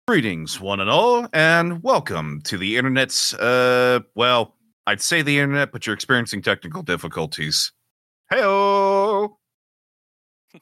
Greetings, 0.07 0.61
one 0.61 0.81
and 0.81 0.91
all, 0.91 1.27
and 1.33 1.83
welcome 1.83 2.43
to 2.43 2.59
the 2.59 2.77
internet's, 2.77 3.33
uh, 3.35 4.01
well, 4.15 4.55
I'd 4.87 5.01
say 5.01 5.23
the 5.23 5.39
internet, 5.39 5.73
but 5.73 5.87
you're 5.87 5.95
experiencing 5.95 6.43
technical 6.43 6.83
difficulties. 6.83 7.73
Heyo! 8.31 9.37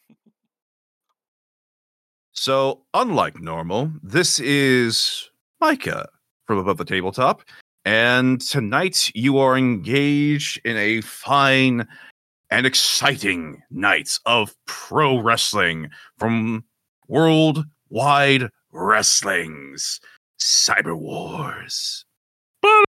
so, 2.33 2.83
unlike 2.95 3.41
normal, 3.41 3.91
this 4.01 4.39
is 4.39 5.29
Micah 5.61 6.09
from 6.47 6.59
Above 6.59 6.77
the 6.77 6.85
Tabletop, 6.85 7.43
and 7.85 8.41
tonight 8.41 9.11
you 9.15 9.39
are 9.39 9.57
engaged 9.57 10.61
in 10.65 10.77
a 10.77 11.01
fine 11.01 11.87
and 12.51 12.67
exciting 12.67 13.63
night 13.71 14.19
of 14.27 14.55
pro 14.67 15.19
wrestling 15.19 15.91
from 16.19 16.65
Worldwide 17.09 18.49
Wrestling's 18.73 20.01
Cyber 20.41 20.97
Wars. 20.97 22.05
I 22.65 22.85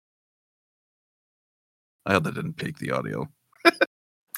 hope 2.13 2.23
that 2.23 2.35
didn't 2.35 2.57
peak 2.57 2.79
the 2.79 2.91
audio. 2.91 3.27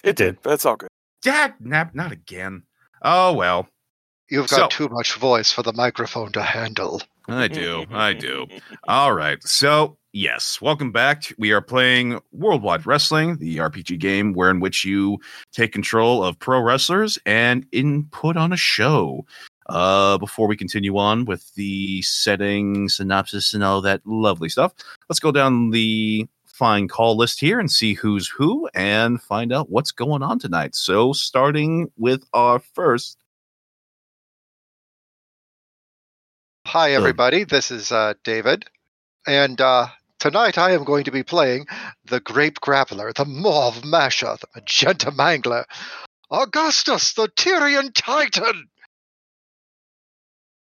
It 0.04 0.16
did, 0.16 0.42
but 0.42 0.54
it's 0.54 0.66
all 0.66 0.76
good. 0.76 0.90
Dad, 1.22 1.54
nap, 1.60 1.94
not 1.94 2.12
again. 2.12 2.64
Oh 3.04 3.34
well, 3.34 3.68
You've 4.30 4.50
got 4.50 4.72
So- 4.72 4.88
too 4.88 4.90
much 4.90 5.14
voice 5.14 5.52
for 5.52 5.62
the 5.62 5.74
microphone 5.74 6.32
to 6.32 6.42
handle. 6.42 7.02
I 7.28 7.48
do, 7.48 7.86
I 7.92 8.14
do. 8.14 8.48
All 8.88 9.14
right, 9.14 9.42
so 9.44 9.98
yes, 10.14 10.62
welcome 10.62 10.92
back. 10.92 11.34
We 11.38 11.52
are 11.52 11.62
playing 11.62 12.20
Worldwide 12.32 12.86
Wrestling, 12.86 13.38
the 13.38 13.58
RPG 13.58 14.00
game 14.00 14.34
where 14.34 14.50
in 14.50 14.60
which 14.60 14.86
you 14.86 15.20
take 15.52 15.72
control 15.72 16.24
of 16.24 16.40
pro 16.40 16.60
wrestlers 16.62 17.18
and 17.26 17.66
input 17.72 18.38
on 18.38 18.54
a 18.54 18.58
show. 18.58 19.26
Uh, 19.70 20.18
before 20.18 20.48
we 20.48 20.58
continue 20.58 20.98
on 20.98 21.24
with 21.26 21.54
the 21.56 22.02
setting, 22.02 22.90
synopsis, 22.90 23.54
and 23.54 23.64
all 23.64 23.80
that 23.82 24.02
lovely 24.06 24.50
stuff, 24.50 24.74
let's 25.08 25.20
go 25.20 25.32
down 25.32 25.70
the 25.70 26.28
fine 26.46 26.88
call 26.88 27.16
list 27.16 27.40
here 27.40 27.60
and 27.60 27.72
see 27.72 27.94
who's 27.94 28.28
who 28.28 28.68
and 28.74 29.22
find 29.22 29.54
out 29.54 29.70
what's 29.70 29.92
going 29.92 30.22
on 30.22 30.40
tonight. 30.40 30.76
So, 30.76 31.14
starting 31.14 31.90
with 31.98 32.26
our 32.34 32.60
first 32.60 33.18
Hi, 36.68 36.94
everybody. 36.94 37.44
This 37.44 37.72
is 37.72 37.92
uh, 37.92 38.14
David. 38.24 38.66
And 39.28 39.60
uh, 39.60 39.88
tonight 40.22 40.58
I 40.58 40.72
am 40.72 40.84
going 40.84 41.04
to 41.06 41.12
be 41.12 41.24
playing 41.24 41.66
the 42.06 42.20
Grape 42.20 42.60
Grappler, 42.62 43.14
the 43.14 43.26
Mauve 43.26 43.84
Masher, 43.84 44.38
the 44.40 44.48
Magenta 44.56 45.12
Mangler, 45.12 45.66
Augustus, 46.30 47.14
the 47.14 47.28
Tyrian 47.36 47.92
Titan. 47.92 48.70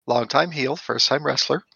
Longtime 0.08 0.52
heel, 0.52 0.76
first 0.76 1.08
time 1.08 1.24
wrestler. 1.24 1.64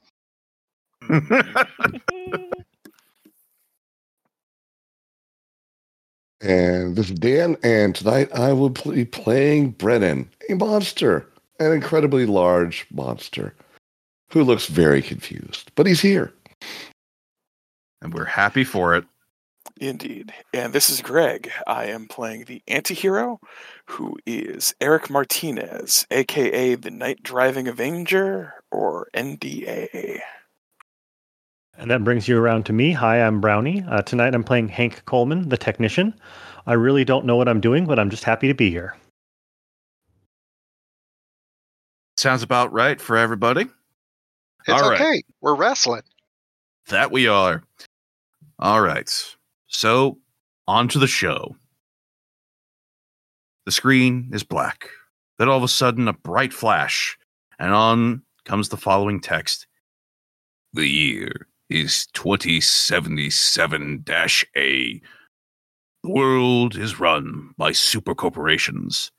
And 6.42 6.96
this 6.96 7.10
is 7.10 7.20
Dan, 7.20 7.58
and 7.64 7.94
tonight 7.94 8.32
I 8.34 8.54
will 8.54 8.70
be 8.70 9.04
playing 9.04 9.72
Brennan, 9.72 10.30
a 10.48 10.54
monster, 10.54 11.28
an 11.60 11.74
incredibly 11.74 12.26
large 12.26 12.88
monster, 12.92 13.54
who 14.32 14.46
looks 14.46 14.68
very 14.68 15.02
confused, 15.02 15.70
but 15.76 15.86
he's 15.86 16.00
here. 16.00 16.32
And 18.02 18.14
we're 18.14 18.26
happy 18.26 18.64
for 18.64 18.96
it. 18.96 19.06
Indeed. 19.80 20.34
And 20.54 20.74
this 20.74 20.90
is 20.90 21.02
Greg. 21.02 21.52
I 21.68 21.86
am 21.86 22.08
playing 22.08 22.46
the 22.46 22.62
antihero, 22.68 23.40
who 23.86 24.18
is 24.26 24.74
Eric 24.82 25.10
Martinez, 25.10 26.06
aka 26.12 26.76
the 26.76 26.92
Night 26.92 27.24
Driving 27.24 27.68
Avenger, 27.68 28.54
or 28.72 29.08
NDA. 29.14 30.20
And 31.78 31.90
that 31.92 32.04
brings 32.04 32.28
you 32.28 32.38
around 32.38 32.66
to 32.66 32.74
me. 32.74 32.92
Hi, 32.92 33.22
I'm 33.22 33.40
Brownie. 33.40 33.86
Uh, 33.88 34.02
tonight 34.02 34.36
I'm 34.36 34.44
playing 34.44 34.68
Hank 34.68 35.06
Coleman, 35.06 35.48
the 35.48 35.58
technician. 35.58 36.14
I 36.68 36.74
really 36.74 37.06
don't 37.06 37.26
know 37.26 37.38
what 37.38 37.48
I'm 37.48 37.62
doing, 37.62 37.86
but 37.86 37.98
I'm 37.98 38.10
just 38.10 38.26
happy 38.26 38.50
to 38.50 38.54
be 38.54 38.70
here. 38.70 38.98
Sounds 42.18 42.44
about 42.44 42.74
right 42.74 43.00
for 43.00 43.16
everybody. 43.16 43.62
It's 43.62 44.82
All 44.82 44.90
right. 44.90 45.00
okay. 45.00 45.24
We're 45.40 45.56
wrestling. 45.56 46.02
That 46.90 47.12
we 47.12 47.28
are. 47.28 47.64
All 48.62 48.82
right. 48.82 49.10
So, 49.68 50.18
on 50.68 50.90
to 50.90 51.00
the 51.00 51.08
show. 51.08 51.56
The 53.66 53.72
screen 53.72 54.30
is 54.34 54.44
black. 54.44 54.90
Then 55.38 55.48
all 55.48 55.56
of 55.56 55.64
a 55.64 55.70
sudden, 55.70 56.10
a 56.10 56.14
bright 56.14 56.52
flash, 56.52 57.18
and 57.58 57.72
on 57.72 58.22
comes 58.44 58.68
the 58.68 58.76
following 58.76 59.22
text 59.22 59.66
The 60.74 60.90
year 60.90 61.48
is 61.70 62.08
2077 62.08 64.04
A. 64.58 65.02
The 66.04 66.10
world 66.10 66.76
is 66.76 67.00
run 67.00 67.54
by 67.58 67.72
super 67.72 68.14
corporations. 68.14 69.10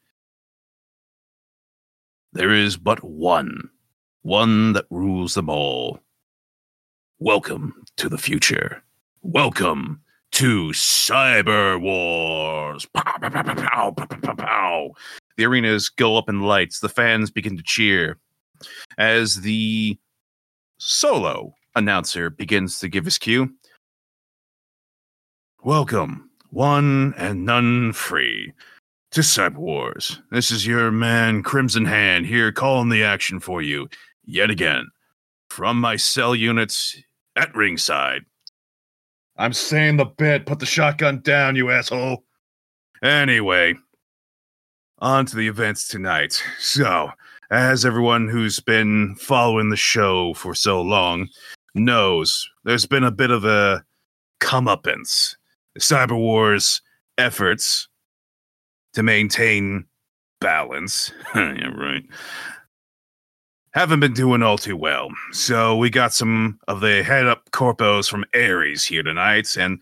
There 2.34 2.52
is 2.52 2.76
but 2.76 3.02
one, 3.02 3.70
one 4.20 4.74
that 4.74 4.84
rules 4.90 5.32
them 5.32 5.48
all. 5.48 6.00
Welcome 7.18 7.84
to 7.96 8.10
the 8.10 8.18
future. 8.18 8.82
Welcome 9.22 10.00
to 10.32 10.68
Cyber 10.68 11.78
Wars. 11.78 12.86
Pow, 12.86 13.18
pow, 13.20 14.34
pow. 14.34 14.90
The 15.36 15.44
arenas 15.44 15.90
go 15.90 16.16
up 16.16 16.30
in 16.30 16.40
lights. 16.40 16.80
The 16.80 16.88
fans 16.88 17.30
begin 17.30 17.58
to 17.58 17.62
cheer 17.62 18.16
as 18.96 19.42
the 19.42 19.98
solo 20.78 21.52
announcer 21.76 22.30
begins 22.30 22.80
to 22.80 22.88
give 22.88 23.04
his 23.04 23.18
cue. 23.18 23.50
Welcome, 25.62 26.30
one 26.48 27.12
and 27.18 27.44
none 27.44 27.92
free, 27.92 28.54
to 29.10 29.20
Cyber 29.20 29.56
Wars. 29.56 30.18
This 30.30 30.50
is 30.50 30.66
your 30.66 30.90
man, 30.90 31.42
Crimson 31.42 31.84
Hand, 31.84 32.24
here 32.24 32.52
calling 32.52 32.88
the 32.88 33.04
action 33.04 33.38
for 33.38 33.60
you 33.60 33.90
yet 34.24 34.48
again 34.50 34.88
from 35.50 35.78
my 35.78 35.96
cell 35.96 36.34
units 36.34 36.96
at 37.36 37.54
ringside. 37.54 38.24
I'm 39.40 39.54
saying 39.54 39.96
the 39.96 40.04
bit. 40.04 40.44
Put 40.44 40.58
the 40.58 40.66
shotgun 40.66 41.20
down, 41.20 41.56
you 41.56 41.70
asshole. 41.70 42.24
Anyway, 43.02 43.74
on 44.98 45.24
to 45.24 45.34
the 45.34 45.48
events 45.48 45.88
tonight. 45.88 46.42
So, 46.58 47.08
as 47.50 47.86
everyone 47.86 48.28
who's 48.28 48.60
been 48.60 49.14
following 49.14 49.70
the 49.70 49.76
show 49.78 50.34
for 50.34 50.54
so 50.54 50.82
long 50.82 51.28
knows, 51.74 52.46
there's 52.64 52.84
been 52.84 53.02
a 53.02 53.10
bit 53.10 53.30
of 53.30 53.46
a 53.46 53.82
comeuppance. 54.40 55.36
Cyber 55.78 56.18
Wars 56.18 56.82
efforts 57.16 57.88
to 58.92 59.02
maintain 59.02 59.86
balance. 60.42 61.12
yeah, 61.34 61.68
right 61.68 62.04
haven't 63.72 64.00
been 64.00 64.12
doing 64.12 64.42
all 64.42 64.58
too 64.58 64.76
well. 64.76 65.08
So 65.32 65.76
we 65.76 65.90
got 65.90 66.12
some 66.12 66.58
of 66.68 66.80
the 66.80 67.02
head 67.02 67.26
up 67.26 67.50
corpos 67.50 68.08
from 68.08 68.24
Ares 68.34 68.84
here 68.84 69.02
tonight, 69.02 69.56
and 69.56 69.80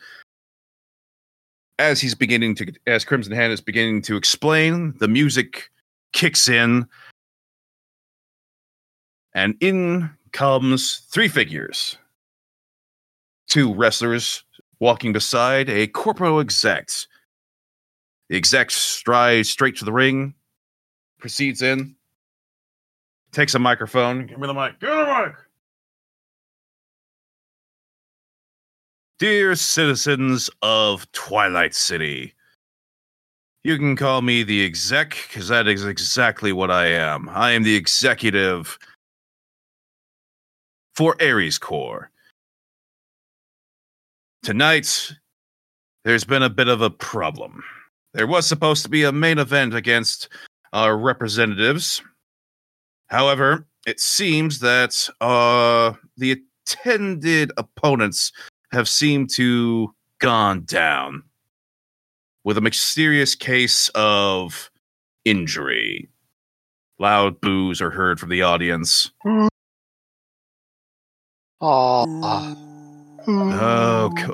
as 1.78 2.00
he's 2.00 2.14
beginning 2.14 2.54
to, 2.56 2.72
as 2.86 3.04
Crimson 3.04 3.32
Hand 3.32 3.52
is 3.52 3.60
beginning 3.60 4.02
to 4.02 4.16
explain, 4.16 4.94
the 4.98 5.08
music 5.08 5.70
kicks 6.12 6.48
in, 6.48 6.86
and 9.34 9.54
in 9.60 10.10
comes 10.32 10.98
three 11.10 11.28
figures, 11.28 11.96
two 13.46 13.72
wrestlers 13.72 14.44
walking 14.80 15.12
beside 15.12 15.68
a 15.70 15.86
corpo 15.86 16.40
exec. 16.40 16.88
The 18.28 18.36
exec 18.36 18.70
strides 18.70 19.48
straight 19.48 19.76
to 19.76 19.84
the 19.84 19.92
ring, 19.92 20.34
proceeds 21.18 21.62
in, 21.62 21.94
takes 23.32 23.54
a 23.54 23.58
microphone. 23.58 24.26
Give 24.26 24.38
me 24.38 24.46
the 24.46 24.54
mic. 24.54 24.78
Give 24.80 24.90
me 24.90 24.96
the 24.96 25.04
mic. 25.26 25.34
Dear 29.18 29.56
citizens 29.56 30.48
of 30.62 31.10
Twilight 31.12 31.74
City, 31.74 32.34
you 33.64 33.76
can 33.76 33.96
call 33.96 34.22
me 34.22 34.44
the 34.44 34.64
exec 34.64 35.16
because 35.28 35.48
that 35.48 35.66
is 35.66 35.84
exactly 35.84 36.52
what 36.52 36.70
I 36.70 36.86
am. 36.86 37.28
I 37.30 37.50
am 37.50 37.64
the 37.64 37.74
executive 37.74 38.78
for 40.94 41.16
Ares 41.20 41.58
Corps. 41.58 42.10
Tonight, 44.44 45.12
there's 46.04 46.24
been 46.24 46.44
a 46.44 46.50
bit 46.50 46.68
of 46.68 46.80
a 46.80 46.90
problem. 46.90 47.62
There 48.14 48.26
was 48.26 48.46
supposed 48.46 48.84
to 48.84 48.88
be 48.88 49.02
a 49.02 49.12
main 49.12 49.38
event 49.38 49.74
against 49.74 50.28
our 50.72 50.96
representatives. 50.96 52.00
However, 53.08 53.66
it 53.86 54.00
seems 54.00 54.60
that 54.60 55.08
uh, 55.20 55.94
the 56.16 56.42
attended 56.66 57.52
opponents 57.56 58.32
have 58.72 58.88
seemed 58.88 59.30
to 59.30 59.94
gone 60.18 60.64
down 60.64 61.22
with 62.44 62.58
a 62.58 62.60
mysterious 62.60 63.34
case 63.34 63.88
of 63.94 64.70
injury. 65.24 66.08
Loud 66.98 67.40
boos 67.40 67.80
are 67.80 67.90
heard 67.90 68.18
from 68.18 68.28
the 68.28 68.42
audience. 68.42 69.10
Oh, 71.60 72.04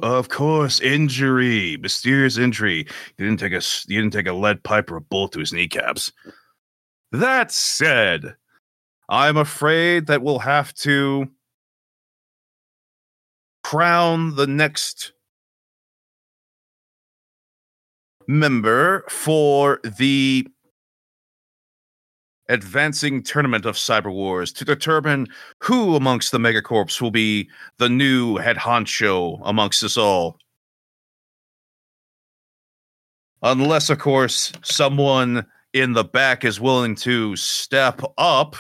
of 0.03 0.29
course, 0.29 0.81
injury, 0.81 1.77
mysterious 1.79 2.39
injury. 2.39 2.87
You 3.19 3.27
didn't 3.27 3.41
take 3.41 3.53
a 3.53 3.63
you 3.89 4.01
didn't 4.01 4.13
take 4.13 4.27
a 4.27 4.33
lead 4.33 4.63
pipe 4.63 4.91
or 4.91 4.97
a 4.97 5.01
bullet 5.01 5.33
to 5.33 5.41
his 5.41 5.53
kneecaps. 5.53 6.13
That 7.13 7.53
said, 7.53 8.35
I'm 9.09 9.37
afraid 9.37 10.07
that 10.07 10.23
we'll 10.23 10.39
have 10.41 10.73
to 10.75 11.29
crown 13.63 14.37
the 14.37 14.47
next 14.47 15.13
member 18.27 19.05
for 19.09 19.81
the 19.85 20.47
advancing 22.49 23.23
tournament 23.23 23.65
of 23.65 23.77
Cyber 23.77 24.13
Wars 24.13 24.53
to 24.53 24.65
determine 24.65 25.27
who 25.61 25.97
amongst 25.97 26.31
the 26.31 26.39
Megacorps 26.39 27.01
will 27.01 27.11
be 27.11 27.49
the 27.79 27.89
new 27.89 28.37
head 28.37 28.57
honcho 28.57 29.41
amongst 29.45 29.83
us 29.83 29.97
all. 29.97 30.39
Unless, 33.43 33.91
of 33.91 33.99
course, 33.99 34.53
someone 34.63 35.47
in 35.73 35.93
the 35.93 36.05
back 36.05 36.45
is 36.45 36.61
willing 36.61 36.95
to 36.97 37.37
step 37.37 38.01
up, 38.17 38.57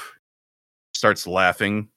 starts 0.94 1.26
laughing. 1.26 1.88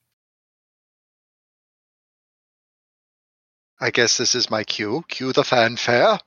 I 3.80 3.92
guess 3.92 4.18
this 4.18 4.34
is 4.36 4.50
my 4.50 4.64
cue. 4.64 5.04
Cue 5.08 5.34
the 5.34 5.44
fanfare. 5.44 6.20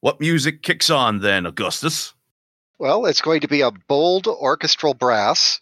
What 0.00 0.20
music 0.20 0.62
kicks 0.62 0.90
on 0.90 1.20
then, 1.20 1.46
Augustus? 1.46 2.14
Well, 2.78 3.06
it's 3.06 3.22
going 3.22 3.40
to 3.40 3.48
be 3.48 3.62
a 3.62 3.72
bold 3.72 4.28
orchestral 4.28 4.94
brass 4.94 5.58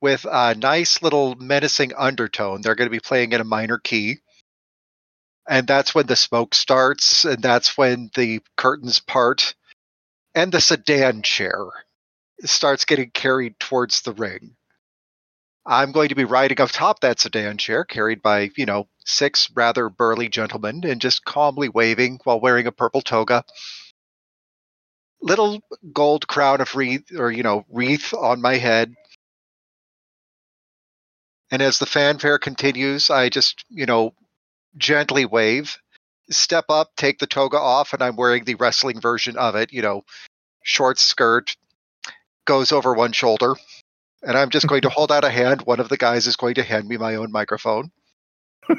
with 0.00 0.24
a 0.30 0.54
nice 0.54 1.02
little 1.02 1.34
menacing 1.34 1.92
undertone. 1.94 2.62
They're 2.62 2.74
going 2.74 2.86
to 2.86 2.96
be 2.96 3.00
playing 3.00 3.32
in 3.32 3.40
a 3.40 3.44
minor 3.44 3.78
key. 3.78 4.18
And 5.46 5.66
that's 5.66 5.94
when 5.94 6.06
the 6.06 6.16
smoke 6.16 6.54
starts, 6.54 7.26
and 7.26 7.42
that's 7.42 7.76
when 7.76 8.10
the 8.14 8.40
curtains 8.56 9.00
part, 9.00 9.54
and 10.34 10.50
the 10.50 10.60
sedan 10.60 11.20
chair 11.22 11.58
starts 12.42 12.84
getting 12.84 13.10
carried 13.10 13.58
towards 13.58 14.02
the 14.02 14.12
ring. 14.12 14.56
I'm 15.66 15.92
going 15.92 16.10
to 16.10 16.14
be 16.14 16.24
riding 16.24 16.60
up 16.60 16.68
atop 16.68 17.00
that 17.00 17.20
sedan 17.20 17.56
chair, 17.56 17.84
carried 17.84 18.20
by, 18.20 18.50
you 18.56 18.66
know, 18.66 18.88
six 19.04 19.50
rather 19.54 19.88
burly 19.88 20.28
gentlemen, 20.28 20.84
and 20.84 21.00
just 21.00 21.24
calmly 21.24 21.68
waving 21.68 22.20
while 22.24 22.40
wearing 22.40 22.66
a 22.66 22.72
purple 22.72 23.00
toga 23.00 23.44
little 25.24 25.62
gold 25.90 26.26
crown 26.26 26.60
of 26.60 26.74
wreath 26.74 27.10
or 27.16 27.32
you 27.32 27.42
know 27.42 27.64
wreath 27.70 28.12
on 28.12 28.42
my 28.42 28.56
head 28.56 28.94
and 31.50 31.62
as 31.62 31.78
the 31.78 31.86
fanfare 31.86 32.38
continues 32.38 33.08
i 33.08 33.30
just 33.30 33.64
you 33.70 33.86
know 33.86 34.12
gently 34.76 35.24
wave 35.24 35.78
step 36.30 36.66
up 36.68 36.90
take 36.94 37.18
the 37.18 37.26
toga 37.26 37.56
off 37.56 37.94
and 37.94 38.02
i'm 38.02 38.16
wearing 38.16 38.44
the 38.44 38.54
wrestling 38.56 39.00
version 39.00 39.38
of 39.38 39.54
it 39.54 39.72
you 39.72 39.80
know 39.80 40.04
short 40.62 40.98
skirt 40.98 41.56
goes 42.44 42.72
over 42.72 42.94
one 42.94 43.12
shoulder 43.12 43.54
and 44.22 44.36
i'm 44.36 44.50
just 44.50 44.66
going 44.66 44.82
to 44.82 44.88
hold 44.96 45.12
out 45.12 45.24
a 45.24 45.30
hand 45.30 45.62
one 45.62 45.80
of 45.80 45.88
the 45.88 45.96
guys 45.96 46.26
is 46.26 46.36
going 46.36 46.54
to 46.54 46.62
hand 46.62 46.86
me 46.88 46.96
my 46.96 47.16
own 47.16 47.30
microphone 47.32 47.90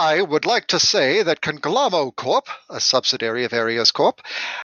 I 0.00 0.22
would 0.22 0.46
like 0.46 0.68
to 0.68 0.80
say 0.80 1.22
that 1.22 1.42
Conglamo 1.42 2.16
Corp, 2.16 2.48
a 2.70 2.80
subsidiary 2.80 3.44
of 3.44 3.52
Ares 3.52 3.92
Corp, 3.92 4.22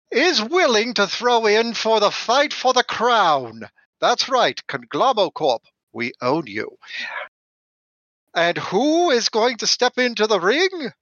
is 0.09 0.41
willing 0.41 0.93
to 0.93 1.07
throw 1.07 1.45
in 1.45 1.73
for 1.73 1.99
the 1.99 2.09
fight 2.09 2.53
for 2.53 2.71
the 2.71 2.85
crown. 2.85 3.67
That's 3.99 4.29
right, 4.29 4.57
Conglamo 4.69 5.33
Corp, 5.33 5.63
we 5.91 6.13
own 6.21 6.47
you. 6.47 6.77
And 8.33 8.57
who 8.57 9.09
is 9.09 9.27
going 9.27 9.57
to 9.57 9.67
step 9.67 9.97
into 9.97 10.25
the 10.25 10.39
ring? 10.39 10.93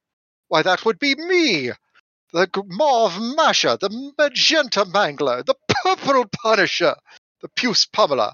Why, 0.47 0.63
that 0.63 0.83
would 0.83 0.97
be 0.97 1.13
me, 1.13 1.69
the 2.33 2.50
Mauve 2.65 3.21
Masher, 3.35 3.77
the 3.77 4.12
Magenta 4.18 4.85
Mangler, 4.85 5.45
the 5.45 5.56
Purple 5.83 6.25
Punisher, 6.41 6.95
the 7.41 7.47
Puce 7.50 7.85
Pummeler. 7.85 8.33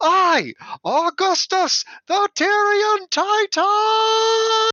I, 0.00 0.52
Augustus, 0.84 1.84
the 2.06 2.28
Tyrian 2.34 3.08
Titan! 3.10 4.70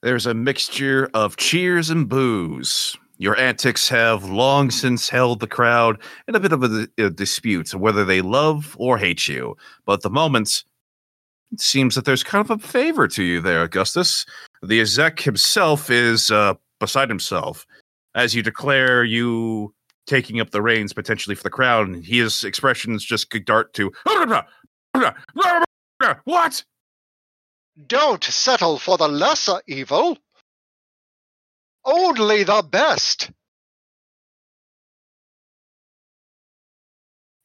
There's 0.00 0.26
a 0.26 0.34
mixture 0.34 1.10
of 1.12 1.36
cheers 1.36 1.90
and 1.90 2.08
boos. 2.08 2.96
Your 3.16 3.36
antics 3.36 3.88
have 3.88 4.30
long 4.30 4.70
since 4.70 5.08
held 5.08 5.40
the 5.40 5.48
crowd 5.48 6.00
in 6.28 6.36
a 6.36 6.40
bit 6.40 6.52
of 6.52 6.62
a, 6.62 6.86
a 6.98 7.10
dispute 7.10 7.74
whether 7.74 8.04
they 8.04 8.20
love 8.20 8.76
or 8.78 8.96
hate 8.96 9.26
you. 9.26 9.56
But 9.84 10.02
the 10.02 10.10
moment, 10.10 10.62
it 11.52 11.60
seems 11.60 11.94
that 11.94 12.04
there's 12.04 12.24
kind 12.24 12.44
of 12.44 12.50
a 12.50 12.66
favor 12.66 13.08
to 13.08 13.22
you 13.22 13.40
there, 13.40 13.62
Augustus. 13.62 14.26
The 14.62 14.80
exec 14.80 15.20
himself 15.20 15.90
is 15.90 16.30
uh, 16.30 16.54
beside 16.78 17.08
himself 17.08 17.66
as 18.14 18.34
you 18.34 18.42
declare 18.42 19.04
you 19.04 19.74
taking 20.06 20.40
up 20.40 20.50
the 20.50 20.62
reins 20.62 20.92
potentially 20.92 21.34
for 21.34 21.42
the 21.42 21.50
crown. 21.50 22.02
His 22.02 22.44
expressions 22.44 23.04
just 23.04 23.30
dart 23.44 23.72
to 23.74 23.92
what? 26.24 26.64
Don't 27.86 28.24
settle 28.24 28.78
for 28.78 28.98
the 28.98 29.08
lesser 29.08 29.60
evil. 29.68 30.18
Only 31.84 32.42
the 32.42 32.66
best. 32.68 33.30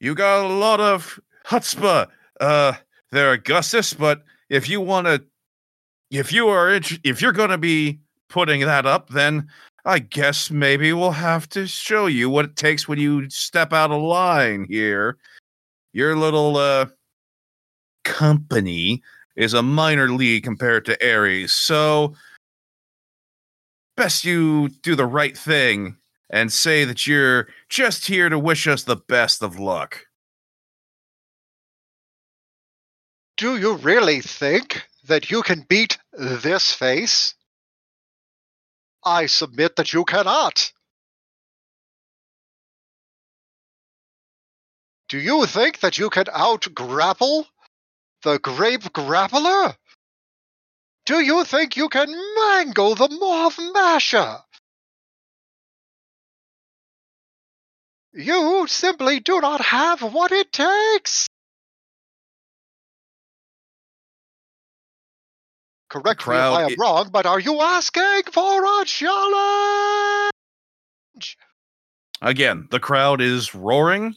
You 0.00 0.14
got 0.14 0.44
a 0.44 0.48
lot 0.48 0.80
of 0.80 1.20
chutzpah, 1.46 2.08
uh, 2.40 2.72
there, 3.14 3.32
Augustus. 3.32 3.94
But 3.94 4.22
if 4.50 4.68
you 4.68 4.80
want 4.80 5.06
to, 5.06 5.24
if 6.10 6.32
you 6.32 6.48
are, 6.48 6.70
if 6.70 7.22
you're 7.22 7.32
going 7.32 7.50
to 7.50 7.58
be 7.58 8.00
putting 8.28 8.60
that 8.60 8.84
up, 8.84 9.08
then 9.08 9.48
I 9.86 10.00
guess 10.00 10.50
maybe 10.50 10.92
we'll 10.92 11.12
have 11.12 11.48
to 11.50 11.66
show 11.66 12.06
you 12.06 12.28
what 12.28 12.44
it 12.44 12.56
takes 12.56 12.86
when 12.86 12.98
you 12.98 13.28
step 13.30 13.72
out 13.72 13.90
of 13.90 14.02
line 14.02 14.66
here. 14.68 15.16
Your 15.92 16.16
little 16.16 16.56
uh, 16.56 16.86
company 18.02 19.02
is 19.36 19.54
a 19.54 19.62
minor 19.62 20.08
league 20.08 20.44
compared 20.44 20.84
to 20.86 21.08
Ares, 21.08 21.52
so 21.52 22.14
best 23.96 24.24
you 24.24 24.68
do 24.82 24.96
the 24.96 25.06
right 25.06 25.36
thing 25.38 25.96
and 26.30 26.52
say 26.52 26.84
that 26.84 27.06
you're 27.06 27.48
just 27.68 28.06
here 28.06 28.28
to 28.28 28.38
wish 28.38 28.66
us 28.66 28.82
the 28.82 28.96
best 28.96 29.42
of 29.42 29.58
luck. 29.58 30.04
Do 33.36 33.56
you 33.56 33.74
really 33.74 34.20
think 34.20 34.86
that 35.04 35.30
you 35.30 35.42
can 35.42 35.66
beat 35.68 35.98
this 36.12 36.72
face? 36.72 37.34
I 39.04 39.26
submit 39.26 39.76
that 39.76 39.92
you 39.92 40.04
cannot. 40.04 40.72
Do 45.08 45.18
you 45.18 45.46
think 45.46 45.80
that 45.80 45.98
you 45.98 46.10
can 46.10 46.26
out 46.32 46.72
grapple 46.74 47.46
the 48.22 48.38
grape 48.38 48.82
grappler? 48.92 49.76
Do 51.04 51.20
you 51.20 51.44
think 51.44 51.76
you 51.76 51.88
can 51.88 52.10
mangle 52.36 52.94
the 52.94 53.08
Mauve 53.08 53.58
Masher? 53.74 54.38
You 58.14 58.66
simply 58.68 59.20
do 59.20 59.40
not 59.40 59.60
have 59.60 60.02
what 60.02 60.30
it 60.32 60.52
takes. 60.52 61.28
Correct 65.94 66.26
me 66.26 66.34
if 66.34 66.40
I 66.40 66.62
am 66.64 66.70
i- 66.70 66.76
wrong, 66.78 67.08
but 67.12 67.24
are 67.24 67.38
you 67.38 67.60
asking 67.60 68.24
for 68.32 68.64
a 68.82 68.84
challenge? 68.84 70.30
Again, 72.20 72.66
the 72.70 72.80
crowd 72.80 73.20
is 73.20 73.54
roaring, 73.54 74.16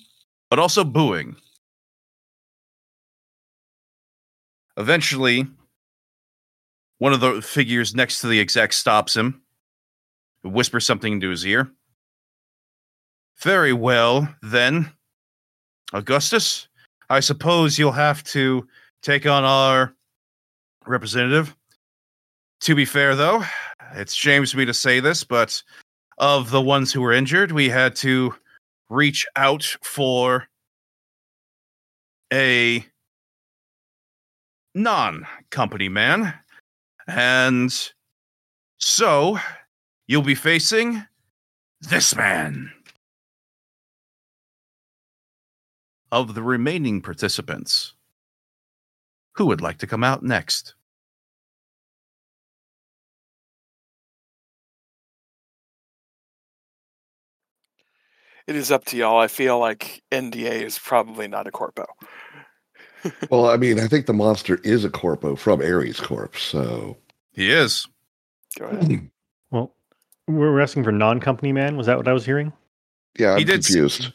but 0.50 0.58
also 0.58 0.84
booing. 0.84 1.36
Eventually, 4.76 5.48
one 7.00 7.14
of 7.14 7.20
the 7.20 7.42
figures 7.42 7.94
next 7.94 8.22
to 8.22 8.28
the 8.28 8.40
exec 8.40 8.74
stops 8.74 9.16
him, 9.16 9.42
whispers 10.44 10.86
something 10.86 11.14
into 11.14 11.30
his 11.30 11.46
ear. 11.46 11.72
Very 13.40 13.74
well, 13.74 14.34
then. 14.42 14.92
Augustus, 15.94 16.68
I 17.10 17.20
suppose 17.22 17.78
you'll 17.80 17.92
have 17.92 18.24
to 18.26 18.68
take 19.02 19.26
on 19.26 19.44
our 19.44 19.94
representative. 20.86 21.56
To 22.62 22.76
be 22.76 22.86
fair, 22.86 23.16
though, 23.16 23.44
it 23.94 24.10
shames 24.10 24.56
me 24.56 24.66
to 24.66 24.74
say 24.74 25.00
this, 25.00 25.24
but 25.24 25.62
of 26.18 26.50
the 26.50 26.62
ones 26.62 26.92
who 26.92 27.02
were 27.02 27.14
injured, 27.14 27.52
we 27.52 27.70
had 27.70 27.96
to 27.98 28.34
reach 28.90 29.26
out 29.36 29.64
for 29.84 30.48
a 32.34 32.86
non 34.74 35.26
company 35.50 35.90
man. 35.90 36.34
And 37.08 37.74
so 38.80 39.40
you'll 40.08 40.22
be 40.22 40.36
facing 40.36 41.04
this 41.82 42.16
man. 42.16 42.72
Of 46.10 46.36
the 46.36 46.44
remaining 46.44 47.02
participants, 47.02 47.94
who 49.34 49.46
would 49.48 49.60
like 49.60 49.78
to 49.80 49.88
come 49.88 50.06
out 50.06 50.24
next? 50.24 50.74
It 58.48 58.56
is 58.56 58.72
up 58.72 58.86
to 58.86 58.98
y'all. 58.98 59.20
I 59.20 59.28
feel 59.28 59.60
like 59.60 60.02
NDA 60.12 60.62
is 60.64 60.80
probably 60.80 61.28
not 61.28 61.48
a 61.48 61.52
corpo. 61.52 61.86
Well, 63.30 63.50
I 63.50 63.58
mean, 63.58 63.80
I 63.80 63.88
think 63.88 64.06
the 64.06 64.14
monster 64.14 64.60
is 64.64 64.84
a 64.84 64.90
corpo 64.90 65.36
from 65.36 65.62
Ares 65.62 66.00
Corp. 66.00 66.36
So 66.38 66.98
He 67.34 67.52
is. 67.52 67.88
Go 68.58 68.66
ahead. 68.66 68.84
Hmm. 68.88 68.96
Well, 69.52 69.74
we're 70.28 70.60
asking 70.60 70.84
for 70.84 70.92
non-company 70.92 71.52
man. 71.54 71.78
Was 71.78 71.86
that 71.88 71.98
what 71.98 72.08
I 72.08 72.14
was 72.14 72.26
hearing? 72.26 72.52
yeah, 73.18 73.32
I'm 73.34 73.38
He 73.40 73.44
did 73.44 73.60
s- 73.60 73.68
confused. 73.68 74.14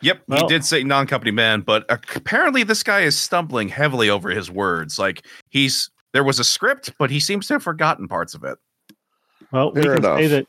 Yep, 0.00 0.16
he 0.18 0.22
Well- 0.34 0.48
did 0.48 0.64
say 0.64 0.82
non-company 0.84 1.30
man, 1.30 1.60
but 1.62 1.84
apparently 1.88 2.62
this 2.62 2.82
guy 2.82 3.00
is 3.00 3.16
stumbling 3.16 3.68
heavily 3.68 4.08
over 4.10 4.30
his 4.30 4.50
words. 4.50 4.98
Like 4.98 5.24
he's 5.50 5.90
there 6.12 6.24
was 6.24 6.38
a 6.38 6.44
script, 6.44 6.92
but 6.98 7.10
he 7.10 7.18
seems 7.20 7.46
to 7.48 7.54
have 7.54 7.62
forgotten 7.62 8.06
parts 8.08 8.34
of 8.34 8.44
it. 8.44 8.56
Well, 9.52 9.72
we 9.72 9.82
Fair 9.82 9.94
can 9.96 10.02
say 10.04 10.26
that. 10.28 10.46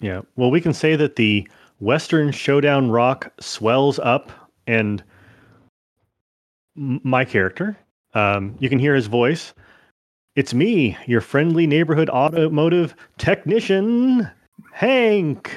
Yeah. 0.00 0.22
Well, 0.36 0.50
we 0.50 0.60
can 0.60 0.72
say 0.74 0.96
that 0.96 1.16
the 1.16 1.46
Western 1.86 2.30
Showdown 2.30 2.92
rock 2.92 3.32
swells 3.40 3.98
up, 3.98 4.30
and 4.68 5.02
my 6.76 7.24
character, 7.24 7.76
um, 8.14 8.54
you 8.60 8.68
can 8.68 8.78
hear 8.78 8.94
his 8.94 9.08
voice. 9.08 9.52
It's 10.36 10.54
me, 10.54 10.96
your 11.06 11.20
friendly 11.20 11.66
neighborhood 11.66 12.08
automotive 12.08 12.94
technician, 13.18 14.30
Hank. 14.72 15.52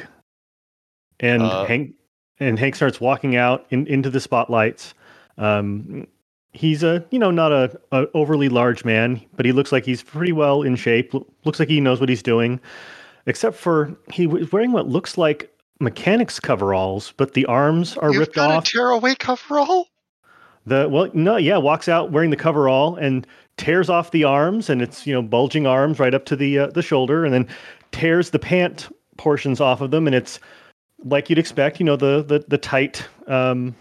And 1.19 1.43
Uh, 1.43 1.65
Hank 1.65 1.93
and 2.39 2.57
Hank 2.57 2.75
starts 2.75 2.99
walking 2.99 3.35
out 3.35 3.67
in, 3.69 3.85
into 3.85 4.09
the 4.09 4.19
spotlights. 4.19 4.95
Um, 5.37 6.07
he's 6.53 6.81
a 6.81 7.05
you 7.11 7.19
know 7.19 7.29
not 7.29 7.51
a, 7.51 7.79
a 7.91 8.07
overly 8.15 8.49
large 8.49 8.83
man, 8.83 9.21
but 9.35 9.45
he 9.45 9.51
looks 9.51 9.71
like 9.71 9.85
he's 9.85 10.01
pretty 10.01 10.31
well 10.31 10.63
in 10.63 10.75
shape. 10.75 11.13
Lo- 11.13 11.27
Looks 11.45 11.59
like 11.59 11.69
he 11.69 11.79
knows 11.79 11.99
what 11.99 12.09
he's 12.09 12.23
doing, 12.23 12.59
except 13.27 13.55
for 13.55 13.95
he 14.11 14.25
was 14.25 14.51
wearing 14.51 14.71
what 14.71 14.87
looks 14.89 15.17
like 15.19 15.51
mechanics 15.79 16.39
coveralls, 16.39 17.13
but 17.17 17.33
the 17.33 17.45
arms 17.45 17.97
are 17.97 18.11
You've 18.11 18.21
ripped 18.21 18.35
got 18.35 18.51
off. 18.51 18.63
a 18.63 18.67
tearaway 18.67 19.15
coverall? 19.15 19.87
The 20.65 20.89
well, 20.89 21.09
no, 21.13 21.37
yeah, 21.37 21.57
walks 21.57 21.87
out 21.87 22.11
wearing 22.11 22.31
the 22.31 22.37
coverall 22.37 22.95
and 22.95 23.27
tears 23.57 23.89
off 23.89 24.11
the 24.11 24.23
arms, 24.23 24.69
and 24.69 24.81
it's 24.81 25.05
you 25.05 25.13
know 25.13 25.21
bulging 25.21 25.67
arms 25.67 25.99
right 25.99 26.13
up 26.13 26.25
to 26.25 26.35
the 26.35 26.59
uh, 26.59 26.67
the 26.67 26.81
shoulder, 26.81 27.23
and 27.23 27.33
then 27.33 27.47
tears 27.91 28.31
the 28.31 28.39
pant 28.39 28.89
portions 29.17 29.61
off 29.61 29.81
of 29.81 29.91
them, 29.91 30.07
and 30.07 30.15
it's 30.15 30.39
like 31.03 31.29
you'd 31.29 31.39
expect, 31.39 31.79
you 31.79 31.85
know, 31.85 31.95
the 31.95 32.23
the 32.23 32.43
the 32.47 32.57
tight 32.57 33.07
um, 33.27 33.75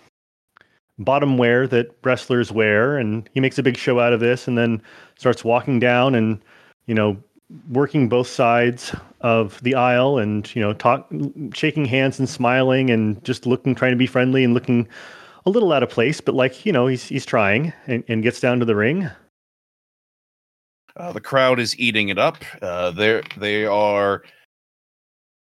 bottom 0.99 1.39
wear 1.39 1.67
that 1.69 1.97
wrestlers 2.05 2.53
wear, 2.53 2.99
and 2.99 3.29
he 3.33 3.41
makes 3.41 3.59
a 3.59 3.63
big 3.63 3.79
show 3.79 3.99
out 3.99 4.13
of 4.13 4.21
this, 4.21 4.47
and 4.47 4.59
then 4.59 4.83
starts 5.17 5.43
walking 5.43 5.79
down 5.81 6.15
and 6.15 6.39
you 6.87 6.95
know 6.95 7.17
working 7.71 8.09
both 8.09 8.27
sides 8.27 8.95
of 9.21 9.63
the 9.63 9.75
aisle, 9.75 10.19
and 10.19 10.55
you 10.55 10.63
know 10.63 10.73
talk, 10.73 11.11
shaking 11.53 11.85
hands 11.85 12.19
and 12.19 12.29
smiling, 12.29 12.91
and 12.91 13.23
just 13.25 13.47
looking, 13.47 13.75
trying 13.75 13.93
to 13.93 13.97
be 13.97 14.07
friendly, 14.07 14.45
and 14.45 14.55
looking 14.55 14.89
a 15.47 15.51
little 15.51 15.73
out 15.73 15.83
of 15.83 15.91
place, 15.91 16.21
but 16.21 16.35
like 16.35 16.65
you 16.65 16.73
know, 16.73 16.87
he's 16.87 17.05
he's 17.05 17.27
trying 17.27 17.73
and, 17.87 18.05
and 18.09 18.23
gets 18.23 18.41
down 18.41 18.59
to 18.61 18.65
the 18.65 18.77
ring. 18.77 19.11
Uh, 20.97 21.13
the 21.13 21.21
crowd 21.21 21.59
is 21.59 21.79
eating 21.79 22.09
it 22.09 22.19
up. 22.19 22.39
Uh, 22.63 22.91
they 22.91 23.23
they 23.37 23.67
are 23.67 24.23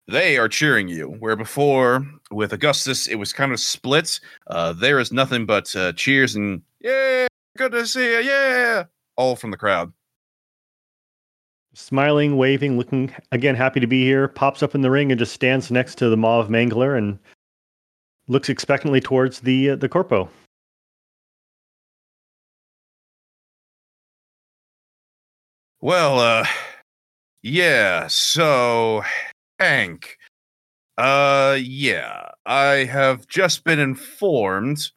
they 0.08 0.38
are 0.38 0.50
cheering 0.50 0.88
you. 0.88 1.08
Where 1.08 1.36
before 1.36 2.06
with 2.32 2.54
Augustus, 2.54 3.08
it 3.08 3.16
was 3.16 3.34
kind 3.34 3.52
of 3.52 3.60
split. 3.60 4.20
Uh, 4.48 4.74
there 4.74 5.00
is 5.00 5.12
nothing 5.12 5.46
but 5.46 5.74
uh, 5.76 5.94
cheers 5.94 6.36
and 6.36 6.62
yeah, 6.80 7.28
good 7.58 7.72
to 7.72 7.88
see 7.88 8.12
you, 8.12 8.20
yeah, 8.20 8.84
all 9.16 9.36
from 9.36 9.52
the 9.52 9.58
crowd. 9.58 9.92
Smiling, 11.78 12.38
waving, 12.38 12.76
looking 12.76 13.14
again 13.32 13.54
happy 13.54 13.80
to 13.80 13.86
be 13.86 14.04
here. 14.04 14.30
Pops 14.30 14.64
up 14.64 14.74
in 14.74 14.82
the 14.82 14.90
ring 14.90 15.12
and 15.12 15.20
just 15.20 15.32
stands 15.32 15.70
next 15.70 15.96
to 16.00 16.10
the 16.10 16.18
Maw 16.18 16.40
of 16.40 16.48
Mangler 16.48 16.98
and 16.98 17.20
looks 18.28 18.50
expectantly 18.50 19.00
towards 19.00 19.42
the 19.42 19.70
uh, 19.70 19.76
the 19.76 19.88
corpo. 19.88 20.28
Well, 25.80 26.20
uh, 26.20 26.48
yeah. 27.44 28.08
So, 28.08 29.04
Hank, 29.60 30.18
uh, 30.98 31.60
yeah, 31.62 32.30
I 32.48 32.86
have 32.86 33.28
just 33.28 33.64
been 33.64 33.80
informed, 33.80 34.92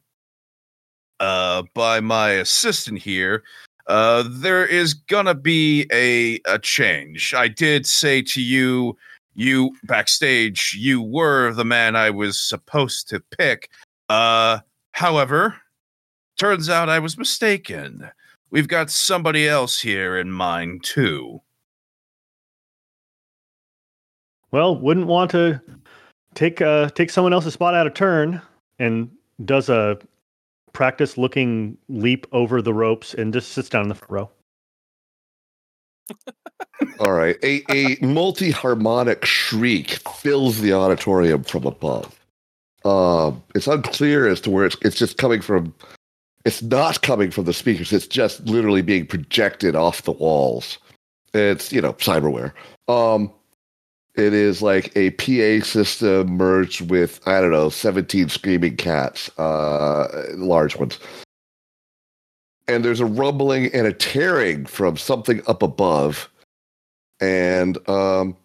uh, 1.19 1.61
by 1.75 1.99
my 1.99 2.31
assistant 2.31 2.97
here. 2.97 3.43
Uh, 3.87 4.23
there 4.27 4.65
is 4.65 4.93
gonna 4.93 5.35
be 5.35 5.87
a 5.91 6.39
a 6.45 6.59
change. 6.59 7.33
I 7.33 7.47
did 7.47 7.85
say 7.85 8.21
to 8.23 8.41
you, 8.41 8.97
you 9.33 9.75
backstage, 9.83 10.75
you 10.77 11.01
were 11.01 11.53
the 11.53 11.65
man 11.65 11.95
I 11.95 12.09
was 12.09 12.39
supposed 12.39 13.09
to 13.09 13.19
pick. 13.19 13.69
Uh, 14.09 14.59
however, 14.91 15.55
turns 16.37 16.69
out 16.69 16.89
I 16.89 16.99
was 16.99 17.17
mistaken. 17.17 18.09
We've 18.49 18.67
got 18.67 18.89
somebody 18.89 19.47
else 19.47 19.79
here 19.79 20.17
in 20.17 20.31
mind 20.31 20.83
too. 20.83 21.41
Well, 24.51 24.77
wouldn't 24.77 25.07
want 25.07 25.31
to 25.31 25.61
take 26.35 26.61
uh 26.61 26.89
take 26.89 27.09
someone 27.09 27.33
else's 27.33 27.53
spot 27.53 27.73
out 27.73 27.87
of 27.87 27.93
turn 27.93 28.41
and 28.79 29.09
does 29.45 29.69
a 29.69 29.97
practice 30.73 31.17
looking 31.17 31.77
leap 31.89 32.27
over 32.31 32.61
the 32.61 32.73
ropes 32.73 33.13
and 33.13 33.33
just 33.33 33.51
sits 33.51 33.69
down 33.69 33.83
in 33.83 33.89
the 33.89 33.95
front 33.95 34.11
row. 34.11 34.29
All 36.99 37.13
right. 37.13 37.37
A, 37.43 37.63
a 37.69 37.97
multi 38.03 38.51
harmonic 38.51 39.25
shriek 39.25 39.91
fills 40.09 40.61
the 40.61 40.73
auditorium 40.73 41.43
from 41.43 41.65
above. 41.65 42.19
Um, 42.83 43.43
it's 43.53 43.67
unclear 43.67 44.27
as 44.27 44.41
to 44.41 44.49
where 44.49 44.65
it's, 44.65 44.77
it's 44.81 44.97
just 44.97 45.17
coming 45.17 45.41
from. 45.41 45.73
It's 46.43 46.63
not 46.63 47.03
coming 47.03 47.29
from 47.29 47.45
the 47.45 47.53
speakers. 47.53 47.93
It's 47.93 48.07
just 48.07 48.43
literally 48.45 48.81
being 48.81 49.05
projected 49.05 49.75
off 49.75 50.01
the 50.03 50.11
walls. 50.11 50.79
It's, 51.33 51.71
you 51.71 51.81
know, 51.81 51.93
cyberware. 51.93 52.51
Um, 52.87 53.31
it 54.15 54.33
is 54.33 54.61
like 54.61 54.95
a 54.95 55.11
PA 55.11 55.65
system 55.65 56.31
merged 56.31 56.89
with, 56.89 57.25
I 57.27 57.39
don't 57.39 57.51
know, 57.51 57.69
17 57.69 58.29
screaming 58.29 58.75
cats, 58.75 59.29
uh, 59.39 60.25
large 60.35 60.75
ones. 60.75 60.99
And 62.67 62.85
there's 62.85 62.99
a 62.99 63.05
rumbling 63.05 63.73
and 63.73 63.87
a 63.87 63.93
tearing 63.93 64.65
from 64.65 64.97
something 64.97 65.41
up 65.47 65.63
above 65.63 66.29
and 67.21 67.77
um, 67.89 68.35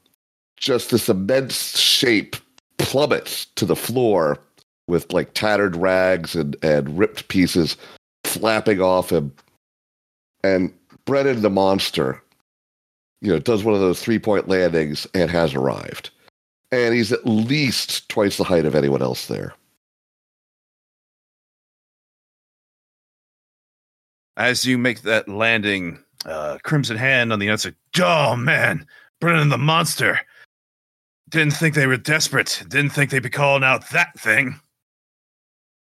just 0.56 0.90
this 0.90 1.08
immense 1.08 1.78
shape 1.78 2.36
plummets 2.78 3.46
to 3.56 3.64
the 3.64 3.76
floor 3.76 4.38
with 4.86 5.12
like 5.12 5.34
tattered 5.34 5.74
rags 5.74 6.36
and, 6.36 6.56
and 6.62 6.96
ripped 6.96 7.26
pieces 7.28 7.76
flapping 8.24 8.80
off 8.80 9.10
him. 9.10 9.32
And 10.44 10.72
Brennan 11.06 11.42
the 11.42 11.50
monster, 11.50 12.22
you 13.26 13.32
know, 13.32 13.40
does 13.40 13.64
one 13.64 13.74
of 13.74 13.80
those 13.80 14.00
three 14.00 14.20
point 14.20 14.48
landings 14.48 15.04
and 15.12 15.28
has 15.30 15.52
arrived. 15.52 16.10
And 16.70 16.94
he's 16.94 17.10
at 17.10 17.26
least 17.26 18.08
twice 18.08 18.36
the 18.36 18.44
height 18.44 18.64
of 18.64 18.76
anyone 18.76 19.02
else 19.02 19.26
there. 19.26 19.52
As 24.36 24.64
you 24.64 24.78
make 24.78 25.02
that 25.02 25.28
landing, 25.28 25.98
uh, 26.24 26.58
Crimson 26.62 26.96
Hand 26.96 27.32
on 27.32 27.40
the 27.40 27.50
outside. 27.50 27.74
Oh 28.00 28.36
man, 28.36 28.86
Brennan 29.20 29.48
the 29.48 29.58
monster. 29.58 30.20
Didn't 31.28 31.54
think 31.54 31.74
they 31.74 31.88
were 31.88 31.96
desperate. 31.96 32.62
Didn't 32.68 32.90
think 32.90 33.10
they'd 33.10 33.22
be 33.22 33.30
calling 33.30 33.64
out 33.64 33.90
that 33.90 34.18
thing. 34.20 34.60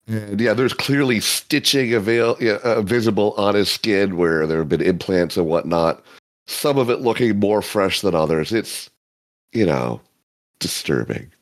And 0.07 0.39
yeah, 0.39 0.53
there's 0.53 0.75
clearly 0.75 1.21
stitching 1.21 1.95
avail- 1.95 2.37
uh, 2.65 2.83
visible 2.83 3.33
on 3.39 3.55
his 3.55 3.71
skin 3.71 4.19
where 4.19 4.47
there 4.47 4.59
have 4.59 4.69
been 4.69 4.83
implants 4.83 5.39
and 5.39 5.47
whatnot. 5.47 6.05
Some 6.47 6.79
of 6.79 6.91
it 6.91 7.01
looking 7.01 7.39
more 7.39 7.63
fresh 7.63 8.01
than 8.01 8.15
others. 8.15 8.53
It's, 8.53 8.91
you 9.53 9.67
know, 9.67 10.01
disturbing. 10.59 11.33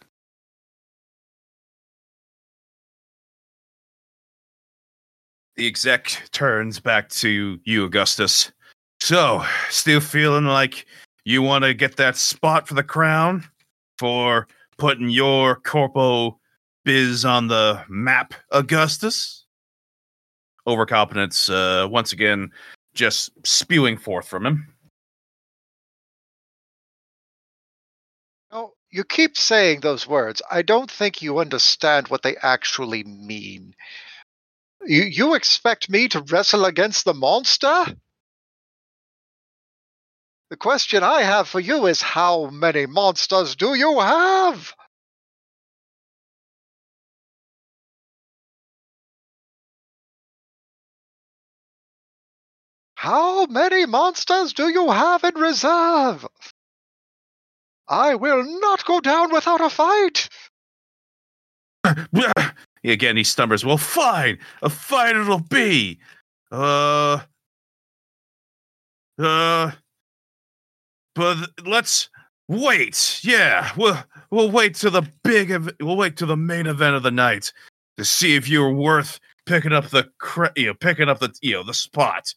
The 5.56 5.66
exec 5.66 6.22
turns 6.30 6.78
back 6.78 7.08
to 7.10 7.58
you, 7.64 7.84
Augustus. 7.84 8.52
So, 9.00 9.44
still 9.70 10.00
feeling 10.00 10.44
like 10.44 10.86
you 11.24 11.42
want 11.42 11.64
to 11.64 11.74
get 11.74 11.96
that 11.96 12.16
spot 12.16 12.68
for 12.68 12.74
the 12.74 12.82
crown 12.84 13.44
for 13.98 14.46
putting 14.76 15.08
your 15.08 15.56
corpo 15.56 16.38
biz 16.84 17.24
on 17.24 17.48
the 17.48 17.84
map, 17.88 18.34
Augustus? 18.52 19.46
Overconfidence, 20.66 21.48
uh, 21.48 21.88
once 21.90 22.12
again, 22.12 22.50
just 22.94 23.30
spewing 23.44 23.96
forth 23.96 24.28
from 24.28 24.46
him. 24.46 24.66
You 28.90 29.04
keep 29.04 29.36
saying 29.36 29.80
those 29.80 30.06
words. 30.06 30.42
I 30.50 30.62
don't 30.62 30.90
think 30.90 31.22
you 31.22 31.38
understand 31.38 32.08
what 32.08 32.22
they 32.22 32.36
actually 32.36 33.04
mean. 33.04 33.74
You 34.84 35.02
you 35.02 35.34
expect 35.34 35.90
me 35.90 36.08
to 36.08 36.20
wrestle 36.22 36.64
against 36.64 37.04
the 37.04 37.14
monster? 37.14 37.84
The 40.50 40.56
question 40.56 41.02
I 41.02 41.22
have 41.22 41.48
for 41.48 41.60
you 41.60 41.86
is 41.86 42.00
how 42.00 42.46
many 42.46 42.86
monsters 42.86 43.56
do 43.56 43.74
you 43.74 44.00
have? 44.00 44.74
How 52.94 53.46
many 53.46 53.86
monsters 53.86 54.54
do 54.54 54.68
you 54.68 54.90
have 54.90 55.22
in 55.24 55.34
reserve? 55.34 56.26
I 57.88 58.14
will 58.14 58.44
not 58.60 58.84
go 58.84 59.00
down 59.00 59.32
without 59.32 59.60
a 59.60 59.70
fight. 59.70 60.28
Again, 62.84 63.16
he 63.16 63.22
stumbers. 63.22 63.64
Well, 63.64 63.78
fine. 63.78 64.38
A 64.62 64.68
fight 64.70 65.16
it'll 65.16 65.40
be. 65.40 65.98
Uh. 66.52 67.20
Uh. 69.18 69.72
But 71.14 71.50
let's 71.66 72.08
wait. 72.48 73.20
Yeah, 73.22 73.70
we'll 73.76 73.98
we'll 74.30 74.50
wait 74.50 74.74
to 74.76 74.90
the 74.90 75.02
big. 75.24 75.50
ev- 75.50 75.70
We'll 75.80 75.96
wait 75.96 76.16
to 76.18 76.26
the 76.26 76.36
main 76.36 76.66
event 76.66 76.94
of 76.94 77.02
the 77.02 77.10
night 77.10 77.52
to 77.96 78.04
see 78.04 78.36
if 78.36 78.48
you're 78.48 78.72
worth 78.72 79.18
picking 79.46 79.72
up 79.72 79.88
the 79.88 80.08
cre- 80.18 80.46
you 80.56 80.66
know 80.66 80.74
picking 80.74 81.08
up 81.08 81.18
the 81.18 81.34
you 81.42 81.54
know 81.54 81.62
the 81.64 81.74
spot. 81.74 82.32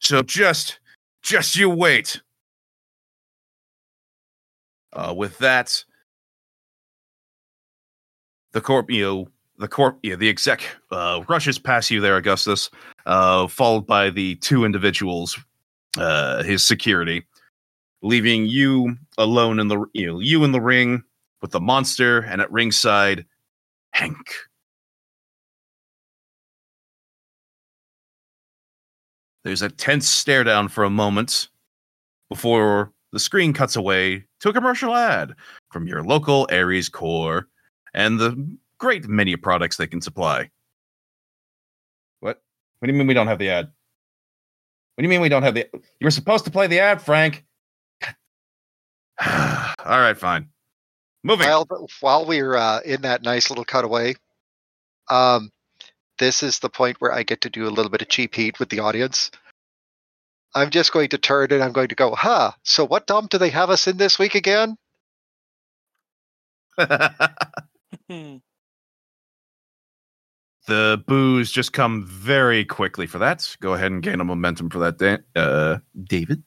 So 0.00 0.22
just 0.22 0.78
just 1.22 1.56
you 1.56 1.68
wait. 1.70 2.20
Uh, 4.94 5.12
with 5.16 5.36
that, 5.38 5.84
the 8.52 8.60
corp, 8.60 8.90
you 8.90 9.02
know, 9.02 9.28
the 9.58 9.68
corp, 9.68 9.98
yeah, 10.02 10.16
the 10.16 10.28
exec 10.28 10.62
uh, 10.90 11.22
rushes 11.28 11.58
past 11.58 11.90
you 11.90 12.00
there, 12.00 12.16
Augustus, 12.16 12.70
uh, 13.06 13.46
followed 13.48 13.86
by 13.86 14.10
the 14.10 14.36
two 14.36 14.64
individuals, 14.64 15.38
uh, 15.98 16.42
his 16.42 16.66
security, 16.66 17.26
leaving 18.02 18.46
you 18.46 18.96
alone 19.18 19.58
in 19.58 19.68
the, 19.68 19.84
you 19.92 20.06
know, 20.06 20.20
you 20.20 20.44
in 20.44 20.52
the 20.52 20.60
ring 20.60 21.02
with 21.42 21.50
the 21.50 21.60
monster, 21.60 22.20
and 22.20 22.40
at 22.40 22.50
ringside, 22.50 23.26
Hank. 23.92 24.34
There's 29.44 29.62
a 29.62 29.68
tense 29.68 30.08
stare 30.08 30.42
down 30.42 30.68
for 30.68 30.84
a 30.84 30.90
moment 30.90 31.48
before 32.30 32.92
the 33.12 33.20
screen 33.20 33.52
cuts 33.52 33.76
away 33.76 34.24
to 34.44 34.50
a 34.50 34.52
commercial 34.52 34.94
ad 34.94 35.34
from 35.72 35.88
your 35.88 36.04
local 36.04 36.46
Ares 36.52 36.90
Core 36.90 37.48
and 37.94 38.20
the 38.20 38.56
great 38.76 39.08
many 39.08 39.36
products 39.36 39.78
they 39.78 39.86
can 39.86 40.02
supply. 40.02 40.50
What? 42.20 42.42
What 42.78 42.86
do 42.86 42.92
you 42.92 42.98
mean 42.98 43.06
we 43.06 43.14
don't 43.14 43.26
have 43.26 43.38
the 43.38 43.48
ad? 43.48 43.72
What 44.94 45.02
do 45.02 45.04
you 45.04 45.08
mean 45.08 45.22
we 45.22 45.30
don't 45.30 45.44
have 45.44 45.54
the? 45.54 45.66
You 45.72 46.04
were 46.04 46.10
supposed 46.10 46.44
to 46.44 46.50
play 46.50 46.66
the 46.66 46.78
ad, 46.78 47.00
Frank. 47.00 47.42
All 49.26 49.64
right, 49.86 50.16
fine. 50.16 50.50
Moving. 51.22 51.48
While 51.48 51.88
while 52.00 52.26
we're 52.26 52.54
uh, 52.54 52.80
in 52.84 53.00
that 53.00 53.22
nice 53.22 53.48
little 53.48 53.64
cutaway, 53.64 54.14
um, 55.08 55.50
this 56.18 56.42
is 56.42 56.58
the 56.58 56.68
point 56.68 57.00
where 57.00 57.14
I 57.14 57.22
get 57.22 57.40
to 57.40 57.50
do 57.50 57.66
a 57.66 57.72
little 57.72 57.90
bit 57.90 58.02
of 58.02 58.08
cheap 58.08 58.34
heat 58.34 58.58
with 58.58 58.68
the 58.68 58.80
audience. 58.80 59.30
I'm 60.54 60.70
just 60.70 60.92
going 60.92 61.08
to 61.10 61.18
turn 61.18 61.52
and 61.52 61.62
I'm 61.62 61.72
going 61.72 61.88
to 61.88 61.94
go, 61.94 62.14
huh? 62.14 62.52
So 62.62 62.86
what 62.86 63.06
dump 63.06 63.30
do 63.30 63.38
they 63.38 63.50
have 63.50 63.70
us 63.70 63.86
in 63.86 63.96
this 63.96 64.18
week 64.18 64.34
again? 64.34 64.76
The 70.66 71.02
boos 71.06 71.52
just 71.52 71.72
come 71.72 72.04
very 72.06 72.64
quickly 72.64 73.06
for 73.06 73.18
that. 73.18 73.54
Go 73.60 73.74
ahead 73.74 73.92
and 73.92 74.02
gain 74.02 74.20
a 74.20 74.24
momentum 74.24 74.70
for 74.70 74.78
that, 74.78 74.98
Dan- 74.98 75.24
uh, 75.36 75.78
David. 76.02 76.42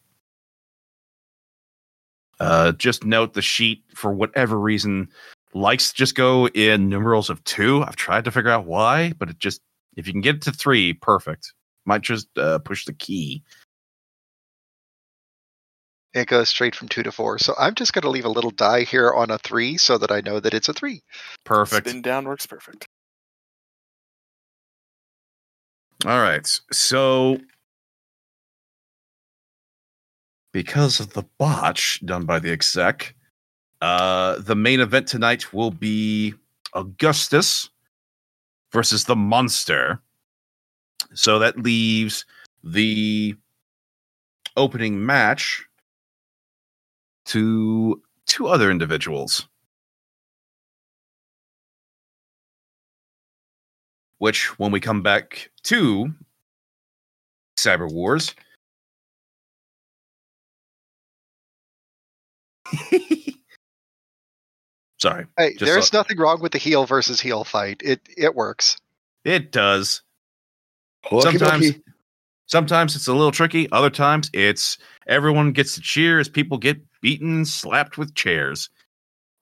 Uh, 2.40 2.72
just 2.72 3.04
note 3.04 3.34
the 3.34 3.42
sheet 3.42 3.84
for 3.94 4.12
whatever 4.12 4.60
reason 4.60 5.10
likes 5.54 5.90
to 5.90 5.96
just 5.96 6.16
go 6.16 6.48
in 6.50 6.90
numerals 6.90 7.30
of 7.30 7.44
two. 7.44 7.84
I've 7.84 7.96
tried 7.96 8.26
to 8.26 8.32
figure 8.32 8.50
out 8.50 8.66
why, 8.66 9.14
but 9.18 9.30
it 9.30 9.40
just 9.40 9.62
if 9.96 10.08
you 10.08 10.14
can 10.14 10.22
get 10.22 10.36
it 10.36 10.42
to 10.44 10.52
three, 10.52 10.94
perfect. 10.94 11.54
Might 11.86 12.02
just 12.02 12.28
uh, 12.38 12.60
push 12.60 12.86
the 12.86 12.94
key. 12.94 13.44
It 16.14 16.28
goes 16.28 16.50
straight 16.50 16.76
from 16.76 16.88
two 16.88 17.04
to 17.04 17.12
four. 17.12 17.38
So 17.38 17.54
I'm 17.60 17.76
just 17.76 17.94
going 17.94 18.04
to 18.04 18.10
leave 18.10 18.26
a 18.26 18.30
little 18.30 18.52
die 18.52 18.84
here 18.84 19.12
on 19.12 19.30
a 19.30 19.38
three 19.38 19.78
so 19.78 19.98
that 19.98 20.12
I 20.12 20.22
know 20.22 20.40
that 20.40 20.54
it's 20.54 20.70
a 20.70 20.74
three. 20.74 21.04
Perfect. 21.44 21.88
Spin 21.88 22.02
down 22.02 22.26
works 22.26 22.46
perfect. 22.46 22.88
All 26.06 26.22
right. 26.22 26.48
So 26.72 27.40
because 30.54 31.00
of 31.00 31.14
the 31.14 31.24
botch 31.38 32.04
done 32.06 32.26
by 32.26 32.40
the 32.40 32.52
exec, 32.52 33.14
uh 33.82 34.40
the 34.40 34.56
main 34.56 34.80
event 34.80 35.08
tonight 35.08 35.54
will 35.54 35.72
be 35.72 36.34
Augustus 36.74 37.70
versus 38.72 39.04
the 39.06 39.16
monster. 39.16 40.00
So 41.14 41.40
that 41.40 41.58
leaves 41.58 42.26
the 42.64 43.36
opening 44.56 45.06
match 45.06 45.67
to 47.28 48.02
two 48.26 48.48
other 48.48 48.70
individuals. 48.72 49.48
Which, 54.20 54.58
when 54.58 54.72
we 54.72 54.80
come 54.80 55.04
back 55.04 55.52
to 55.64 56.12
Cyber 57.60 57.92
Wars, 57.92 58.34
sorry, 65.00 65.26
Hey, 65.38 65.56
there's 65.60 65.90
so- 65.90 65.98
nothing 65.98 66.18
wrong 66.18 66.42
with 66.42 66.52
the 66.52 66.58
heel 66.58 66.86
versus 66.86 67.20
heel 67.20 67.44
fight. 67.44 67.82
It 67.84 68.02
it 68.18 68.36
works. 68.36 68.78
it 69.24 69.52
does. 69.52 70.02
Hooky 71.06 71.38
Sometimes- 71.38 71.66
dooky. 71.72 71.82
Sometimes 72.50 72.96
it's 72.96 73.08
a 73.08 73.14
little 73.14 73.32
tricky. 73.34 73.70
Other 73.74 73.90
times 73.90 74.30
it's 74.34 74.78
everyone 75.08 75.52
gets 75.52 75.76
to 75.76 75.82
cheer 75.82 76.20
as 76.20 76.30
people 76.30 76.58
get 76.58 76.80
beaten, 77.02 77.46
slapped 77.46 77.98
with 77.98 78.16
chairs 78.16 78.70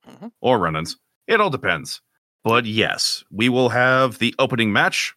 Mhm. 0.08 0.32
or 0.42 0.60
run-ins. 0.60 0.98
It 1.28 1.42
all 1.42 1.50
depends. 1.50 2.02
But 2.44 2.66
yes, 2.66 3.24
we 3.32 3.50
will 3.50 3.70
have 3.70 4.20
the 4.20 4.36
opening 4.38 4.72
match 4.72 5.14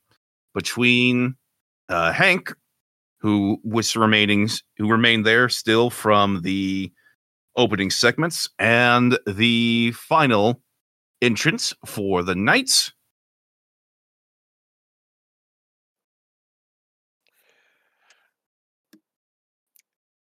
between 0.55 1.37
uh, 1.91 2.13
Hank, 2.13 2.55
who 3.21 3.61
was 3.65 3.97
remaining, 3.97 4.49
who 4.77 4.89
remained 4.91 5.27
there 5.27 5.49
still 5.49 5.91
from 5.91 6.43
the 6.43 6.93
opening 7.57 7.91
segments, 7.91 8.49
and 8.59 9.19
the 9.27 9.93
final 9.93 10.63
entrance 11.21 11.75
for 11.85 12.23
the 12.23 12.35
night. 12.35 12.93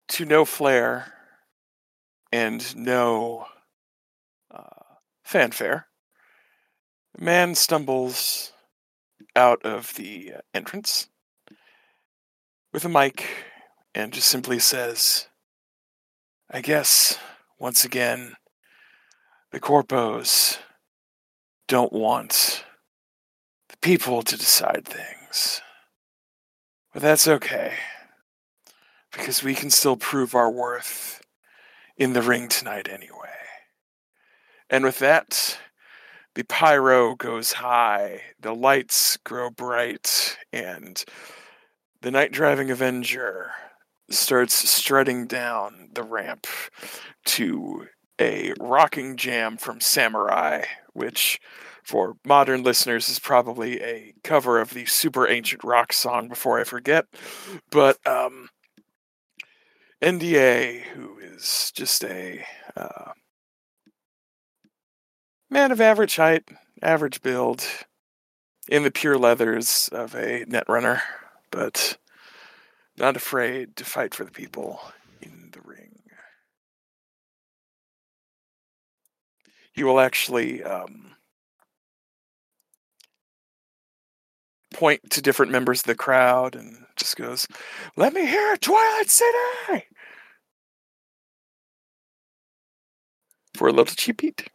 To 0.09 0.25
no 0.25 0.45
flair 0.45 1.13
and 2.31 2.75
no 2.75 3.47
uh, 4.49 4.83
fanfare, 5.23 5.87
man 7.17 7.55
stumbles 7.55 8.53
out 9.35 9.63
of 9.63 9.93
the 9.95 10.33
uh, 10.37 10.41
entrance 10.53 11.09
with 12.73 12.85
a 12.85 12.89
mic 12.89 13.27
and 13.93 14.13
just 14.13 14.27
simply 14.27 14.59
says, 14.59 15.27
I 16.49 16.61
guess, 16.61 17.17
once 17.59 17.83
again, 17.83 18.35
the 19.51 19.59
corpos 19.59 20.57
don't 21.67 21.91
want 21.91 22.63
the 23.69 23.77
people 23.81 24.21
to 24.23 24.37
decide 24.37 24.85
things. 24.85 25.61
But 26.93 27.01
that's 27.01 27.27
okay. 27.27 27.73
Because 29.17 29.43
we 29.43 29.55
can 29.55 29.69
still 29.69 29.97
prove 29.97 30.35
our 30.35 30.49
worth 30.49 31.21
in 31.97 32.13
the 32.13 32.21
ring 32.21 32.47
tonight 32.47 32.87
anyway. 32.87 33.27
And 34.69 34.83
with 34.83 34.99
that, 34.99 35.57
the 36.35 36.43
pyro 36.43 37.15
goes 37.15 37.53
high, 37.53 38.21
the 38.39 38.53
lights 38.53 39.17
grow 39.23 39.49
bright, 39.49 40.37
and 40.53 41.03
the 42.01 42.11
night 42.11 42.31
driving 42.31 42.69
Avenger 42.69 43.51
starts 44.09 44.53
strutting 44.69 45.25
down 45.25 45.89
the 45.93 46.03
ramp 46.03 46.45
to 47.25 47.87
a 48.19 48.53
rocking 48.59 49.17
jam 49.17 49.57
from 49.57 49.81
Samurai, 49.81 50.63
which 50.93 51.39
for 51.83 52.17
modern 52.25 52.63
listeners 52.63 53.09
is 53.09 53.19
probably 53.19 53.81
a 53.81 54.13
cover 54.23 54.59
of 54.59 54.73
the 54.73 54.85
super 54.85 55.27
ancient 55.27 55.63
rock 55.63 55.93
song 55.93 56.27
before 56.27 56.59
I 56.59 56.63
forget. 56.63 57.05
But 57.71 57.97
um, 58.05 58.49
NDA, 60.01 60.81
who 60.93 61.17
is 61.17 61.71
just 61.73 62.03
a 62.03 62.45
uh, 62.75 63.13
man 65.49 65.71
of 65.71 65.81
average 65.81 66.17
height, 66.17 66.47
average 66.83 67.21
build, 67.23 67.65
in 68.69 68.83
the 68.83 68.91
pure 68.91 69.17
leathers 69.17 69.89
of 69.91 70.13
a 70.13 70.45
netrunner, 70.45 71.01
but 71.49 71.97
not 72.97 73.15
afraid 73.15 73.75
to 73.77 73.85
fight 73.85 74.13
for 74.13 74.23
the 74.23 74.31
people 74.31 74.79
in 75.21 75.49
the 75.51 75.61
ring. 75.61 76.01
He 79.73 79.83
will 79.83 79.99
actually 79.99 80.63
um, 80.63 81.16
point 84.77 85.09
to 85.09 85.21
different 85.23 85.51
members 85.51 85.81
of 85.81 85.85
the 85.85 85.95
crowd 85.95 86.55
and 86.55 86.85
just 86.95 87.17
goes, 87.17 87.47
Let 87.95 88.13
me 88.13 88.27
hear 88.27 88.55
Twilight 88.57 89.09
City! 89.09 89.85
For 93.55 93.67
a 93.67 93.71
little 93.71 93.95
cheap 93.95 94.21
beat. 94.21 94.47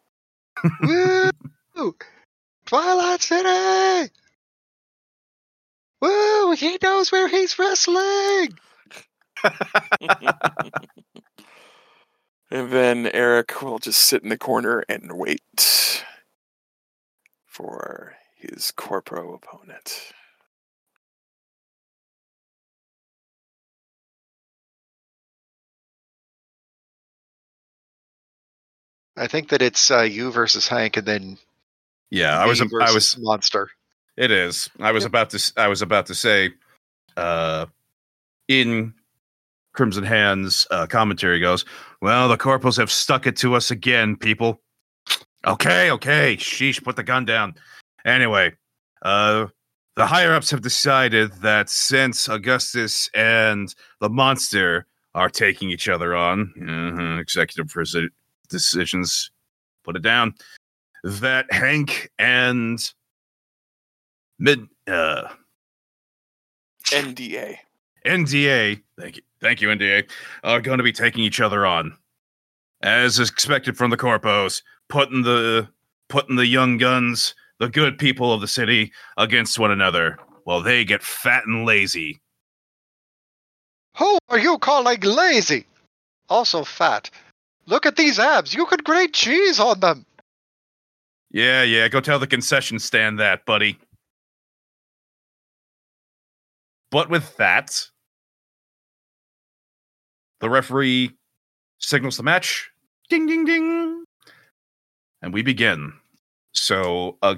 Woo! 0.82 1.96
Twilight 2.66 3.20
City! 3.20 4.12
Woo! 6.00 6.52
He 6.52 6.78
knows 6.80 7.11
where 7.11 7.26
he's 7.26 7.58
wrestling! 7.58 8.56
and 12.48 12.70
then 12.70 13.08
Eric 13.08 13.61
will 13.61 13.80
just 13.80 14.00
sit 14.00 14.22
in 14.22 14.28
the 14.28 14.38
corner 14.38 14.85
and 14.88 15.18
wait 15.18 16.04
for 17.44 18.14
his 18.42 18.72
corpo 18.72 19.35
opponent. 19.35 20.12
I 29.16 29.26
think 29.26 29.50
that 29.50 29.62
it's 29.62 29.90
uh, 29.90 30.00
you 30.02 30.33
versus 30.33 30.66
Hank, 30.68 30.96
and 30.96 31.07
then 31.07 31.38
Yeah, 32.11 32.38
I 32.38 32.46
was. 32.46 32.61
me 32.61 32.68
I 32.81 32.92
was. 32.92 33.16
monster. 33.18 33.70
It 34.16 34.31
is. 34.31 34.70
I 34.81 34.92
was 34.92 35.05
about 35.05 35.31
to. 35.31 35.52
I 35.57 35.68
was 35.68 35.83
about 35.83 36.07
to 36.07 36.14
say, 36.14 36.50
uh, 37.16 37.66
in 38.48 38.94
Crimson 39.74 40.05
Hands 40.05 40.66
uh, 40.70 40.87
commentary 40.87 41.40
goes, 41.40 41.64
"Well, 42.00 42.28
the 42.28 42.37
corporals 42.38 42.78
have 42.78 42.90
stuck 42.90 43.26
it 43.26 43.37
to 43.38 43.55
us 43.55 43.70
again, 43.70 44.16
people." 44.16 44.61
Okay, 45.46 45.90
okay, 45.90 46.37
sheesh, 46.37 46.83
put 46.83 46.96
the 46.96 47.02
gun 47.02 47.24
down. 47.24 47.55
Anyway, 48.04 48.52
uh, 49.02 49.46
the 49.96 50.06
higher 50.06 50.32
ups 50.32 50.50
have 50.50 50.62
decided 50.62 51.32
that 51.42 51.68
since 51.68 52.28
Augustus 52.28 53.10
and 53.14 53.74
the 54.00 54.08
monster 54.08 54.86
are 55.14 55.28
taking 55.28 55.70
each 55.70 55.88
other 55.88 56.14
on, 56.14 56.52
uh 56.68 57.20
executive 57.20 57.66
presi- 57.66 58.08
decisions, 58.48 59.30
put 59.84 59.96
it 59.96 60.02
down, 60.02 60.34
that 61.04 61.52
Hank 61.52 62.10
and 62.18 62.78
mid 64.38 64.66
uh 64.86 65.28
NDA. 66.86 67.56
NDA, 68.06 68.82
thank 68.98 69.16
you, 69.16 69.22
thank 69.40 69.60
you, 69.60 69.68
NDA, 69.68 70.10
are 70.42 70.60
going 70.60 70.78
to 70.78 70.84
be 70.84 70.92
taking 70.92 71.22
each 71.22 71.40
other 71.40 71.64
on, 71.64 71.96
as 72.82 73.18
is 73.18 73.30
expected 73.30 73.76
from 73.76 73.90
the 73.90 73.96
corpos, 73.96 74.62
putting 74.88 75.22
the 75.22 75.68
putting 76.08 76.36
the 76.36 76.46
young 76.46 76.78
guns, 76.78 77.34
the 77.62 77.68
good 77.68 77.96
people 77.96 78.33
of 78.33 78.40
the 78.40 78.48
city, 78.48 78.90
against 79.16 79.57
one 79.57 79.70
another, 79.70 80.18
while 80.42 80.61
they 80.61 80.85
get 80.85 81.01
fat 81.01 81.44
and 81.46 81.64
lazy. 81.64 82.20
Who 83.96 84.18
are 84.31 84.38
you 84.38 84.59
calling 84.59 85.01
lazy? 85.01 85.64
Also 86.29 86.64
fat. 86.64 87.09
Look 87.66 87.87
at 87.87 87.94
these 87.94 88.18
abs. 88.18 88.53
You 88.53 88.66
could 88.66 88.83
grate 88.83 89.12
cheese 89.14 89.61
on 89.61 89.79
them. 89.79 90.05
Yeah, 91.31 91.62
yeah, 91.62 91.87
go 91.87 92.01
tell 92.01 92.18
the 92.18 92.27
concession 92.27 92.81
stand 92.81 93.20
that, 93.20 93.46
buddy. 93.46 93.79
But 96.90 97.11
with 97.11 97.37
that, 97.37 97.81
the 100.40 100.51
referee 100.51 101.12
signals 101.79 102.16
the 102.16 102.25
match. 102.25 102.68
Ding, 103.09 103.27
ding, 103.27 103.44
ding. 103.44 104.03
And 105.22 105.33
we 105.33 105.42
begin. 105.42 105.92
So, 106.55 107.16
uh, 107.22 107.37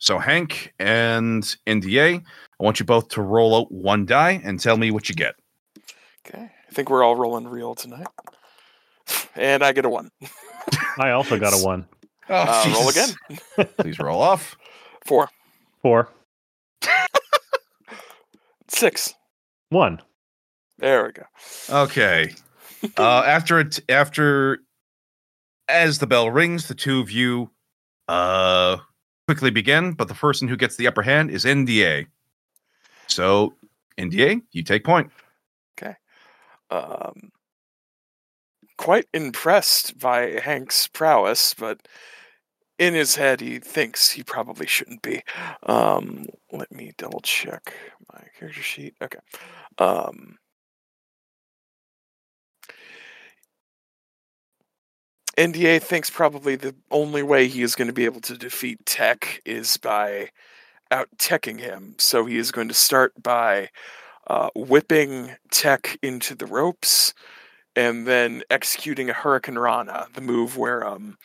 so 0.00 0.18
Hank 0.18 0.72
and 0.80 1.42
NDA, 1.68 2.16
I 2.60 2.64
want 2.64 2.80
you 2.80 2.84
both 2.86 3.08
to 3.10 3.22
roll 3.22 3.54
out 3.54 3.70
one 3.70 4.04
die 4.06 4.40
and 4.42 4.58
tell 4.58 4.76
me 4.76 4.90
what 4.90 5.08
you 5.08 5.14
get. 5.14 5.36
Okay. 6.26 6.50
I 6.68 6.72
think 6.72 6.90
we're 6.90 7.04
all 7.04 7.14
rolling 7.16 7.46
real 7.46 7.74
tonight. 7.74 8.06
And 9.36 9.62
I 9.62 9.72
get 9.72 9.84
a 9.84 9.88
one. 9.88 10.10
I 10.98 11.10
also 11.10 11.38
got 11.38 11.52
a 11.52 11.56
one. 11.64 11.86
Oh, 12.28 12.34
Uh, 12.34 12.72
roll 12.74 12.88
again. 12.88 13.68
Please 13.78 13.98
roll 13.98 14.20
off. 14.20 14.56
Four. 15.06 15.28
Four. 15.82 16.10
Six. 18.68 19.14
One. 19.70 20.00
There 20.78 21.04
we 21.04 21.12
go. 21.12 21.22
Okay. 21.68 22.32
uh, 22.96 23.22
after 23.26 23.60
it, 23.60 23.80
after 23.88 24.60
as 25.68 25.98
the 25.98 26.06
bell 26.06 26.30
rings, 26.30 26.68
the 26.68 26.74
two 26.74 27.00
of 27.00 27.10
you 27.10 27.50
uh, 28.08 28.78
quickly 29.30 29.52
begin. 29.52 29.92
But 29.92 30.08
the 30.08 30.14
person 30.14 30.48
who 30.48 30.56
gets 30.56 30.74
the 30.74 30.88
upper 30.88 31.02
hand 31.02 31.30
is 31.30 31.44
NDA. 31.44 32.08
So 33.06 33.54
NDA, 33.96 34.42
you 34.50 34.64
take 34.64 34.82
point. 34.82 35.12
Okay. 35.78 35.94
Um, 36.68 37.30
quite 38.76 39.06
impressed 39.14 39.96
by 40.00 40.40
Hank's 40.42 40.88
prowess, 40.88 41.54
but 41.54 41.86
in 42.80 42.92
his 42.94 43.14
head 43.14 43.40
he 43.40 43.60
thinks 43.60 44.10
he 44.10 44.24
probably 44.24 44.66
shouldn't 44.66 45.02
be. 45.02 45.22
Um, 45.62 46.26
let 46.50 46.72
me 46.72 46.90
double 46.98 47.20
check 47.20 47.72
my 48.12 48.24
character 48.36 48.62
sheet. 48.62 48.96
Okay. 49.00 49.20
Um, 49.78 50.38
NDA 55.36 55.82
thinks 55.82 56.10
probably 56.10 56.56
the 56.56 56.74
only 56.90 57.22
way 57.22 57.48
he 57.48 57.62
is 57.62 57.74
going 57.74 57.88
to 57.88 57.94
be 57.94 58.04
able 58.04 58.20
to 58.22 58.36
defeat 58.36 58.84
Tech 58.84 59.40
is 59.44 59.76
by 59.76 60.30
out 60.90 61.08
teching 61.18 61.60
him. 61.60 61.94
So 61.98 62.26
he 62.26 62.36
is 62.36 62.50
going 62.50 62.68
to 62.68 62.74
start 62.74 63.22
by 63.22 63.70
uh, 64.26 64.50
whipping 64.54 65.32
Tech 65.50 65.98
into 66.02 66.34
the 66.34 66.46
ropes 66.46 67.14
and 67.76 68.06
then 68.06 68.42
executing 68.50 69.08
a 69.08 69.14
Hurricanrana, 69.14 70.12
the 70.12 70.20
move 70.20 70.56
where 70.56 70.86
um, 70.86 71.16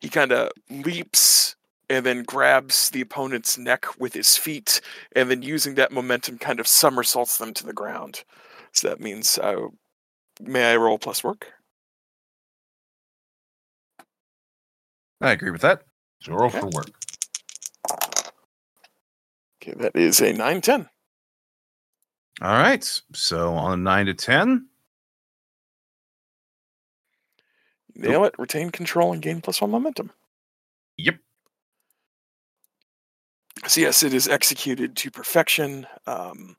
he 0.00 0.08
kind 0.08 0.32
of 0.32 0.52
leaps 0.70 1.56
and 1.90 2.06
then 2.06 2.22
grabs 2.22 2.90
the 2.90 3.00
opponent's 3.00 3.58
neck 3.58 3.86
with 3.98 4.14
his 4.14 4.36
feet 4.36 4.80
and 5.16 5.30
then 5.30 5.42
using 5.42 5.74
that 5.74 5.90
momentum 5.90 6.38
kind 6.38 6.60
of 6.60 6.66
somersaults 6.66 7.38
them 7.38 7.52
to 7.54 7.66
the 7.66 7.72
ground. 7.72 8.22
So 8.72 8.88
that 8.88 9.00
means, 9.00 9.38
uh, 9.38 9.68
may 10.40 10.72
I 10.72 10.76
roll 10.76 10.98
plus 10.98 11.24
work? 11.24 11.52
I 15.20 15.32
agree 15.32 15.50
with 15.50 15.62
that. 15.62 15.82
So 16.20 16.32
roll 16.32 16.48
Okay. 16.48 16.60
for 16.60 16.66
work. 16.66 16.90
Okay, 19.60 19.74
that 19.78 19.96
is 19.96 20.20
a 20.20 20.32
9 20.32 20.60
10. 20.60 20.88
All 22.40 22.52
right. 22.52 22.84
So 23.14 23.54
on 23.54 23.72
a 23.72 23.76
nine 23.76 24.06
to 24.06 24.14
ten, 24.14 24.68
Nail 27.96 28.24
it, 28.24 28.34
retain 28.38 28.70
control, 28.70 29.12
and 29.12 29.20
gain 29.20 29.40
plus 29.40 29.60
one 29.60 29.72
momentum. 29.72 30.12
Yep. 30.98 31.16
So, 33.66 33.80
yes, 33.80 34.04
it 34.04 34.14
is 34.14 34.28
executed 34.28 34.94
to 34.98 35.10
perfection. 35.10 35.84
Um, 36.06 36.56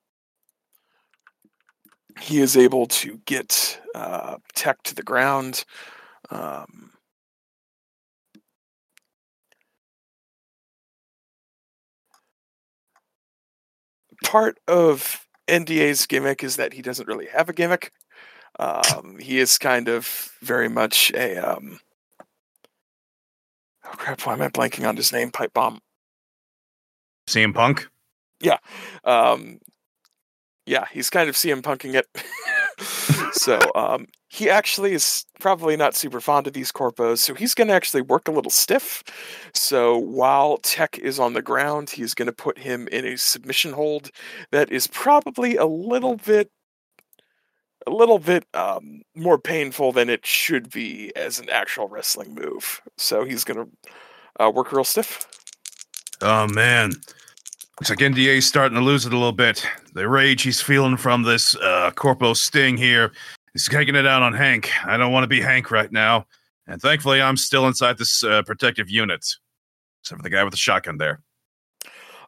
he 2.19 2.41
is 2.41 2.57
able 2.57 2.87
to 2.87 3.21
get 3.25 3.79
uh, 3.95 4.37
Tech 4.53 4.83
to 4.83 4.95
the 4.95 5.03
ground. 5.03 5.63
Um, 6.29 6.91
part 14.23 14.59
of 14.67 15.25
NDA's 15.47 16.05
gimmick 16.05 16.43
is 16.43 16.55
that 16.57 16.73
he 16.73 16.81
doesn't 16.81 17.07
really 17.07 17.27
have 17.27 17.49
a 17.49 17.53
gimmick. 17.53 17.91
Um, 18.59 19.17
he 19.19 19.39
is 19.39 19.57
kind 19.57 19.87
of 19.87 20.31
very 20.41 20.69
much 20.69 21.11
a 21.13 21.37
um, 21.37 21.79
oh 23.85 23.91
crap! 23.91 24.21
Why 24.25 24.33
am 24.33 24.41
I 24.41 24.49
blanking 24.49 24.87
on 24.87 24.97
his 24.97 25.11
name? 25.13 25.31
Pipe 25.31 25.53
bomb. 25.53 25.79
CM 27.27 27.53
Punk. 27.53 27.87
Um, 29.03 29.59
yeah, 30.65 30.85
he's 30.91 31.09
kind 31.09 31.29
of 31.29 31.35
CM 31.35 31.61
punking 31.61 31.95
it. 31.95 32.07
so 33.31 33.59
um, 33.75 34.07
he 34.27 34.49
actually 34.49 34.93
is 34.93 35.25
probably 35.39 35.75
not 35.75 35.95
super 35.95 36.21
fond 36.21 36.47
of 36.47 36.53
these 36.53 36.71
corpos, 36.71 37.19
so 37.19 37.33
he's 37.33 37.53
going 37.53 37.67
to 37.67 37.73
actually 37.73 38.01
work 38.01 38.27
a 38.27 38.31
little 38.31 38.51
stiff. 38.51 39.03
So 39.53 39.97
while 39.97 40.57
Tech 40.57 40.97
is 40.99 41.19
on 41.19 41.33
the 41.33 41.41
ground, 41.41 41.89
he's 41.89 42.13
going 42.13 42.27
to 42.27 42.33
put 42.33 42.59
him 42.59 42.87
in 42.89 43.05
a 43.05 43.17
submission 43.17 43.73
hold 43.73 44.11
that 44.51 44.71
is 44.71 44.87
probably 44.87 45.55
a 45.55 45.65
little 45.65 46.15
bit. 46.17 46.51
A 47.87 47.91
little 47.91 48.19
bit 48.19 48.45
um, 48.53 49.01
more 49.15 49.39
painful 49.39 49.93
than 49.93 50.09
it 50.09 50.25
should 50.25 50.69
be 50.69 51.13
as 51.15 51.39
an 51.39 51.49
actual 51.49 51.87
wrestling 51.87 52.35
move. 52.35 52.81
So 52.97 53.23
he's 53.23 53.45
going 53.45 53.65
to 53.65 54.45
uh, 54.45 54.49
work 54.49 54.73
real 54.73 54.83
stiff. 54.83 55.25
Oh 56.21 56.45
man. 56.47 56.91
Looks 57.79 57.89
like 57.91 57.99
NDA's 57.99 58.45
starting 58.45 58.75
to 58.77 58.83
lose 58.83 59.05
it 59.05 59.13
a 59.13 59.17
little 59.17 59.31
bit. 59.31 59.65
The 59.93 60.07
rage 60.09 60.41
he's 60.41 60.59
feeling 60.59 60.97
from 60.97 61.23
this 61.23 61.55
uh, 61.55 61.91
Corpo 61.95 62.33
Sting 62.33 62.75
here 62.75 63.13
is 63.55 63.67
taking 63.67 63.95
it 63.95 64.05
out 64.05 64.21
on 64.21 64.33
Hank. 64.33 64.69
I 64.85 64.97
don't 64.97 65.13
want 65.13 65.23
to 65.23 65.27
be 65.29 65.39
Hank 65.39 65.71
right 65.71 65.89
now. 65.89 66.27
And 66.67 66.81
thankfully, 66.81 67.21
I'm 67.21 67.37
still 67.37 67.67
inside 67.67 67.97
this 67.97 68.21
uh, 68.21 68.41
protective 68.43 68.89
unit. 68.89 69.25
Except 70.01 70.19
for 70.19 70.23
the 70.23 70.29
guy 70.29 70.43
with 70.43 70.51
the 70.51 70.57
shotgun 70.57 70.97
there. 70.97 71.21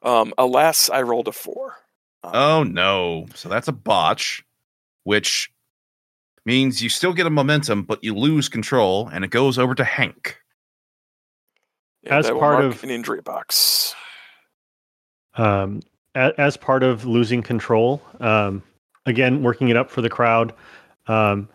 Um, 0.04 0.34
alas, 0.38 0.90
I 0.90 1.02
rolled 1.02 1.28
a 1.28 1.34
four. 1.34 1.76
Um, 2.24 2.32
Oh 2.34 2.64
no. 2.64 3.26
So 3.36 3.50
that's 3.50 3.68
a 3.68 3.74
botch, 3.74 4.46
which 5.04 5.52
means 6.46 6.82
you 6.82 6.88
still 6.88 7.14
get 7.14 7.28
a 7.28 7.30
momentum, 7.30 7.84
but 7.84 8.02
you 8.04 8.16
lose 8.16 8.48
control, 8.48 9.10
and 9.10 9.26
it 9.26 9.32
goes 9.32 9.60
over 9.60 9.76
to 9.76 9.84
Hank. 9.84 10.38
and 12.06 12.14
as 12.14 12.30
part 12.32 12.64
of- 12.64 12.84
an 12.86 12.90
injury 12.90 13.22
box. 13.22 13.96
Um, 15.42 15.82
a- 16.16 16.40
as 16.40 16.56
part 16.56 16.84
of 16.84 17.06
losing 17.06 17.42
control, 17.42 18.02
um, 18.20 18.62
again 19.08 19.42
working 19.42 19.70
it 19.70 19.76
up 19.76 19.90
for 19.90 20.02
the 20.02 20.10
crowd, 20.10 20.54
um, 21.08 21.50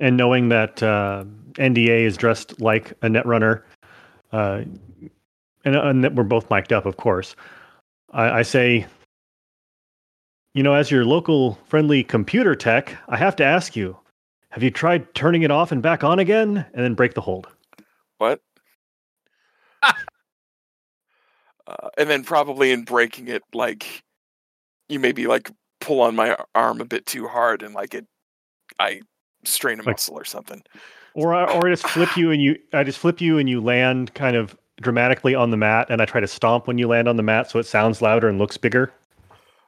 and 0.00 0.16
knowing 0.16 0.48
that 0.48 0.82
uh, 0.82 1.24
NDA 1.54 2.04
is 2.04 2.16
dressed 2.16 2.60
like 2.60 2.92
a 3.02 3.08
netrunner, 3.08 3.62
uh, 4.32 4.62
and, 5.64 5.76
and 5.76 6.04
that 6.04 6.14
we're 6.14 6.22
both 6.24 6.48
mic'd 6.50 6.72
up, 6.72 6.86
of 6.86 6.96
course. 6.96 7.36
I, 8.12 8.38
I 8.38 8.42
say, 8.42 8.86
you 10.54 10.62
know, 10.62 10.72
as 10.72 10.90
your 10.90 11.04
local 11.04 11.58
friendly 11.66 12.02
computer 12.02 12.54
tech, 12.54 12.96
I 13.08 13.18
have 13.18 13.36
to 13.36 13.44
ask 13.44 13.76
you: 13.76 13.98
Have 14.48 14.62
you 14.62 14.70
tried 14.70 15.14
turning 15.14 15.42
it 15.42 15.50
off 15.50 15.72
and 15.72 15.82
back 15.82 16.02
on 16.02 16.18
again, 16.18 16.64
and 16.72 16.84
then 16.84 16.94
break 16.94 17.12
the 17.12 17.20
hold? 17.20 17.48
What? 18.16 18.40
uh, 21.68 21.88
and 21.98 22.08
then 22.10 22.24
probably 22.24 22.72
in 22.72 22.84
breaking 22.84 23.28
it, 23.28 23.42
like 23.52 24.02
you 24.88 24.98
maybe 24.98 25.26
like 25.26 25.50
pull 25.80 26.00
on 26.00 26.16
my 26.16 26.36
arm 26.54 26.80
a 26.80 26.84
bit 26.84 27.06
too 27.06 27.28
hard, 27.28 27.62
and 27.62 27.74
like 27.74 27.94
it, 27.94 28.06
I 28.80 29.02
strain 29.44 29.78
a 29.78 29.82
Like- 29.82 29.94
muscle 29.96 30.16
or 30.18 30.24
something. 30.24 30.62
or 31.14 31.34
I, 31.34 31.44
or 31.52 31.66
I 31.68 31.70
just 31.70 31.86
flip 31.86 32.16
you 32.16 32.30
and 32.30 32.42
you 32.42 32.56
I 32.72 32.82
just 32.84 32.98
flip 32.98 33.20
you 33.20 33.38
and 33.38 33.48
you 33.48 33.60
land 33.60 34.14
kind 34.14 34.36
of 34.36 34.56
dramatically 34.80 35.34
on 35.34 35.50
the 35.50 35.56
mat 35.56 35.88
and 35.90 36.00
I 36.00 36.04
try 36.04 36.20
to 36.20 36.26
stomp 36.28 36.66
when 36.68 36.78
you 36.78 36.86
land 36.88 37.08
on 37.08 37.16
the 37.16 37.22
mat 37.22 37.50
so 37.50 37.58
it 37.58 37.64
sounds 37.66 38.00
louder 38.00 38.28
and 38.28 38.38
looks 38.38 38.56
bigger. 38.56 38.92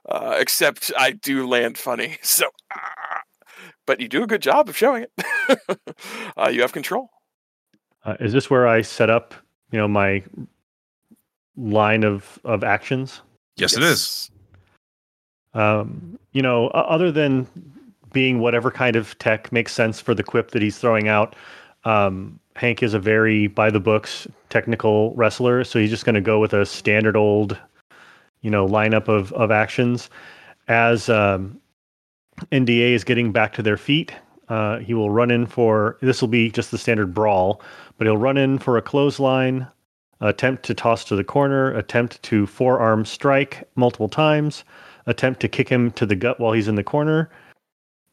Uh, 0.08 0.36
except 0.40 0.90
I 0.98 1.10
do 1.12 1.46
land 1.46 1.76
funny, 1.78 2.16
so. 2.22 2.46
ah, 2.72 3.20
but 3.86 4.00
you 4.00 4.08
do 4.08 4.22
a 4.22 4.26
good 4.26 4.42
job 4.42 4.68
of 4.68 4.76
showing 4.76 5.04
it. 5.04 5.60
uh, 6.36 6.48
you 6.48 6.60
have 6.62 6.72
control. 6.72 7.10
Uh, 8.04 8.14
is 8.20 8.32
this 8.32 8.48
where 8.48 8.66
I 8.68 8.82
set 8.82 9.10
up, 9.10 9.34
you 9.72 9.78
know, 9.78 9.88
my 9.88 10.22
line 11.61 12.05
of 12.05 12.38
of 12.44 12.64
actions? 12.64 13.20
Yes, 13.57 13.77
it 13.77 13.83
is. 13.83 14.31
Um, 15.55 16.18
you 16.33 16.42
know, 16.42 16.68
other 16.68 17.11
than 17.11 17.46
being 18.12 18.40
whatever 18.40 18.70
kind 18.70 18.96
of 18.96 19.18
tech 19.18 19.53
makes 19.53 19.73
sense 19.73 20.01
for 20.01 20.14
the 20.14 20.23
quip 20.23 20.53
that 20.53 20.62
he's 20.62 20.79
throwing 20.79 21.09
out, 21.09 21.37
um, 21.85 22.38
Hank 22.57 22.83
is 22.83 22.94
a 22.94 22.99
very 22.99 23.46
by 23.46 23.70
the 23.70 23.81
books 23.81 24.27
technical 24.49 25.14
wrestler, 25.14 25.64
so 25.64 25.79
he's 25.79 25.90
just 25.90 26.05
going 26.05 26.14
to 26.14 26.20
go 26.20 26.38
with 26.38 26.53
a 26.53 26.66
standard 26.66 27.16
old, 27.16 27.57
you 28.42 28.51
know, 28.51 28.66
lineup 28.66 29.09
of 29.09 29.33
of 29.33 29.51
actions. 29.51 30.11
As 30.68 31.09
um, 31.09 31.61
NDA 32.53 32.92
is 32.92 33.05
getting 33.05 33.33
back 33.33 33.53
to 33.55 33.62
their 33.62 33.77
feet, 33.77 34.14
uh, 34.49 34.79
he 34.79 34.94
will 34.94 35.11
run 35.11 35.31
in 35.31 35.46
for 35.46 35.96
this 36.01 36.20
will 36.20 36.29
be 36.29 36.51
just 36.51 36.70
the 36.70 36.79
standard 36.79 37.14
brawl, 37.14 37.62
but 37.96 38.07
he'll 38.07 38.16
run 38.16 38.37
in 38.37 38.59
for 38.59 38.77
a 38.77 38.83
clothesline, 38.83 39.66
attempt 40.20 40.64
to 40.64 40.74
toss 40.74 41.04
to 41.04 41.16
the 41.16 41.24
corner, 41.24 41.72
attempt 41.74 42.22
to 42.24 42.46
forearm 42.46 43.04
strike 43.04 43.68
multiple 43.76 44.09
times, 44.09 44.64
attempt 45.06 45.40
to 45.40 45.48
kick 45.48 45.68
him 45.68 45.90
to 45.92 46.06
the 46.06 46.16
gut 46.16 46.38
while 46.40 46.52
he's 46.52 46.68
in 46.68 46.74
the 46.74 46.85
corner, 46.85 47.30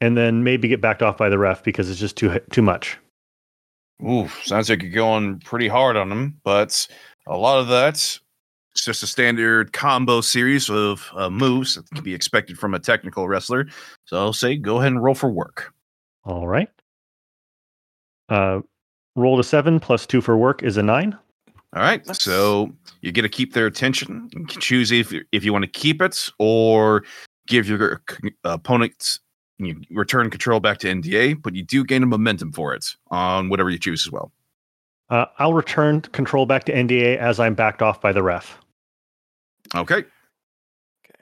and 0.01 0.15
then 0.15 0.43
maybe 0.43 0.67
get 0.67 0.81
backed 0.81 1.01
off 1.01 1.17
by 1.17 1.29
the 1.29 1.37
ref 1.37 1.63
because 1.63 1.89
it's 1.89 1.99
just 1.99 2.15
too 2.15 2.39
too 2.51 2.61
much. 2.61 2.97
Ooh, 4.03 4.27
sounds 4.43 4.69
like 4.69 4.83
you're 4.83 4.91
going 4.91 5.39
pretty 5.39 5.67
hard 5.67 5.97
on 5.97 6.11
him, 6.11 6.39
but 6.43 6.87
a 7.25 7.37
lot 7.37 7.59
of 7.59 7.67
that's 7.67 8.19
it's 8.71 8.85
just 8.85 9.01
a 9.01 9.07
standard 9.07 9.73
combo 9.73 10.21
series 10.21 10.69
of 10.69 11.09
uh, 11.15 11.31
moves 11.31 11.75
that 11.75 11.89
can 11.89 12.03
be 12.03 12.13
expected 12.13 12.59
from 12.59 12.75
a 12.75 12.79
technical 12.79 13.27
wrestler. 13.27 13.65
So 14.05 14.17
I'll 14.17 14.33
say 14.33 14.55
go 14.55 14.77
ahead 14.77 14.91
and 14.91 15.03
roll 15.03 15.15
for 15.15 15.31
work. 15.31 15.73
All 16.25 16.47
right. 16.47 16.69
Uh, 18.29 18.59
roll 19.15 19.37
to 19.37 19.43
seven 19.43 19.79
plus 19.79 20.05
two 20.05 20.21
for 20.21 20.37
work 20.37 20.61
is 20.61 20.77
a 20.77 20.83
nine. 20.83 21.17
All 21.77 21.83
right, 21.83 22.03
Nice. 22.07 22.23
so 22.23 22.73
you 23.01 23.11
get 23.11 23.21
to 23.21 23.29
keep 23.29 23.53
their 23.53 23.67
attention. 23.67 24.29
You 24.33 24.45
can 24.45 24.59
choose 24.59 24.91
if 24.91 25.13
if 25.31 25.43
you 25.45 25.53
want 25.53 25.63
to 25.63 25.69
keep 25.69 26.01
it 26.01 26.27
or 26.39 27.03
give 27.45 27.69
your 27.69 28.01
c- 28.09 28.31
opponent 28.43 29.19
you 29.59 29.79
return 29.91 30.31
control 30.31 30.59
back 30.59 30.79
to 30.79 30.87
NDA, 30.87 31.39
but 31.39 31.53
you 31.53 31.61
do 31.63 31.83
gain 31.83 32.01
a 32.01 32.07
momentum 32.07 32.51
for 32.51 32.73
it 32.73 32.83
on 33.11 33.49
whatever 33.49 33.69
you 33.69 33.77
choose 33.77 34.07
as 34.07 34.11
well. 34.11 34.31
Uh, 35.11 35.25
I'll 35.37 35.53
return 35.53 36.01
control 36.01 36.47
back 36.47 36.63
to 36.63 36.73
NDA 36.73 37.17
as 37.17 37.39
I'm 37.39 37.53
backed 37.53 37.83
off 37.83 38.01
by 38.01 38.11
the 38.11 38.23
ref. 38.23 38.57
Okay. 39.75 39.97
Okay. 39.97 41.21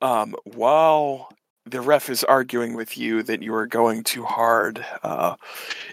Um, 0.00 0.34
while 0.44 1.28
the 1.64 1.80
ref 1.80 2.10
is 2.10 2.24
arguing 2.24 2.74
with 2.74 2.98
you 2.98 3.22
that 3.22 3.42
you 3.42 3.54
are 3.54 3.66
going 3.66 4.02
too 4.02 4.24
hard, 4.24 4.84
uh, 5.02 5.36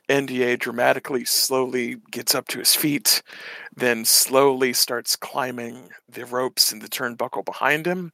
NDA 0.08 0.58
dramatically 0.58 1.26
slowly 1.26 1.98
gets 2.12 2.34
up 2.34 2.48
to 2.50 2.60
his 2.60 2.76
feet, 2.76 3.22
then 3.76 4.04
slowly 4.04 4.74
starts 4.74 5.16
climbing 5.16 5.90
the 6.10 6.26
ropes 6.26 6.72
and 6.72 6.82
the 6.82 6.88
turnbuckle 6.88 7.46
behind 7.46 7.86
him, 7.86 8.12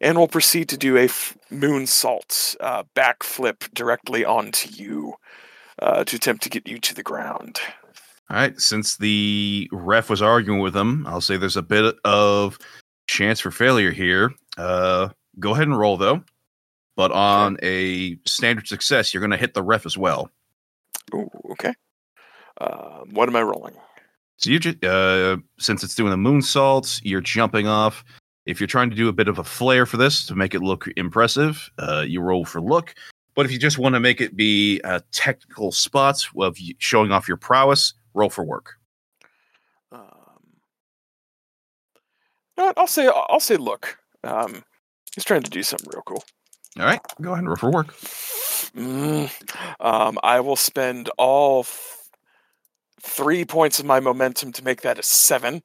and 0.00 0.16
will 0.16 0.28
proceed 0.28 0.68
to 0.70 0.78
do 0.78 0.96
a 0.96 1.04
f- 1.04 1.36
moonsault 1.52 2.56
uh, 2.60 2.84
backflip 2.94 3.72
directly 3.74 4.24
onto 4.24 4.70
you 4.70 5.14
uh, 5.80 6.04
to 6.04 6.16
attempt 6.16 6.42
to 6.42 6.50
get 6.50 6.66
you 6.66 6.78
to 6.78 6.94
the 6.94 7.02
ground. 7.02 7.60
All 8.30 8.38
right. 8.38 8.58
Since 8.58 8.96
the 8.96 9.68
ref 9.70 10.08
was 10.08 10.22
arguing 10.22 10.60
with 10.60 10.74
him, 10.74 11.06
I'll 11.06 11.20
say 11.20 11.36
there's 11.36 11.58
a 11.58 11.62
bit 11.62 11.94
of 12.04 12.58
chance 13.06 13.40
for 13.40 13.50
failure 13.50 13.90
here. 13.92 14.32
Uh, 14.56 15.10
go 15.38 15.52
ahead 15.52 15.68
and 15.68 15.78
roll 15.78 15.98
though. 15.98 16.22
But 16.96 17.10
on 17.12 17.58
a 17.62 18.16
standard 18.24 18.68
success, 18.68 19.12
you're 19.12 19.20
going 19.20 19.32
to 19.32 19.36
hit 19.36 19.54
the 19.54 19.62
ref 19.62 19.86
as 19.86 19.98
well. 19.98 20.30
Ooh, 21.14 21.28
okay. 21.52 21.72
Um, 22.60 23.10
what 23.12 23.28
am 23.28 23.36
I 23.36 23.42
rolling? 23.42 23.74
So 24.36 24.50
you 24.50 24.58
ju- 24.58 24.88
uh, 24.88 25.36
since 25.58 25.82
it's 25.82 25.94
doing 25.94 26.10
the 26.10 26.16
moonsaults, 26.16 27.00
you're 27.02 27.20
jumping 27.20 27.66
off. 27.66 28.04
If 28.46 28.60
you're 28.60 28.68
trying 28.68 28.90
to 28.90 28.96
do 28.96 29.08
a 29.08 29.12
bit 29.12 29.28
of 29.28 29.38
a 29.38 29.44
flair 29.44 29.86
for 29.86 29.96
this 29.96 30.26
to 30.26 30.34
make 30.34 30.54
it 30.54 30.60
look 30.60 30.86
impressive, 30.96 31.70
uh, 31.78 32.04
you 32.06 32.20
roll 32.20 32.44
for 32.44 32.60
look. 32.60 32.94
But 33.34 33.46
if 33.46 33.52
you 33.52 33.58
just 33.58 33.78
want 33.78 33.94
to 33.94 34.00
make 34.00 34.20
it 34.20 34.36
be 34.36 34.80
a 34.84 35.00
technical 35.12 35.72
spots 35.72 36.28
of 36.38 36.56
showing 36.78 37.10
off 37.10 37.26
your 37.26 37.36
prowess, 37.36 37.94
roll 38.12 38.30
for 38.30 38.44
work. 38.44 38.74
Um, 39.90 40.00
you 42.56 42.62
know 42.62 42.66
what? 42.66 42.78
I'll 42.78 42.86
say 42.86 43.08
I'll 43.08 43.40
say 43.40 43.56
look. 43.56 43.98
Um, 44.22 44.62
he's 45.14 45.24
trying 45.24 45.42
to 45.42 45.50
do 45.50 45.62
something 45.62 45.88
real 45.92 46.02
cool. 46.06 46.22
All 46.78 46.86
right, 46.86 47.00
go 47.20 47.32
ahead 47.32 47.40
and 47.40 47.48
roll 47.48 47.56
for 47.56 47.70
work. 47.70 47.94
Mm, 48.74 49.30
um, 49.80 50.18
I 50.22 50.40
will 50.40 50.56
spend 50.56 51.08
all 51.18 51.60
f- 51.60 52.08
three 53.00 53.44
points 53.44 53.78
of 53.78 53.86
my 53.86 54.00
momentum 54.00 54.50
to 54.52 54.64
make 54.64 54.82
that 54.82 54.98
a 54.98 55.02
seven. 55.02 55.62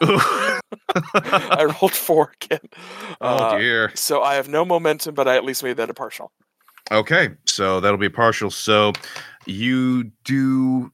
I 0.02 1.74
rolled 1.80 1.92
four 1.92 2.32
again. 2.42 2.60
oh 3.20 3.26
Uh, 3.38 3.58
dear. 3.58 3.92
So 3.96 4.22
I 4.22 4.34
have 4.34 4.48
no 4.48 4.64
momentum, 4.64 5.14
but 5.14 5.26
I 5.28 5.36
at 5.36 5.44
least 5.44 5.62
made 5.64 5.76
that 5.78 5.90
a 5.90 5.94
partial. 5.94 6.30
Okay, 6.92 7.30
so 7.46 7.80
that'll 7.80 7.98
be 7.98 8.08
partial. 8.08 8.50
So 8.50 8.92
you 9.46 10.04
do 10.24 10.92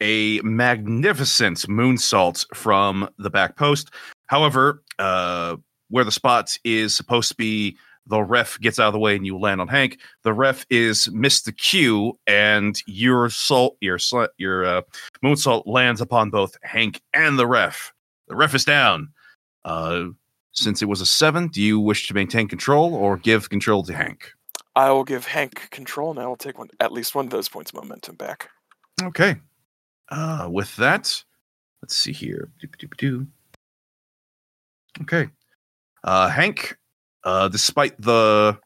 a 0.00 0.40
magnificent 0.40 1.58
moonsault 1.68 2.44
from 2.54 3.08
the 3.18 3.30
back 3.30 3.56
post. 3.56 3.90
however, 4.26 4.82
uh, 4.98 5.56
where 5.90 6.04
the 6.04 6.10
spot 6.12 6.56
is 6.64 6.96
supposed 6.96 7.28
to 7.30 7.36
be, 7.36 7.76
the 8.06 8.22
ref 8.22 8.58
gets 8.60 8.78
out 8.78 8.88
of 8.88 8.92
the 8.92 8.98
way 8.98 9.16
and 9.16 9.24
you 9.24 9.38
land 9.38 9.60
on 9.60 9.68
Hank. 9.68 9.98
The 10.22 10.32
ref 10.32 10.66
is 10.70 11.10
missed 11.10 11.46
the 11.46 11.52
cue, 11.52 12.14
and 12.26 12.80
your 12.86 13.30
salt, 13.30 13.76
your 13.80 13.98
sl- 13.98 14.24
your 14.36 14.64
uh, 14.64 14.82
moonsault 15.24 15.62
lands 15.66 16.00
upon 16.00 16.30
both 16.30 16.56
Hank 16.62 17.00
and 17.12 17.38
the 17.38 17.46
ref. 17.46 17.92
The 18.28 18.36
ref 18.36 18.54
is 18.54 18.64
down. 18.64 19.08
Uh, 19.64 20.06
since 20.52 20.82
it 20.82 20.88
was 20.88 21.00
a 21.00 21.06
seven, 21.06 21.48
do 21.48 21.60
you 21.60 21.80
wish 21.80 22.06
to 22.08 22.14
maintain 22.14 22.46
control 22.46 22.94
or 22.94 23.16
give 23.16 23.50
control 23.50 23.82
to 23.84 23.94
Hank? 23.94 24.30
I 24.76 24.90
will 24.90 25.04
give 25.04 25.26
Hank 25.26 25.70
control, 25.70 26.10
and 26.10 26.20
I 26.20 26.26
will 26.26 26.36
take 26.36 26.58
one 26.58 26.68
at 26.80 26.92
least 26.92 27.14
one 27.14 27.24
of 27.24 27.30
those 27.30 27.48
points 27.48 27.70
of 27.70 27.76
momentum 27.76 28.16
back. 28.16 28.50
Okay. 29.02 29.36
Uh, 30.10 30.48
with 30.50 30.74
that, 30.76 31.22
let's 31.82 31.96
see 31.96 32.12
here. 32.12 32.50
Okay. 35.02 35.28
Uh, 36.02 36.28
Hank, 36.28 36.76
uh, 37.24 37.48
despite 37.48 38.00
the 38.00 38.58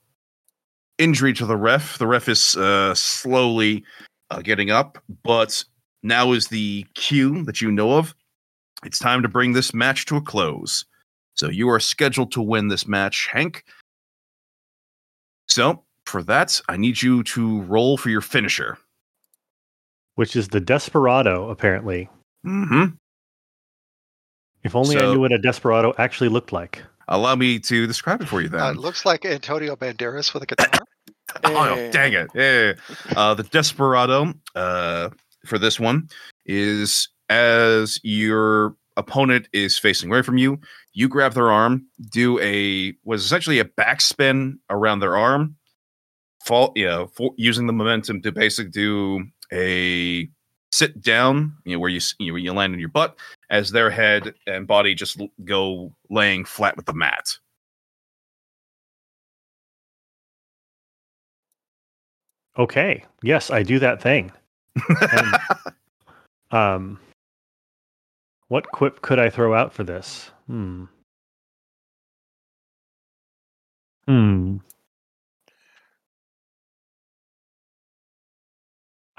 injury 0.98 1.32
to 1.32 1.46
the 1.46 1.56
ref, 1.56 1.98
the 1.98 2.06
ref 2.06 2.28
is 2.28 2.56
uh, 2.56 2.94
slowly 2.94 3.84
uh, 4.30 4.40
getting 4.42 4.70
up, 4.70 4.98
but 5.22 5.64
now 6.02 6.32
is 6.32 6.48
the 6.48 6.84
cue 6.94 7.44
that 7.44 7.60
you 7.60 7.70
know 7.70 7.92
of. 7.98 8.14
It's 8.84 8.98
time 8.98 9.22
to 9.22 9.28
bring 9.28 9.52
this 9.52 9.72
match 9.72 10.06
to 10.06 10.16
a 10.16 10.20
close. 10.20 10.84
So 11.34 11.48
you 11.48 11.68
are 11.70 11.80
scheduled 11.80 12.32
to 12.32 12.42
win 12.42 12.68
this 12.68 12.86
match, 12.86 13.28
Hank. 13.32 13.64
So 15.46 15.82
for 16.04 16.22
that, 16.24 16.60
I 16.68 16.76
need 16.76 17.00
you 17.00 17.22
to 17.24 17.62
roll 17.62 17.96
for 17.96 18.10
your 18.10 18.20
finisher. 18.20 18.76
which 20.18 20.34
is 20.34 20.48
the 20.48 20.58
Desperado, 20.58 21.48
apparently. 21.48 22.10
Mm-hmm. 22.44 22.96
If 24.64 24.74
only 24.74 24.96
I 24.96 25.02
knew 25.12 25.20
what 25.20 25.30
a 25.30 25.38
Desperado 25.38 25.94
actually 25.96 26.28
looked 26.28 26.52
like. 26.52 26.82
Allow 27.08 27.36
me 27.36 27.58
to 27.60 27.86
describe 27.86 28.20
it 28.20 28.28
for 28.28 28.40
you 28.40 28.48
then. 28.48 28.60
Uh, 28.60 28.70
it 28.70 28.76
looks 28.76 29.04
like 29.06 29.24
Antonio 29.24 29.76
Banderas 29.76 30.32
with 30.34 30.42
a 30.42 30.46
guitar. 30.46 30.68
Oh, 31.44 31.74
Hey. 31.74 31.90
dang 31.90 32.14
it. 32.14 32.30
Yeah. 32.34 32.72
Uh, 33.14 33.34
the 33.34 33.42
Desperado 33.42 34.32
uh, 34.54 35.10
for 35.44 35.58
this 35.58 35.78
one 35.78 36.08
is 36.46 37.10
as 37.28 38.00
your 38.02 38.74
opponent 38.96 39.46
is 39.52 39.78
facing 39.78 40.08
away 40.08 40.22
from 40.22 40.38
you, 40.38 40.58
you 40.94 41.06
grab 41.06 41.34
their 41.34 41.50
arm, 41.50 41.86
do 42.10 42.40
a, 42.40 42.94
was 43.04 43.24
essentially 43.26 43.58
a 43.58 43.64
backspin 43.66 44.54
around 44.70 45.00
their 45.00 45.18
arm, 45.18 45.54
fall, 46.44 46.72
you 46.74 46.86
know, 46.86 47.08
for, 47.08 47.32
using 47.36 47.66
the 47.66 47.74
momentum 47.74 48.22
to 48.22 48.32
basically 48.32 48.70
do 48.70 49.22
a 49.52 50.26
sit 50.72 51.00
down, 51.02 51.54
you 51.64 51.74
know, 51.74 51.78
where 51.78 51.90
you, 51.90 52.00
you, 52.18 52.28
know, 52.28 52.32
where 52.32 52.42
you 52.42 52.52
land 52.54 52.72
on 52.72 52.80
your 52.80 52.88
butt 52.88 53.18
as 53.50 53.70
their 53.70 53.90
head 53.90 54.34
and 54.46 54.66
body 54.66 54.94
just 54.94 55.20
go 55.44 55.92
laying 56.10 56.44
flat 56.44 56.76
with 56.76 56.86
the 56.86 56.92
mat. 56.92 57.36
Okay. 62.58 63.04
Yes, 63.22 63.50
I 63.50 63.62
do 63.62 63.78
that 63.78 64.02
thing. 64.02 64.32
And, 64.88 65.36
um, 66.50 67.00
what 68.48 68.70
quip 68.72 69.02
could 69.02 69.18
I 69.18 69.30
throw 69.30 69.54
out 69.54 69.72
for 69.72 69.84
this? 69.84 70.30
Hmm. 70.46 70.84
Hmm. 74.06 74.56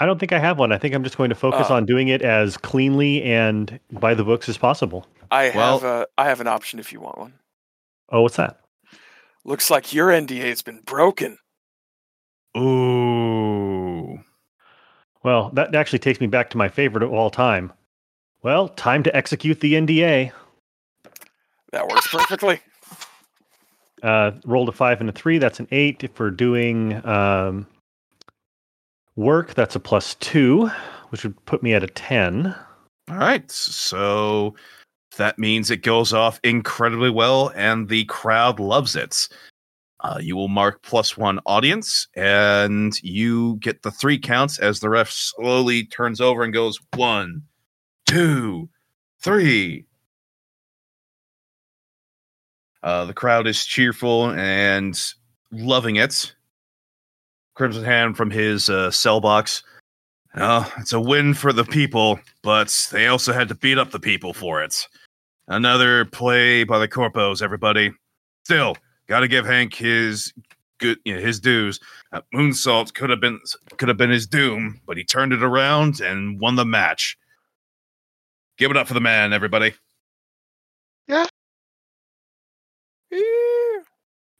I 0.02 0.06
don't 0.06 0.18
think 0.20 0.32
I 0.32 0.40
have 0.40 0.58
one. 0.58 0.72
I 0.72 0.78
think 0.78 0.96
I'm 0.96 1.04
just 1.04 1.18
going 1.18 1.30
to 1.30 1.36
focus 1.36 1.70
Uh. 1.70 1.76
on 1.76 1.86
doing 1.86 2.08
it 2.08 2.22
as 2.22 2.56
cleanly 2.58 3.22
and 3.24 3.80
by 3.92 4.14
the 4.14 4.24
books 4.24 4.48
as 4.50 4.58
possible. 4.58 5.06
I 5.32 5.52
Well- 5.54 5.80
have 5.80 5.84
a 5.90 6.08
I 6.18 6.26
have 6.26 6.42
an 6.42 6.48
option 6.48 6.80
if 6.80 6.92
you 6.94 7.00
want 7.00 7.18
one. 7.18 7.34
Oh, 8.10 8.22
what's 8.22 8.38
that? 8.38 8.60
Looks 9.46 9.70
like 9.70 9.94
your 9.94 10.10
NDA 10.12 10.50
has 10.50 10.62
been 10.62 10.82
broken. 10.86 11.38
Ooh. 12.58 14.20
Well, 15.24 15.50
that 15.54 15.76
actually 15.76 16.00
takes 16.00 16.20
me 16.22 16.28
back 16.28 16.50
to 16.52 16.58
my 16.58 16.70
favorite 16.70 17.04
of 17.04 17.12
all 17.12 17.30
time. 17.30 17.72
Well, 18.42 18.70
time 18.70 19.04
to 19.04 19.16
execute 19.16 19.60
the 19.60 19.74
NDA. 19.76 20.32
That 21.72 21.88
works 21.88 22.08
perfectly. 22.08 22.62
Uh, 24.02 24.32
rolled 24.46 24.70
a 24.70 24.72
five 24.72 25.02
and 25.02 25.10
a 25.10 25.14
three. 25.14 25.38
That's 25.40 25.60
an 25.60 25.68
eight. 25.72 26.04
If 26.04 26.18
we're 26.20 26.32
doing 26.32 27.06
um, 27.06 27.68
work, 29.20 29.54
that's 29.54 29.76
a 29.76 29.80
plus 29.80 30.16
two, 30.16 30.70
which 31.10 31.24
would 31.24 31.46
put 31.46 31.62
me 31.62 31.74
at 31.74 31.84
a 31.84 31.88
10. 31.88 32.56
All 33.10 33.18
right. 33.18 33.50
So 33.52 34.56
that 35.18 35.38
means 35.38 35.70
it 35.70 35.84
goes 35.84 36.14
off 36.14 36.40
incredibly 36.44 37.10
well, 37.10 37.52
and 37.56 37.90
the 37.90 38.06
crowd 38.06 38.60
loves 38.60 38.96
it. 38.96 39.28
Uh, 40.02 40.18
you 40.22 40.36
will 40.36 40.48
mark 40.48 40.82
plus 40.82 41.18
one 41.18 41.40
audience, 41.46 42.08
and 42.16 42.94
you 43.04 43.58
get 43.58 43.82
the 43.82 43.92
three 43.92 44.18
counts 44.18 44.58
as 44.58 44.80
the 44.80 44.90
ref 44.90 45.12
slowly 45.12 45.86
turns 45.86 46.22
over 46.22 46.44
and 46.44 46.54
goes 46.54 46.80
one, 46.96 47.44
two, 48.08 48.70
three. 49.20 49.86
Uh, 52.82 53.04
the 53.04 53.14
crowd 53.14 53.46
is 53.46 53.66
cheerful 53.66 54.32
and 54.32 55.14
loving 55.52 55.98
it. 55.98 56.34
Crimson 57.60 57.84
Hand 57.84 58.16
from 58.16 58.32
his 58.32 58.70
uh, 58.70 58.90
cell 58.90 59.20
box. 59.20 59.64
Well, 60.34 60.72
it's 60.78 60.94
a 60.94 61.00
win 61.00 61.34
for 61.34 61.52
the 61.52 61.66
people, 61.66 62.18
but 62.42 62.88
they 62.94 63.08
also 63.08 63.34
had 63.34 63.50
to 63.50 63.56
beat 63.56 63.78
up 63.78 63.92
the 63.92 64.00
people 64.00 64.34
for 64.34 64.64
it. 64.64 64.88
Another 65.50 66.06
play 66.06 66.64
by 66.64 66.80
the 66.80 66.88
Corpos, 66.88 67.42
everybody. 67.42 67.92
Still, 68.46 68.78
got 69.10 69.20
to 69.20 69.28
give 69.28 69.46
Hank 69.46 69.76
his 69.76 70.32
good, 70.78 71.00
you 71.04 71.14
know, 71.14 71.20
his 71.20 71.42
dues. 71.42 71.82
Uh, 72.14 72.22
Moonsault 72.34 72.94
could 72.94 73.10
have 73.10 73.20
been 73.20 73.38
could 73.76 73.90
have 73.90 73.98
been 73.98 74.10
his 74.10 74.26
doom, 74.26 74.80
but 74.86 74.96
he 74.96 75.04
turned 75.04 75.34
it 75.34 75.44
around 75.44 76.00
and 76.00 76.40
won 76.40 76.56
the 76.56 76.64
match. 76.64 77.18
Give 78.58 78.72
it 78.72 78.78
up 78.78 78.88
for 78.88 78.94
the 78.94 79.02
man, 79.02 79.34
everybody. 79.34 79.74
Yeah. 81.10 81.28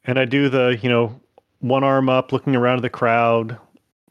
And 0.06 0.18
I 0.18 0.24
do 0.24 0.48
the, 0.48 0.80
you 0.82 0.88
know, 0.88 1.20
one 1.60 1.84
arm 1.84 2.10
up, 2.10 2.32
looking 2.32 2.56
around 2.56 2.78
at 2.78 2.82
the 2.82 2.90
crowd, 2.90 3.58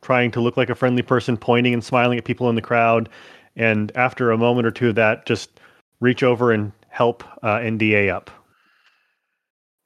trying 0.02 0.30
to 0.32 0.40
look 0.40 0.56
like 0.56 0.70
a 0.70 0.74
friendly 0.74 1.02
person, 1.02 1.37
pointing 1.37 1.74
and 1.74 1.82
smiling 1.82 2.18
at 2.18 2.24
people 2.24 2.48
in 2.48 2.54
the 2.54 2.62
crowd. 2.62 3.08
And 3.56 3.90
after 3.96 4.30
a 4.30 4.38
moment 4.38 4.66
or 4.66 4.70
two 4.70 4.90
of 4.90 4.94
that, 4.96 5.26
just 5.26 5.61
reach 6.00 6.22
over 6.22 6.52
and 6.52 6.72
help 6.88 7.24
uh, 7.42 7.58
NDA 7.58 8.12
up. 8.12 8.30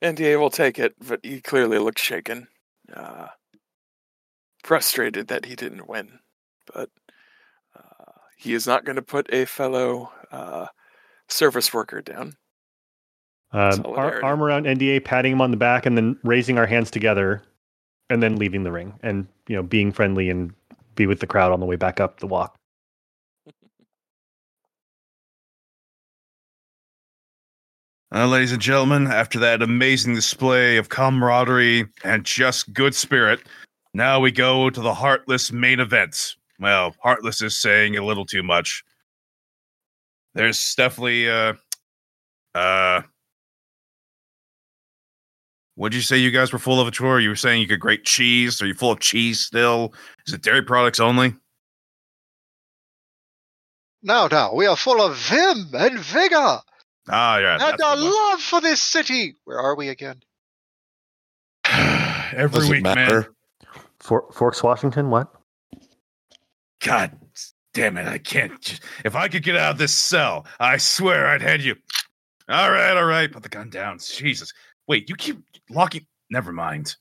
NDA 0.02 0.38
will 0.38 0.50
take 0.50 0.78
it, 0.78 0.94
but 1.06 1.20
he 1.22 1.40
clearly 1.40 1.78
looks 1.78 2.02
shaken. 2.02 2.48
Uh, 2.92 3.28
frustrated 4.62 5.28
that 5.28 5.46
he 5.46 5.54
didn't 5.54 5.88
win. 5.88 6.18
But 6.72 6.90
uh, 7.76 8.12
he 8.36 8.54
is 8.54 8.66
not 8.66 8.84
going 8.84 8.96
to 8.96 9.02
put 9.02 9.32
a 9.32 9.44
fellow 9.44 10.10
uh, 10.30 10.66
service 11.28 11.72
worker 11.72 12.02
down. 12.02 12.36
Um, 13.52 13.84
ar- 13.86 14.24
arm 14.24 14.42
around 14.42 14.64
NDA, 14.64 15.04
patting 15.04 15.32
him 15.32 15.40
on 15.40 15.50
the 15.50 15.56
back, 15.56 15.84
and 15.84 15.96
then 15.96 16.18
raising 16.24 16.58
our 16.58 16.66
hands 16.66 16.90
together, 16.90 17.42
and 18.10 18.22
then 18.22 18.36
leaving 18.36 18.64
the 18.64 18.72
ring, 18.72 18.94
and 19.02 19.26
you 19.48 19.56
know, 19.56 19.62
being 19.62 19.92
friendly 19.92 20.30
and 20.30 20.52
be 20.94 21.06
with 21.06 21.20
the 21.20 21.26
crowd 21.26 21.52
on 21.52 21.60
the 21.60 21.66
way 21.66 21.76
back 21.76 22.00
up 22.00 22.20
the 22.20 22.26
walk. 22.26 22.56
Uh, 28.14 28.26
ladies 28.26 28.52
and 28.52 28.60
gentlemen, 28.60 29.06
after 29.06 29.38
that 29.38 29.62
amazing 29.62 30.14
display 30.14 30.76
of 30.76 30.90
camaraderie 30.90 31.86
and 32.04 32.24
just 32.24 32.70
good 32.74 32.94
spirit, 32.94 33.40
now 33.94 34.20
we 34.20 34.30
go 34.30 34.68
to 34.68 34.82
the 34.82 34.92
Heartless 34.92 35.50
main 35.50 35.80
event. 35.80 36.36
Well, 36.60 36.94
Heartless 37.02 37.40
is 37.40 37.56
saying 37.56 37.96
a 37.96 38.04
little 38.04 38.26
too 38.26 38.42
much. 38.42 38.84
There's 40.34 40.74
definitely, 40.74 41.30
uh, 41.30 41.54
uh, 42.54 43.00
what'd 45.82 45.96
you 45.96 46.00
say 46.00 46.16
you 46.16 46.30
guys 46.30 46.52
were 46.52 46.60
full 46.60 46.80
of 46.80 46.86
a 46.86 46.92
tour? 46.92 47.18
You 47.18 47.28
were 47.30 47.34
saying 47.36 47.60
you 47.60 47.66
could 47.66 47.80
grate 47.80 48.04
cheese. 48.04 48.62
Are 48.62 48.66
you 48.66 48.74
full 48.74 48.92
of 48.92 49.00
cheese 49.00 49.40
still? 49.40 49.92
Is 50.28 50.32
it 50.32 50.40
dairy 50.40 50.62
products 50.62 51.00
only? 51.00 51.34
No, 54.04 54.28
no, 54.30 54.52
we 54.54 54.66
are 54.66 54.76
full 54.76 55.02
of 55.04 55.16
vim 55.16 55.70
and 55.74 55.98
vigor 55.98 56.58
Ah, 57.08 57.38
yeah. 57.38 57.52
and 57.54 57.60
that's 57.60 57.82
a 57.82 57.96
love 57.96 58.40
for 58.40 58.60
this 58.60 58.80
city. 58.80 59.34
Where 59.44 59.58
are 59.58 59.74
we 59.74 59.88
again? 59.88 60.20
Every 61.68 62.60
Does 62.60 62.68
it 62.68 62.72
week, 62.72 62.82
man. 62.84 63.26
For- 63.98 64.30
Forks, 64.32 64.62
Washington, 64.62 65.10
what? 65.10 65.32
God 66.80 67.16
damn 67.74 67.96
it, 67.96 68.06
I 68.06 68.18
can't. 68.18 68.60
j- 68.60 68.78
If 69.04 69.14
I 69.16 69.26
could 69.28 69.42
get 69.42 69.56
out 69.56 69.72
of 69.72 69.78
this 69.78 69.94
cell, 69.94 70.46
I 70.60 70.76
swear 70.76 71.26
I'd 71.26 71.42
head 71.42 71.62
you. 71.62 71.74
All 72.48 72.70
right, 72.70 72.96
all 72.96 73.04
right, 73.04 73.30
put 73.30 73.42
the 73.44 73.48
gun 73.48 73.70
down. 73.70 73.98
Jesus. 73.98 74.52
Wait, 74.88 75.08
you 75.08 75.16
keep 75.16 75.42
locking. 75.70 76.06
Never 76.30 76.52
mind. 76.52 76.96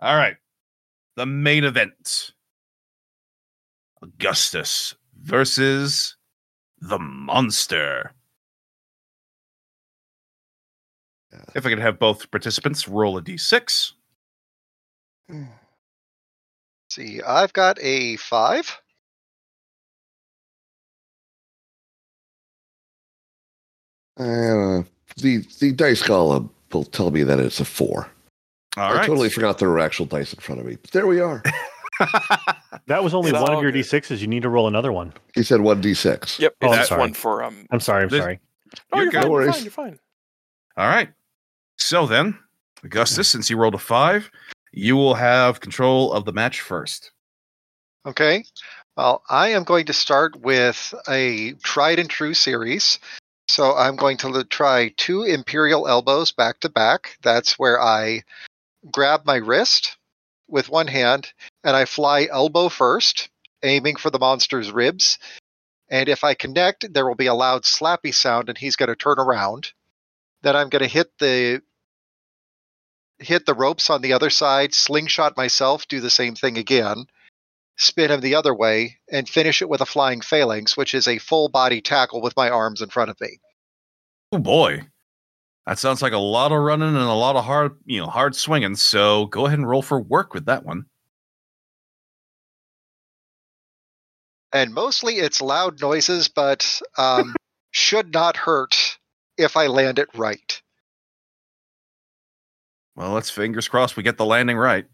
All 0.00 0.16
right. 0.16 0.36
The 1.16 1.26
main 1.26 1.64
event 1.64 2.32
Augustus 4.02 4.94
versus 5.20 6.16
the 6.80 6.98
monster. 6.98 8.12
If 11.54 11.66
I 11.66 11.68
could 11.68 11.78
have 11.78 11.98
both 11.98 12.30
participants 12.30 12.88
roll 12.88 13.18
a 13.18 13.22
d6. 13.22 13.92
see, 16.90 17.20
I've 17.22 17.52
got 17.52 17.78
a 17.80 18.16
five. 18.16 18.80
Uh, 24.18 24.82
the 25.16 25.38
the 25.60 25.72
dice 25.72 26.02
column 26.02 26.50
will 26.72 26.84
tell 26.84 27.10
me 27.10 27.22
that 27.24 27.38
it's 27.38 27.60
a 27.60 27.64
four. 27.64 28.08
All 28.76 28.92
I 28.92 28.96
right. 28.96 29.06
totally 29.06 29.28
forgot 29.28 29.58
there 29.58 29.68
were 29.68 29.78
actual 29.80 30.06
dice 30.06 30.32
in 30.32 30.40
front 30.40 30.60
of 30.60 30.66
me. 30.66 30.76
But 30.80 30.90
there 30.92 31.06
we 31.06 31.20
are. 31.20 31.42
That 32.86 33.04
was 33.04 33.12
only 33.12 33.30
It's 33.30 33.38
one 33.38 33.52
of 33.52 33.62
your 33.62 33.70
good. 33.72 33.84
d6s. 33.84 34.20
You 34.20 34.26
need 34.26 34.42
to 34.42 34.48
roll 34.48 34.66
another 34.66 34.90
one. 34.90 35.12
He 35.34 35.42
said 35.42 35.60
one 35.60 35.80
d 35.82 35.92
six. 35.92 36.38
Yep, 36.40 36.54
Oh, 36.62 36.72
I'm 36.72 36.84
sorry. 36.86 37.00
one 37.00 37.12
for 37.12 37.44
um. 37.44 37.66
I'm 37.70 37.78
sorry. 37.80 38.04
I'm 38.04 38.08
This- 38.08 38.20
sorry. 38.22 38.40
Oh, 38.92 38.96
You're 39.00 39.04
you're, 39.04 39.12
good. 39.12 39.22
fine, 39.22 39.30
No 39.30 39.38
you're 39.40 39.52
fine. 39.52 39.62
You're 39.62 39.70
fine. 39.70 39.98
All 40.78 40.88
right. 40.88 41.10
So 41.76 42.06
then, 42.06 42.38
Augustus, 42.84 43.28
since 43.28 43.50
you 43.50 43.58
rolled 43.58 43.74
a 43.74 43.78
five, 43.78 44.30
you 44.72 44.96
will 44.96 45.14
have 45.14 45.60
control 45.60 46.12
of 46.12 46.24
the 46.24 46.32
match 46.32 46.62
first. 46.62 47.10
Okay. 48.06 48.44
Well, 48.96 49.22
I 49.28 49.48
am 49.48 49.64
going 49.64 49.84
to 49.86 49.92
start 49.92 50.36
with 50.40 50.94
a 51.08 51.52
tried 51.62 51.98
and 51.98 52.08
true 52.08 52.32
series. 52.34 52.98
So 53.50 53.74
I'm 53.76 53.96
going 53.96 54.16
to 54.18 54.44
try 54.44 54.94
two 54.96 55.24
Imperial 55.24 55.88
elbows 55.88 56.30
back 56.30 56.60
to 56.60 56.68
back. 56.68 57.18
That's 57.20 57.58
where 57.58 57.80
I 57.80 58.22
grab 58.92 59.26
my 59.26 59.36
wrist 59.36 59.96
with 60.46 60.68
one 60.68 60.86
hand 60.86 61.32
and 61.64 61.74
I 61.74 61.84
fly 61.84 62.28
elbow 62.30 62.68
first, 62.68 63.28
aiming 63.64 63.96
for 63.96 64.08
the 64.10 64.20
monster's 64.20 64.70
ribs. 64.70 65.18
And 65.88 66.08
if 66.08 66.22
I 66.22 66.34
connect, 66.34 66.94
there 66.94 67.04
will 67.04 67.16
be 67.16 67.26
a 67.26 67.34
loud 67.34 67.64
slappy 67.64 68.14
sound 68.14 68.48
and 68.48 68.56
he's 68.56 68.76
going 68.76 68.88
to 68.88 68.94
turn 68.94 69.18
around. 69.18 69.72
Then 70.42 70.54
I'm 70.54 70.68
going 70.68 70.84
to 70.84 70.88
hit 70.88 71.10
the 71.18 71.60
hit 73.18 73.46
the 73.46 73.54
ropes 73.54 73.90
on 73.90 74.00
the 74.00 74.12
other 74.12 74.30
side, 74.30 74.74
slingshot 74.74 75.36
myself, 75.36 75.88
do 75.88 75.98
the 76.00 76.08
same 76.08 76.36
thing 76.36 76.56
again 76.56 77.06
spin 77.80 78.10
him 78.10 78.20
the 78.20 78.34
other 78.34 78.54
way, 78.54 78.98
and 79.10 79.28
finish 79.28 79.62
it 79.62 79.68
with 79.68 79.80
a 79.80 79.86
flying 79.86 80.20
phalanx, 80.20 80.76
which 80.76 80.94
is 80.94 81.08
a 81.08 81.18
full 81.18 81.48
body 81.48 81.80
tackle 81.80 82.20
with 82.20 82.36
my 82.36 82.50
arms 82.50 82.82
in 82.82 82.90
front 82.90 83.10
of 83.10 83.20
me. 83.20 83.38
Oh 84.32 84.38
boy. 84.38 84.86
That 85.66 85.78
sounds 85.78 86.02
like 86.02 86.12
a 86.12 86.18
lot 86.18 86.52
of 86.52 86.58
running 86.60 86.88
and 86.88 86.96
a 86.96 87.12
lot 87.12 87.36
of 87.36 87.44
hard, 87.44 87.78
you 87.86 88.00
know, 88.00 88.06
hard 88.06 88.36
swinging. 88.36 88.76
So 88.76 89.26
go 89.26 89.46
ahead 89.46 89.58
and 89.58 89.68
roll 89.68 89.82
for 89.82 90.00
work 90.00 90.34
with 90.34 90.46
that 90.46 90.64
one. 90.64 90.84
And 94.52 94.74
mostly 94.74 95.14
it's 95.14 95.40
loud 95.40 95.80
noises, 95.80 96.28
but 96.28 96.80
um, 96.98 97.34
should 97.70 98.12
not 98.12 98.36
hurt 98.36 98.98
if 99.38 99.56
I 99.56 99.68
land 99.68 99.98
it 99.98 100.08
right. 100.14 100.60
Well, 102.96 103.12
let's 103.12 103.30
fingers 103.30 103.68
crossed 103.68 103.96
we 103.96 104.02
get 104.02 104.18
the 104.18 104.26
landing 104.26 104.58
right. 104.58 104.86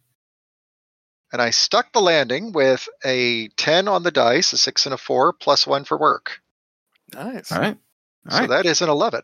And 1.37 1.43
I 1.43 1.51
stuck 1.51 1.93
the 1.93 2.01
landing 2.01 2.53
with 2.53 2.89
a 3.05 3.49
10 3.59 3.89
on 3.89 4.05
the 4.05 4.11
dice, 4.11 4.55
a 4.55 4.57
6 4.57 4.87
and 4.87 4.95
a 4.95 4.97
4, 4.97 5.34
plus 5.34 5.66
1 5.66 5.84
for 5.84 5.99
work. 5.99 6.41
Nice. 7.12 7.53
All 7.53 7.61
right. 7.61 7.76
All 8.24 8.32
so 8.32 8.39
right. 8.39 8.49
that 8.49 8.64
is 8.64 8.80
an 8.80 8.89
11. 8.89 9.20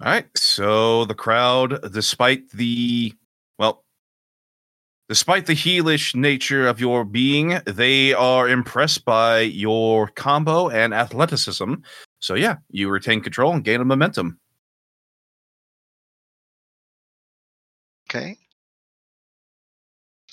All 0.00 0.10
right. 0.10 0.26
So 0.34 1.04
the 1.04 1.14
crowd, 1.14 1.92
despite 1.92 2.48
the 2.52 3.12
well, 3.58 3.84
despite 5.10 5.44
the 5.44 5.52
heelish 5.52 6.14
nature 6.14 6.66
of 6.66 6.80
your 6.80 7.04
being, 7.04 7.60
they 7.66 8.14
are 8.14 8.48
impressed 8.48 9.04
by 9.04 9.40
your 9.40 10.08
combo 10.08 10.70
and 10.70 10.94
athleticism. 10.94 11.74
So 12.20 12.36
yeah, 12.36 12.56
you 12.70 12.88
retain 12.88 13.20
control 13.20 13.52
and 13.52 13.62
gain 13.62 13.82
a 13.82 13.84
momentum. 13.84 14.40
Okay. 18.08 18.38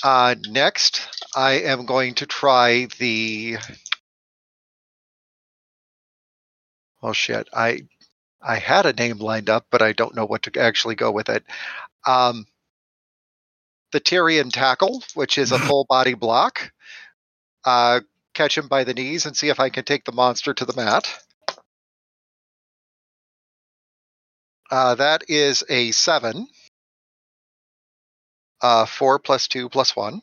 Uh, 0.03 0.35
next, 0.47 1.01
I 1.35 1.53
am 1.53 1.85
going 1.85 2.15
to 2.15 2.25
try 2.25 2.87
the. 2.99 3.57
Oh 7.01 7.13
shit! 7.13 7.47
I 7.53 7.81
I 8.41 8.57
had 8.57 8.85
a 8.85 8.93
name 8.93 9.17
lined 9.17 9.49
up, 9.49 9.65
but 9.71 9.81
I 9.81 9.93
don't 9.93 10.15
know 10.15 10.25
what 10.25 10.43
to 10.43 10.59
actually 10.59 10.95
go 10.95 11.11
with 11.11 11.29
it. 11.29 11.43
Um, 12.05 12.45
the 13.91 13.99
Tyrian 13.99 14.51
tackle, 14.51 15.03
which 15.13 15.37
is 15.37 15.51
a 15.51 15.59
full 15.67 15.85
body 15.85 16.13
block. 16.13 16.71
Uh, 17.63 18.01
catch 18.33 18.57
him 18.57 18.67
by 18.67 18.83
the 18.83 18.93
knees 18.93 19.25
and 19.25 19.35
see 19.35 19.49
if 19.49 19.59
I 19.59 19.69
can 19.69 19.83
take 19.85 20.05
the 20.05 20.11
monster 20.11 20.53
to 20.53 20.65
the 20.65 20.75
mat. 20.75 21.07
Uh, 24.69 24.95
that 24.95 25.23
is 25.29 25.63
a 25.69 25.91
seven. 25.91 26.47
Uh, 28.61 28.85
four 28.85 29.19
plus 29.19 29.47
two 29.47 29.69
plus 29.69 29.95
one. 29.95 30.21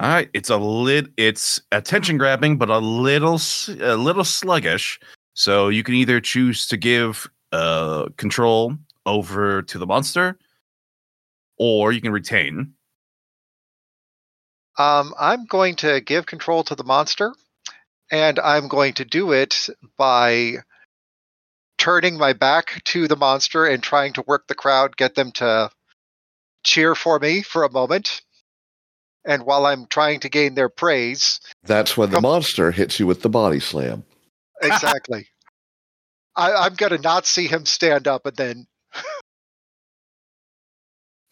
All 0.00 0.08
right, 0.08 0.30
it's 0.32 0.48
a 0.48 0.56
lit. 0.56 1.08
It's 1.16 1.60
attention 1.70 2.16
grabbing, 2.16 2.56
but 2.56 2.70
a 2.70 2.78
little, 2.78 3.38
a 3.80 3.96
little 3.96 4.24
sluggish. 4.24 4.98
So 5.34 5.68
you 5.68 5.82
can 5.82 5.94
either 5.94 6.20
choose 6.20 6.66
to 6.68 6.76
give 6.76 7.28
uh, 7.52 8.08
control 8.16 8.76
over 9.04 9.62
to 9.62 9.78
the 9.78 9.86
monster, 9.86 10.38
or 11.58 11.92
you 11.92 12.00
can 12.00 12.12
retain. 12.12 12.72
Um, 14.78 15.14
I'm 15.18 15.44
going 15.44 15.76
to 15.76 16.00
give 16.00 16.24
control 16.24 16.64
to 16.64 16.74
the 16.74 16.84
monster, 16.84 17.34
and 18.10 18.38
I'm 18.38 18.68
going 18.68 18.94
to 18.94 19.04
do 19.04 19.32
it 19.32 19.68
by 19.98 20.56
turning 21.82 22.16
my 22.16 22.32
back 22.32 22.80
to 22.84 23.08
the 23.08 23.16
monster 23.16 23.66
and 23.66 23.82
trying 23.82 24.12
to 24.12 24.22
work 24.28 24.46
the 24.46 24.54
crowd, 24.54 24.96
get 24.96 25.16
them 25.16 25.32
to 25.32 25.68
cheer 26.62 26.94
for 26.94 27.18
me 27.18 27.42
for 27.42 27.64
a 27.64 27.72
moment. 27.72 28.22
And 29.24 29.42
while 29.44 29.66
I'm 29.66 29.86
trying 29.86 30.20
to 30.20 30.28
gain 30.28 30.54
their 30.54 30.68
praise, 30.68 31.40
That's 31.64 31.96
when 31.96 32.10
the 32.10 32.16
Come- 32.16 32.22
monster 32.22 32.70
hits 32.70 33.00
you 33.00 33.08
with 33.08 33.22
the 33.22 33.28
body 33.28 33.58
slam. 33.58 34.04
exactly, 34.62 35.26
I, 36.36 36.52
I'm 36.52 36.74
going 36.74 36.92
to 36.92 37.02
not 37.02 37.26
see 37.26 37.48
him 37.48 37.66
stand 37.66 38.06
up 38.06 38.26
and 38.26 38.36
then 38.36 38.66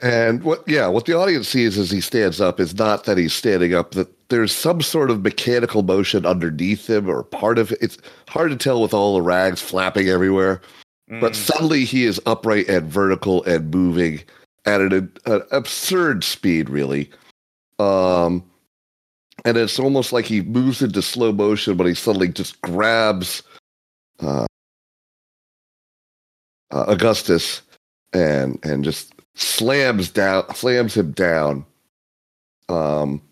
And 0.03 0.42
what, 0.42 0.64
yeah, 0.66 0.86
what 0.86 1.05
the 1.05 1.14
audience 1.16 1.48
sees 1.48 1.76
as 1.76 1.90
he 1.90 2.01
stands 2.01 2.40
up 2.40 2.59
is 2.59 2.74
not 2.78 3.05
that 3.05 3.18
he's 3.18 3.34
standing 3.34 3.74
up, 3.74 3.92
that 3.92 4.09
there's 4.30 4.53
some 4.53 4.80
sort 4.80 5.11
of 5.11 5.22
mechanical 5.22 5.82
motion 5.82 6.24
underneath 6.24 6.88
him 6.88 7.09
or 7.09 7.22
part 7.22 7.59
of 7.59 7.72
it. 7.72 7.78
It's 7.82 7.98
hard 8.28 8.51
to 8.51 8.57
tell 8.57 8.80
with 8.80 8.94
all 8.94 9.14
the 9.14 9.22
rags 9.22 9.61
flapping 9.61 10.09
everywhere. 10.09 10.62
But 11.09 11.32
Mm. 11.32 11.36
suddenly 11.36 11.84
he 11.84 12.05
is 12.05 12.20
upright 12.24 12.68
and 12.68 12.86
vertical 12.86 13.42
and 13.44 13.74
moving 13.74 14.22
at 14.64 14.80
an, 14.80 15.12
an 15.26 15.42
absurd 15.51 16.22
speed, 16.24 16.70
really. 16.70 17.11
Um, 17.80 18.44
and 19.44 19.57
it's 19.57 19.78
almost 19.78 20.12
like 20.12 20.24
he 20.24 20.42
moves 20.42 20.82
into 20.82 21.03
slow 21.03 21.32
motion, 21.32 21.76
but 21.76 21.86
he 21.86 21.94
suddenly 21.94 22.28
just 22.28 22.61
grabs 22.62 23.42
uh, 24.20 24.46
uh, 26.70 26.84
Augustus 26.88 27.62
and 28.12 28.59
and 28.64 28.84
just 28.84 29.14
slams 29.34 30.10
down, 30.10 30.54
slams 30.54 30.96
him 30.96 31.12
down. 31.12 31.64
Um, 32.68 33.22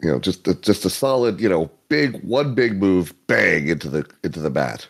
you 0.00 0.10
know, 0.10 0.18
just 0.18 0.46
a, 0.48 0.54
just 0.54 0.84
a 0.84 0.90
solid, 0.90 1.40
you 1.40 1.48
know, 1.48 1.70
big 1.88 2.22
one 2.24 2.54
big 2.54 2.80
move, 2.80 3.14
bang 3.26 3.68
into 3.68 3.88
the 3.88 4.06
into 4.24 4.40
the 4.40 4.50
mat. 4.50 4.86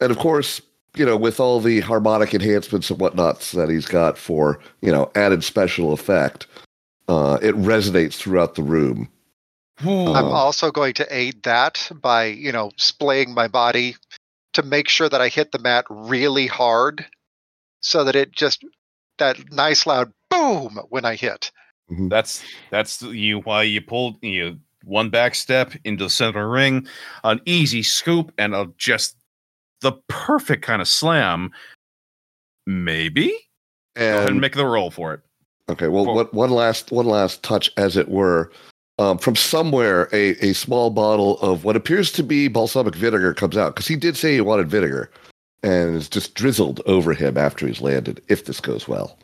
And 0.00 0.10
of 0.10 0.18
course, 0.18 0.60
you 0.96 1.04
know, 1.04 1.16
with 1.16 1.40
all 1.40 1.60
the 1.60 1.80
harmonic 1.80 2.34
enhancements 2.34 2.90
and 2.90 2.98
whatnots 2.98 3.52
that 3.52 3.68
he's 3.70 3.86
got 3.86 4.18
for 4.18 4.58
you 4.82 4.90
know 4.90 5.10
added 5.14 5.44
special 5.44 5.92
effect, 5.92 6.46
uh, 7.08 7.38
it 7.42 7.54
resonates 7.56 8.14
throughout 8.14 8.54
the 8.54 8.62
room. 8.62 9.08
Ooh. 9.84 10.14
I'm 10.14 10.26
Um, 10.26 10.32
also 10.32 10.70
going 10.70 10.94
to 10.94 11.06
aid 11.14 11.42
that 11.42 11.90
by, 12.00 12.26
you 12.26 12.52
know, 12.52 12.70
splaying 12.76 13.34
my 13.34 13.48
body 13.48 13.96
to 14.52 14.62
make 14.62 14.88
sure 14.88 15.08
that 15.08 15.20
I 15.20 15.28
hit 15.28 15.52
the 15.52 15.58
mat 15.58 15.84
really 15.90 16.46
hard 16.46 17.04
so 17.84 18.02
that 18.02 18.16
it 18.16 18.32
just 18.32 18.64
that 19.18 19.52
nice 19.52 19.86
loud 19.86 20.12
boom 20.30 20.80
when 20.88 21.04
I 21.04 21.14
hit. 21.14 21.52
That's 22.08 22.42
that's 22.70 23.02
you 23.02 23.40
why 23.40 23.62
you 23.62 23.80
pulled 23.80 24.16
you 24.22 24.58
one 24.84 25.10
back 25.10 25.34
step 25.34 25.72
into 25.84 26.04
the 26.04 26.10
center 26.10 26.48
ring, 26.48 26.88
an 27.22 27.40
easy 27.44 27.82
scoop, 27.82 28.32
and 28.38 28.54
a 28.54 28.70
just 28.78 29.16
the 29.82 29.92
perfect 30.08 30.62
kind 30.62 30.80
of 30.80 30.88
slam. 30.88 31.50
Maybe 32.66 33.28
go 33.94 34.02
ahead 34.02 34.20
and 34.20 34.30
And 34.30 34.40
make 34.40 34.54
the 34.54 34.66
roll 34.66 34.90
for 34.90 35.12
it. 35.12 35.20
Okay, 35.68 35.88
well, 35.88 36.06
For- 36.06 36.14
what, 36.14 36.34
one 36.34 36.50
last 36.50 36.90
one 36.90 37.06
last 37.06 37.42
touch, 37.42 37.70
as 37.76 37.96
it 37.96 38.08
were. 38.08 38.50
Um, 38.96 39.18
from 39.18 39.34
somewhere, 39.34 40.08
a, 40.12 40.36
a 40.40 40.52
small 40.52 40.88
bottle 40.88 41.38
of 41.40 41.64
what 41.64 41.74
appears 41.74 42.12
to 42.12 42.22
be 42.22 42.46
balsamic 42.46 42.94
vinegar 42.94 43.34
comes 43.34 43.56
out 43.56 43.74
because 43.74 43.88
he 43.88 43.96
did 43.96 44.16
say 44.16 44.34
he 44.34 44.40
wanted 44.40 44.68
vinegar, 44.70 45.10
and 45.64 45.96
it's 45.96 46.08
just 46.08 46.34
drizzled 46.34 46.80
over 46.86 47.12
him 47.14 47.36
after 47.36 47.66
he's 47.66 47.80
landed. 47.80 48.22
If 48.28 48.44
this 48.44 48.60
goes 48.60 48.86
well, 48.86 49.18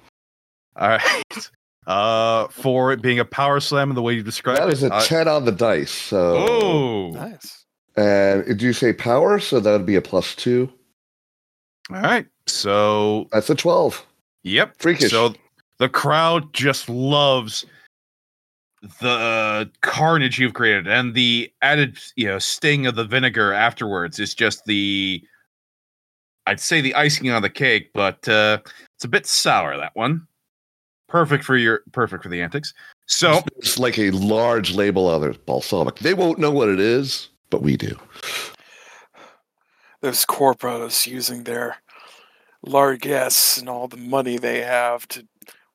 All 0.76 0.88
right. 0.88 1.24
Uh, 1.86 2.46
for 2.48 2.92
it 2.92 3.00
being 3.02 3.18
a 3.18 3.24
power 3.24 3.58
slam 3.58 3.88
in 3.88 3.96
the 3.96 4.02
way 4.02 4.12
you 4.12 4.22
described 4.22 4.60
that 4.60 4.68
it. 4.68 4.74
is 4.74 4.82
a 4.84 4.92
uh, 4.92 5.02
ten 5.02 5.26
on 5.26 5.44
the 5.46 5.50
dice. 5.50 5.90
So, 5.90 6.36
oh, 6.36 7.10
Nice. 7.10 7.64
and 7.96 8.44
did 8.44 8.62
you 8.62 8.72
say 8.74 8.92
power? 8.92 9.40
So 9.40 9.58
that 9.58 9.72
would 9.72 9.86
be 9.86 9.96
a 9.96 10.02
plus 10.02 10.36
two. 10.36 10.70
All 11.90 12.00
right. 12.02 12.26
So, 12.46 13.26
That's 13.32 13.50
a 13.50 13.54
12. 13.56 14.06
yep. 14.44 14.74
Freakish. 14.78 15.10
So 15.10 15.34
the 15.78 15.88
crowd 15.88 16.52
just 16.52 16.88
loves 16.88 17.64
the 19.00 19.68
carnage 19.80 20.38
you've 20.38 20.54
created 20.54 20.86
and 20.86 21.14
the 21.14 21.50
added, 21.62 21.98
you 22.14 22.26
know, 22.26 22.38
sting 22.38 22.86
of 22.86 22.94
the 22.94 23.04
vinegar 23.04 23.52
afterwards 23.52 24.20
is 24.20 24.34
just 24.34 24.64
the 24.66 25.22
I'd 26.50 26.58
say 26.58 26.80
the 26.80 26.96
icing 26.96 27.30
on 27.30 27.42
the 27.42 27.48
cake, 27.48 27.92
but 27.94 28.28
uh 28.28 28.58
it's 28.96 29.04
a 29.04 29.08
bit 29.08 29.24
sour 29.24 29.76
that 29.76 29.94
one. 29.94 30.26
Perfect 31.08 31.44
for 31.44 31.56
your 31.56 31.82
perfect 31.92 32.24
for 32.24 32.28
the 32.28 32.42
antics. 32.42 32.74
So, 33.06 33.42
It's 33.56 33.78
like 33.78 33.98
a 33.98 34.10
large 34.10 34.74
label 34.74 35.08
on 35.08 35.22
it, 35.22 35.46
balsamic. 35.46 35.98
They 36.00 36.14
won't 36.14 36.38
know 36.38 36.50
what 36.50 36.68
it 36.68 36.80
is, 36.80 37.28
but 37.50 37.62
we 37.62 37.76
do. 37.76 37.96
Those 40.00 40.24
corpos 40.24 41.06
using 41.06 41.44
their 41.44 41.76
largesse 42.64 43.58
and 43.58 43.68
all 43.68 43.86
the 43.86 43.96
money 43.96 44.36
they 44.36 44.60
have 44.60 45.06
to 45.08 45.26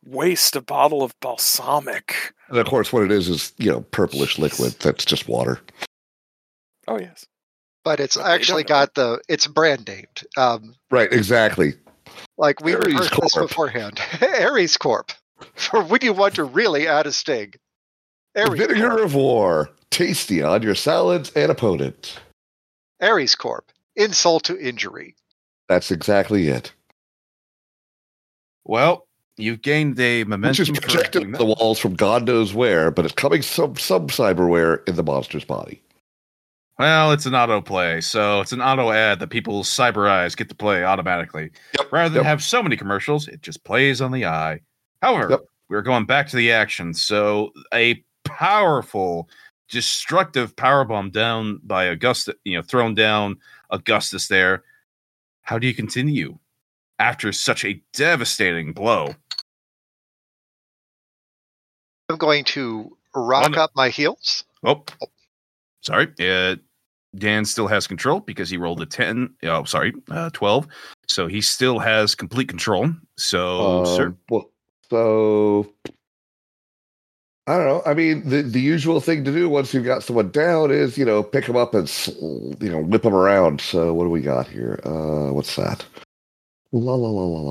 waste 0.05 0.57
a 0.57 0.61
bottle 0.61 1.03
of 1.03 1.17
balsamic. 1.21 2.33
And 2.49 2.57
of 2.57 2.67
course, 2.67 2.91
what 2.91 3.03
it 3.03 3.11
is 3.11 3.29
is, 3.29 3.53
you 3.57 3.71
know, 3.71 3.81
purplish 3.81 4.37
liquid 4.37 4.73
that's 4.81 5.05
just 5.05 5.29
water. 5.29 5.61
Oh 6.85 6.99
yes. 6.99 7.25
But 7.85 7.99
it's 8.01 8.17
But 8.17 8.25
actually 8.25 8.63
got 8.63 8.95
the 8.95 9.21
it's 9.29 9.47
brand 9.47 9.87
named. 9.87 10.23
Um, 10.37 10.75
Right, 10.91 11.11
exactly. 11.13 11.75
like 12.37 12.59
we 12.61 12.73
Ares 12.73 12.85
rehearsed 12.85 13.13
this 13.21 13.35
beforehand. 13.37 14.01
Ares 14.21 14.75
Corp. 14.75 15.11
For 15.55 15.81
when 15.83 15.99
you 16.01 16.11
want 16.13 16.35
to 16.35 16.43
really 16.43 16.87
add 16.87 17.05
a 17.07 17.11
sting. 17.13 17.53
Ares 18.35 18.49
Vinegar 18.59 18.89
Corp. 18.89 19.01
of 19.05 19.15
War. 19.15 19.69
Tasty 19.91 20.41
on 20.43 20.61
your 20.63 20.75
salads 20.75 21.31
and 21.35 21.49
opponent. 21.51 22.19
Ares 23.01 23.35
Corp. 23.35 23.71
Insult 23.95 24.43
to 24.45 24.59
injury. 24.59 25.15
That's 25.69 25.91
exactly 25.91 26.47
it. 26.49 26.73
well, 28.65 29.07
you've 29.37 29.61
gained 29.61 29.99
a 29.99 30.21
Which 30.23 30.27
momentum 30.29 30.63
is 30.73 30.79
projected 30.79 31.23
to 31.23 31.31
that. 31.31 31.37
the 31.37 31.45
walls 31.45 31.79
from 31.79 31.95
God 31.95 32.25
knows 32.25 32.53
where, 32.53 32.91
but 32.91 33.05
it's 33.05 33.13
coming 33.13 33.41
some 33.41 33.75
some 33.77 34.07
cyberware 34.07 34.87
in 34.89 34.95
the 34.95 35.03
monster's 35.03 35.45
body. 35.45 35.81
Well, 36.77 37.13
it's 37.13 37.25
an 37.25 37.35
auto 37.35 37.61
play, 37.61 38.01
so 38.01 38.41
it's 38.41 38.51
an 38.51 38.61
auto 38.61 38.91
ad 38.91 39.19
that 39.19 39.29
people's 39.29 39.69
cyber 39.69 40.09
eyes 40.09 40.35
get 40.35 40.49
to 40.49 40.55
play 40.55 40.83
automatically. 40.83 41.51
Yep, 41.79 41.91
Rather 41.91 42.09
than 42.09 42.23
yep. 42.23 42.25
have 42.25 42.43
so 42.43 42.61
many 42.61 42.75
commercials, 42.75 43.29
it 43.29 43.41
just 43.41 43.63
plays 43.63 44.01
on 44.01 44.11
the 44.11 44.25
eye. 44.25 44.59
However, 45.01 45.29
Yep. 45.31 45.45
we're 45.69 45.81
going 45.81 46.05
back 46.05 46.27
to 46.29 46.35
the 46.35 46.51
action. 46.51 46.93
So 46.93 47.51
a 47.73 48.03
powerful, 48.25 49.29
destructive 49.69 50.53
power 50.57 50.83
bomb 50.83 51.11
down 51.11 51.61
by 51.63 51.85
Augustus, 51.85 52.35
you 52.43 52.57
know, 52.57 52.61
thrown 52.61 52.93
down 52.93 53.37
Augustus 53.69 54.27
there. 54.27 54.63
How 55.43 55.57
do 55.57 55.67
you 55.67 55.73
continue 55.73 56.37
after 56.99 57.31
such 57.31 57.63
a 57.63 57.81
devastating 57.93 58.73
blow? 58.73 59.15
I'm 62.09 62.17
going 62.17 62.43
to 62.45 62.97
rock 63.15 63.51
no. 63.51 63.61
up 63.61 63.71
my 63.75 63.89
heels. 63.89 64.43
Oh, 64.63 64.83
sorry. 65.85 66.07
Uh, 66.19 66.55
Dan 67.15 67.45
still 67.45 67.67
has 67.67 67.87
control 67.87 68.19
because 68.19 68.49
he 68.49 68.57
rolled 68.57 68.81
a 68.81 68.85
10. 68.85 69.33
Oh, 69.43 69.63
sorry, 69.63 69.93
uh, 70.11 70.29
12. 70.33 70.67
So 71.07 71.27
he 71.27 71.39
still 71.39 71.79
has 71.79 72.13
complete 72.15 72.49
control. 72.49 72.89
So, 73.17 73.61
Um, 73.61 73.85
sir. 73.85 74.15
well, 74.29 74.49
so 74.89 75.71
I 77.47 77.57
don't 77.57 77.67
know. 77.67 77.81
I 77.85 77.93
mean, 77.93 78.27
the 78.27 78.41
the 78.41 78.59
usual 78.59 78.99
thing 78.99 79.23
to 79.23 79.31
do 79.31 79.47
once 79.47 79.73
you've 79.73 79.85
got 79.85 80.03
someone 80.03 80.31
down 80.31 80.71
is 80.71 80.97
you 80.97 81.05
know 81.05 81.21
pick 81.23 81.45
them 81.45 81.55
up 81.55 81.73
and 81.75 81.87
you 82.59 82.69
know 82.69 82.81
whip 82.81 83.03
them 83.03 83.13
around. 83.13 83.61
So 83.61 83.93
what 83.93 84.03
do 84.05 84.09
we 84.09 84.21
got 84.21 84.47
here? 84.47 84.79
Uh, 84.83 85.31
what's 85.31 85.55
that? 85.55 85.85
La 86.71 86.95
la 86.95 87.09
la 87.09 87.23
la 87.23 87.41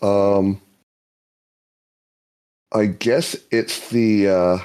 la. 0.00 0.36
Um, 0.38 0.60
I 2.72 2.86
guess 2.86 3.36
it's 3.50 3.90
the 3.90 4.28
uh, 4.28 4.58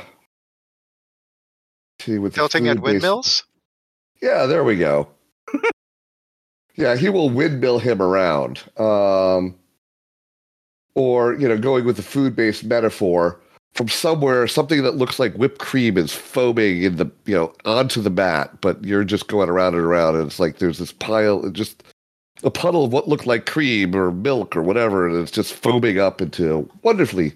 see 2.02 2.20
with 2.20 2.36
Tilting 2.36 2.68
at 2.68 2.78
food-based- 2.78 2.94
windmills. 2.94 3.44
Yeah, 4.22 4.46
there 4.46 4.64
we 4.64 4.78
go. 4.78 5.08
yeah, 6.76 6.96
he 6.96 7.10
will 7.10 7.30
windmill 7.30 7.80
him 7.80 8.02
around. 8.02 8.64
Um, 8.78 9.56
or, 10.96 11.34
you 11.34 11.48
know, 11.48 11.58
going 11.58 11.86
with 11.86 11.98
the 11.98 12.02
food 12.02 12.36
based 12.36 12.64
metaphor, 12.64 13.40
from 13.76 13.90
somewhere, 13.90 14.48
something 14.48 14.84
that 14.84 14.96
looks 14.96 15.20
like 15.20 15.34
whipped 15.34 15.60
cream 15.60 15.98
is 15.98 16.14
foaming 16.14 16.84
in 16.84 16.96
the, 16.96 17.12
you 17.26 17.36
know, 17.36 17.54
onto 17.66 18.02
the 18.02 18.10
mat, 18.10 18.62
but 18.62 18.82
you're 18.84 19.04
just 19.04 19.28
going 19.28 19.50
around 19.50 19.76
and 19.76 19.84
around, 19.84 20.16
and 20.16 20.26
it's 20.26 20.40
like 20.40 20.60
there's 20.60 20.80
this 20.80 20.94
pile, 20.94 21.50
just 21.50 21.84
a 22.44 22.50
puddle 22.50 22.86
of 22.86 22.94
what 22.94 23.10
looked 23.10 23.28
like 23.28 23.46
cream 23.46 23.94
or 23.94 24.12
milk 24.12 24.56
or 24.56 24.62
whatever, 24.62 25.08
and 25.08 25.18
it's 25.18 25.32
just 25.32 25.54
foaming 25.54 26.00
up 26.00 26.22
into 26.22 26.70
wonderfully 26.84 27.34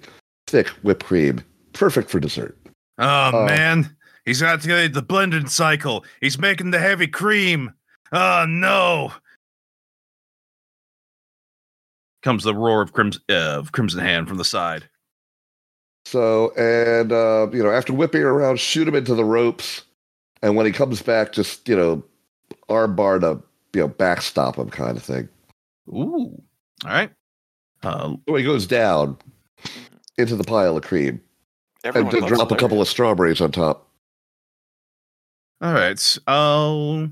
thick 0.47 0.67
whipped 0.81 1.05
cream. 1.05 1.43
Perfect 1.73 2.09
for 2.09 2.21
dessert. 2.21 2.57
Oh, 2.99 3.43
uh, 3.43 3.45
man. 3.45 3.95
He's 4.29 4.41
got 4.41 4.61
to 4.61 4.67
get 4.67 4.93
the 4.93 5.01
blending 5.01 5.47
cycle. 5.47 6.05
He's 6.21 6.37
making 6.37 6.69
the 6.69 6.77
heavy 6.77 7.07
cream. 7.07 7.73
Oh, 8.11 8.45
no. 8.47 9.11
Comes 12.21 12.43
the 12.43 12.53
roar 12.53 12.83
of, 12.83 12.93
Crims- 12.93 13.19
uh, 13.27 13.57
of 13.57 13.71
Crimson 13.71 14.01
Hand 14.01 14.27
from 14.27 14.37
the 14.37 14.45
side. 14.45 14.87
So, 16.05 16.51
and, 16.55 17.11
uh, 17.11 17.47
you 17.51 17.63
know, 17.63 17.71
after 17.71 17.91
whipping 17.91 18.21
around, 18.21 18.59
shoot 18.59 18.87
him 18.87 18.93
into 18.93 19.15
the 19.15 19.25
ropes. 19.25 19.81
And 20.43 20.55
when 20.55 20.67
he 20.67 20.71
comes 20.71 21.01
back, 21.01 21.31
just, 21.31 21.67
you 21.67 21.75
know, 21.75 22.03
armbar 22.69 23.21
to, 23.21 23.41
you 23.73 23.81
know, 23.81 23.87
backstop 23.87 24.59
him 24.59 24.69
kind 24.69 24.95
of 24.95 25.01
thing. 25.01 25.27
Ooh. 25.87 26.39
All 26.85 26.91
right. 26.91 27.09
Uh, 27.81 28.13
So 28.27 28.35
he 28.35 28.43
goes 28.43 28.67
down 28.67 29.17
into 30.19 30.35
the 30.35 30.43
pile 30.43 30.77
of 30.77 30.83
cream 30.83 31.19
and 31.83 31.95
loves 32.05 32.27
drop 32.27 32.51
a 32.51 32.55
couple 32.55 32.79
of 32.79 32.87
strawberries 32.87 33.41
on 33.41 33.51
top. 33.51 33.87
All 35.61 35.73
right. 35.73 36.17
I'll 36.27 37.09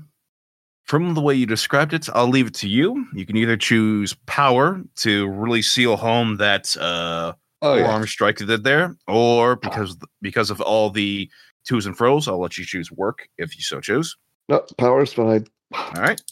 from 0.84 1.12
the 1.12 1.20
way 1.20 1.34
you 1.34 1.44
described 1.44 1.92
it, 1.92 2.08
I'll 2.14 2.28
leave 2.28 2.46
it 2.46 2.54
to 2.54 2.68
you. 2.68 3.06
You 3.12 3.26
can 3.26 3.36
either 3.36 3.58
choose 3.58 4.14
power 4.26 4.82
to 4.96 5.28
really 5.28 5.62
seal 5.62 5.96
home 5.96 6.36
that 6.36 6.76
uh 6.76 7.34
Oh, 7.60 7.74
yeah. 7.74 7.86
forearm 7.86 8.06
strike 8.06 8.36
that 8.38 8.46
did 8.46 8.62
there, 8.62 8.96
or 9.08 9.56
because 9.56 9.96
because 10.22 10.48
of 10.50 10.60
all 10.60 10.90
the 10.90 11.28
twos 11.64 11.86
and 11.86 11.96
fro's, 11.96 12.28
I'll 12.28 12.40
let 12.40 12.56
you 12.56 12.64
choose 12.64 12.92
work 12.92 13.28
if 13.36 13.56
you 13.56 13.62
so 13.62 13.80
choose. 13.80 14.16
No, 14.48 14.64
power's 14.78 15.12
fine. 15.12 15.44
All 15.74 15.92
right. 15.96 16.22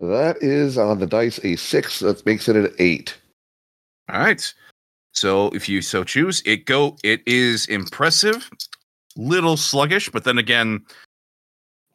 That 0.00 0.38
is 0.40 0.76
on 0.76 0.98
the 0.98 1.06
dice 1.06 1.38
a 1.44 1.54
six. 1.54 2.00
That 2.00 2.26
makes 2.26 2.48
it 2.48 2.56
an 2.56 2.74
eight. 2.80 3.16
All 4.08 4.18
right. 4.18 4.52
So 5.12 5.50
if 5.50 5.68
you 5.68 5.82
so 5.82 6.02
choose, 6.02 6.42
it 6.44 6.66
go 6.66 6.96
it 7.04 7.22
is 7.26 7.66
impressive, 7.66 8.50
little 9.16 9.56
sluggish, 9.56 10.08
but 10.10 10.24
then 10.24 10.38
again, 10.38 10.84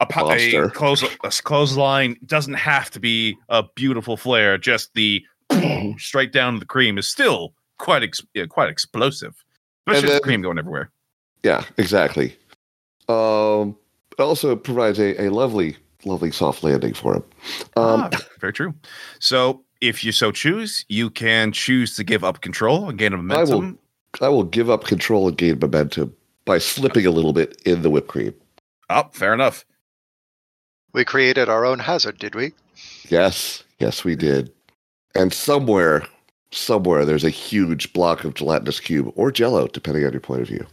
a, 0.00 0.06
po- 0.06 0.30
a 0.30 0.70
close 0.70 1.02
a 1.02 1.42
clothesline 1.42 2.16
doesn't 2.26 2.54
have 2.54 2.90
to 2.92 3.00
be 3.00 3.36
a 3.48 3.64
beautiful 3.74 4.16
flare. 4.16 4.58
Just 4.58 4.94
the 4.94 5.24
straight 5.98 6.32
down 6.32 6.58
the 6.58 6.66
cream 6.66 6.98
is 6.98 7.08
still 7.08 7.52
quite 7.78 8.02
ex- 8.02 8.22
quite 8.48 8.68
explosive, 8.68 9.34
especially 9.86 10.02
with 10.02 10.10
then- 10.10 10.16
the 10.16 10.22
cream 10.22 10.42
going 10.42 10.58
everywhere. 10.58 10.90
Yeah, 11.44 11.64
exactly. 11.76 12.36
Um, 13.08 13.76
it 14.18 14.22
also 14.22 14.56
provides 14.56 14.98
a, 14.98 15.26
a 15.26 15.30
lovely, 15.30 15.76
lovely 16.04 16.32
soft 16.32 16.64
landing 16.64 16.94
for 16.94 17.14
him. 17.14 17.22
Um, 17.76 18.10
ah, 18.12 18.20
very 18.40 18.52
true. 18.52 18.74
So 19.20 19.62
if 19.80 20.04
you 20.04 20.10
so 20.12 20.32
choose, 20.32 20.84
you 20.88 21.10
can 21.10 21.52
choose 21.52 21.94
to 21.96 22.04
give 22.04 22.24
up 22.24 22.40
control 22.40 22.88
and 22.88 22.98
gain 22.98 23.12
a 23.12 23.16
will- 23.16 23.22
momentum. 23.22 23.78
I 24.20 24.28
will 24.28 24.44
give 24.44 24.68
up 24.68 24.84
control 24.84 25.28
and 25.28 25.36
gain 25.36 25.58
momentum 25.58 26.14
by 26.48 26.56
slipping 26.56 27.04
a 27.04 27.10
little 27.10 27.34
bit 27.34 27.60
in 27.66 27.82
the 27.82 27.90
whipped 27.90 28.08
cream. 28.08 28.34
Oh, 28.88 29.04
fair 29.12 29.34
enough. 29.34 29.66
We 30.94 31.04
created 31.04 31.50
our 31.50 31.66
own 31.66 31.78
hazard, 31.78 32.18
did 32.18 32.34
we? 32.34 32.54
Yes, 33.10 33.62
yes, 33.78 34.02
we 34.02 34.16
did. 34.16 34.50
And 35.14 35.30
somewhere, 35.30 36.06
somewhere, 36.50 37.04
there's 37.04 37.22
a 37.22 37.30
huge 37.30 37.92
block 37.92 38.24
of 38.24 38.32
gelatinous 38.32 38.80
cube 38.80 39.12
or 39.14 39.30
jello, 39.30 39.66
depending 39.68 40.06
on 40.06 40.12
your 40.12 40.22
point 40.22 40.40
of 40.40 40.48
view. 40.48 40.66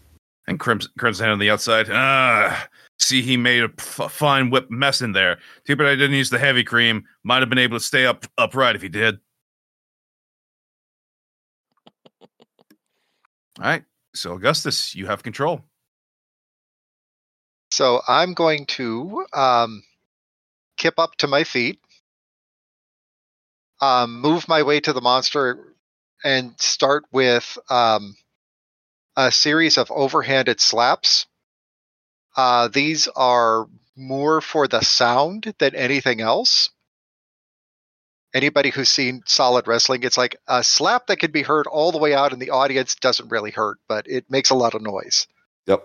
And 0.47 0.61
Crimson, 0.61 0.91
Crimson 0.97 1.26
Hand 1.26 1.34
on 1.34 1.39
the 1.39 1.49
outside. 1.49 1.88
Ah, 1.91 2.69
see, 2.97 3.21
he 3.21 3.36
made 3.36 3.63
a 3.63 3.69
f- 3.78 4.13
fine 4.13 4.51
whip 4.51 4.71
mess 4.71 5.01
in 5.01 5.11
there. 5.11 5.39
Too 5.67 5.76
bad 5.76 5.88
I 5.88 5.95
didn't 5.95 6.15
use 6.15 6.30
the 6.30 6.39
heavy 6.39 6.63
cream. 6.63 7.03
Might 7.26 7.41
have 7.41 7.49
been 7.49 7.57
able 7.57 7.78
to 7.78 7.84
stay 7.84 8.05
up 8.05 8.26
upright 8.38 8.78
if 8.78 8.82
he 8.82 8.88
did. 8.88 9.19
All 13.59 13.65
right. 13.65 13.84
So 14.16 14.34
Augustus, 14.34 14.95
you 14.95 15.07
have 15.07 15.24
control. 15.24 15.61
So 17.72 18.01
I'm 18.07 18.34
going 18.34 18.66
to 18.78 19.26
um, 19.34 19.84
kip 20.78 20.97
up 20.97 21.16
to 21.18 21.28
my 21.28 21.43
feet, 21.43 21.80
um, 23.82 24.22
move 24.22 24.47
my 24.47 24.63
way 24.63 24.80
to 24.80 24.93
the 24.93 25.01
monster, 25.01 25.76
and 26.24 26.53
start 26.59 27.03
with 27.11 27.57
um, 27.70 28.16
a 29.18 29.32
series 29.32 29.78
of 29.78 29.89
overhanded 29.89 30.59
slaps. 30.59 31.26
Uh, 32.38 32.70
these 32.70 33.07
are 33.09 33.68
more 33.95 34.41
for 34.41 34.68
the 34.68 34.82
sound 34.82 35.53
than 35.59 35.76
anything 35.76 36.22
else. 36.22 36.70
Anybody 38.36 38.69
who's 38.69 38.89
seen 38.89 39.23
solid 39.25 39.67
wrestling, 39.67 40.03
it's 40.03 40.17
like 40.17 40.36
a 40.47 40.63
slap 40.63 41.07
that 41.07 41.17
can 41.17 41.31
be 41.31 41.41
heard 41.41 41.65
all 41.65 41.91
the 41.91 41.97
way 41.97 42.13
out 42.13 42.33
in 42.33 42.39
the 42.39 42.51
audience 42.51 42.93
doesn't 42.95 43.31
really 43.31 43.49
hurt, 43.49 43.79
but 43.88 44.05
it 44.07 44.29
makes 44.29 44.49
a 44.49 44.55
lot 44.55 44.75
of 44.75 44.81
noise. 44.81 45.25
Yep. 45.65 45.83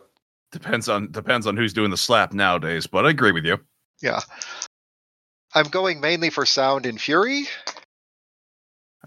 Depends 0.53 0.89
on 0.89 1.13
depends 1.13 1.47
on 1.47 1.57
who's 1.57 1.73
doing 1.73 1.93
the 1.93 1.97
slap 1.97 2.33
nowadays, 2.33 2.87
but 2.89 3.07
I 3.07 3.11
agree 3.11 3.31
with 3.31 3.45
you. 3.45 3.59
Yeah. 4.03 4.21
I'm 5.55 5.69
going 5.69 6.01
mainly 6.01 6.29
for 6.31 6.45
sound 6.45 6.87
and 6.87 7.01
fury. 7.01 7.47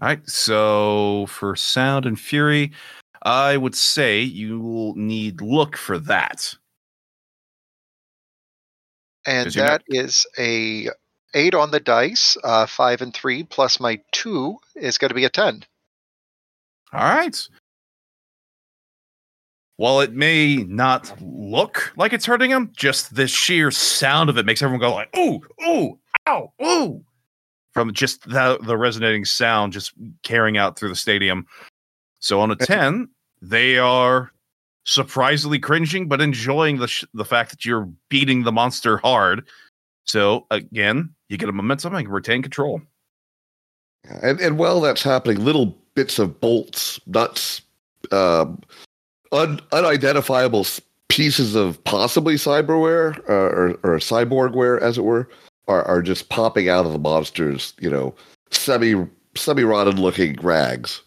All 0.00 0.08
right. 0.08 0.28
So 0.28 1.26
for 1.28 1.54
sound 1.54 2.06
and 2.06 2.18
fury, 2.18 2.72
I 3.22 3.58
would 3.58 3.74
say 3.74 4.22
you 4.22 4.58
will 4.58 4.94
need 4.94 5.42
look 5.42 5.76
for 5.76 5.98
that. 6.00 6.54
And 9.26 9.46
Is 9.46 9.56
your 9.56 9.66
that 9.66 9.82
is 9.88 10.26
a 10.38 10.88
eight 11.34 11.54
on 11.54 11.70
the 11.70 11.80
dice, 11.80 12.36
uh, 12.42 12.66
five 12.66 13.02
and 13.02 13.12
three, 13.12 13.42
plus 13.44 13.80
my 13.80 14.00
two 14.12 14.58
is 14.74 14.98
going 14.98 15.10
to 15.10 15.14
be 15.14 15.24
a 15.24 15.30
10. 15.30 15.64
All 16.92 17.00
right. 17.00 17.48
While 19.76 20.00
it 20.00 20.12
may 20.12 20.56
not 20.56 21.12
look 21.20 21.92
like 21.96 22.12
it's 22.12 22.26
hurting 22.26 22.50
him, 22.50 22.70
just 22.76 23.16
the 23.16 23.26
sheer 23.26 23.72
sound 23.72 24.30
of 24.30 24.38
it 24.38 24.46
makes 24.46 24.62
everyone 24.62 24.80
go 24.80 24.94
like, 24.94 25.16
"Ooh, 25.16 25.40
ooh, 25.66 25.98
ow, 26.28 26.52
ooh!" 26.64 27.04
From 27.72 27.92
just 27.92 28.22
the 28.28 28.58
the 28.62 28.76
resonating 28.76 29.24
sound, 29.24 29.72
just 29.72 29.92
carrying 30.22 30.56
out 30.56 30.78
through 30.78 30.90
the 30.90 30.94
stadium. 30.94 31.44
So 32.20 32.40
on 32.40 32.52
a 32.52 32.56
ten, 32.56 33.08
they 33.42 33.76
are 33.76 34.30
surprisingly 34.84 35.58
cringing, 35.58 36.06
but 36.06 36.20
enjoying 36.20 36.78
the 36.78 36.86
sh- 36.86 37.04
the 37.12 37.24
fact 37.24 37.50
that 37.50 37.64
you're 37.64 37.88
beating 38.08 38.44
the 38.44 38.52
monster 38.52 38.98
hard. 38.98 39.44
So 40.04 40.46
again, 40.50 41.14
you 41.28 41.36
get 41.36 41.48
a 41.48 41.52
momentum 41.52 41.94
and 41.94 42.08
retain 42.08 42.42
control. 42.42 42.80
And 44.22 44.40
and 44.40 44.58
while 44.58 44.80
that's 44.80 45.02
happening, 45.02 45.44
little 45.44 45.76
bits 45.94 46.18
of 46.18 46.40
bolts, 46.40 47.00
nuts, 47.06 47.62
um, 48.12 48.60
un, 49.32 49.60
unidentifiable 49.72 50.80
pieces 51.08 51.54
of 51.54 51.82
possibly 51.84 52.34
cyberware 52.34 53.18
uh, 53.28 53.32
or, 53.32 53.70
or 53.82 53.98
cyborgware, 53.98 54.80
as 54.80 54.98
it 54.98 55.04
were, 55.04 55.28
are, 55.68 55.84
are 55.84 56.02
just 56.02 56.28
popping 56.28 56.68
out 56.68 56.84
of 56.84 56.92
the 56.92 56.98
monsters. 56.98 57.72
You 57.80 57.90
know, 57.90 58.14
semi 58.50 58.94
semi 59.36 59.64
rotted 59.64 59.98
looking 59.98 60.36
rags. 60.42 61.02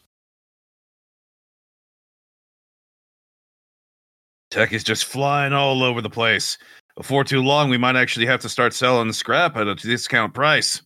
Tech 4.50 4.72
is 4.72 4.84
just 4.84 5.06
flying 5.06 5.54
all 5.54 5.84
over 5.84 6.02
the 6.02 6.10
place. 6.10 6.58
Before 6.98 7.24
too 7.24 7.44
long, 7.44 7.70
we 7.70 7.78
might 7.78 7.96
actually 7.96 8.26
have 8.26 8.42
to 8.42 8.50
start 8.50 8.74
selling 8.74 9.08
the 9.08 9.14
scrap 9.14 9.56
at 9.56 9.68
a 9.68 9.76
discount 9.76 10.34
price. 10.34 10.82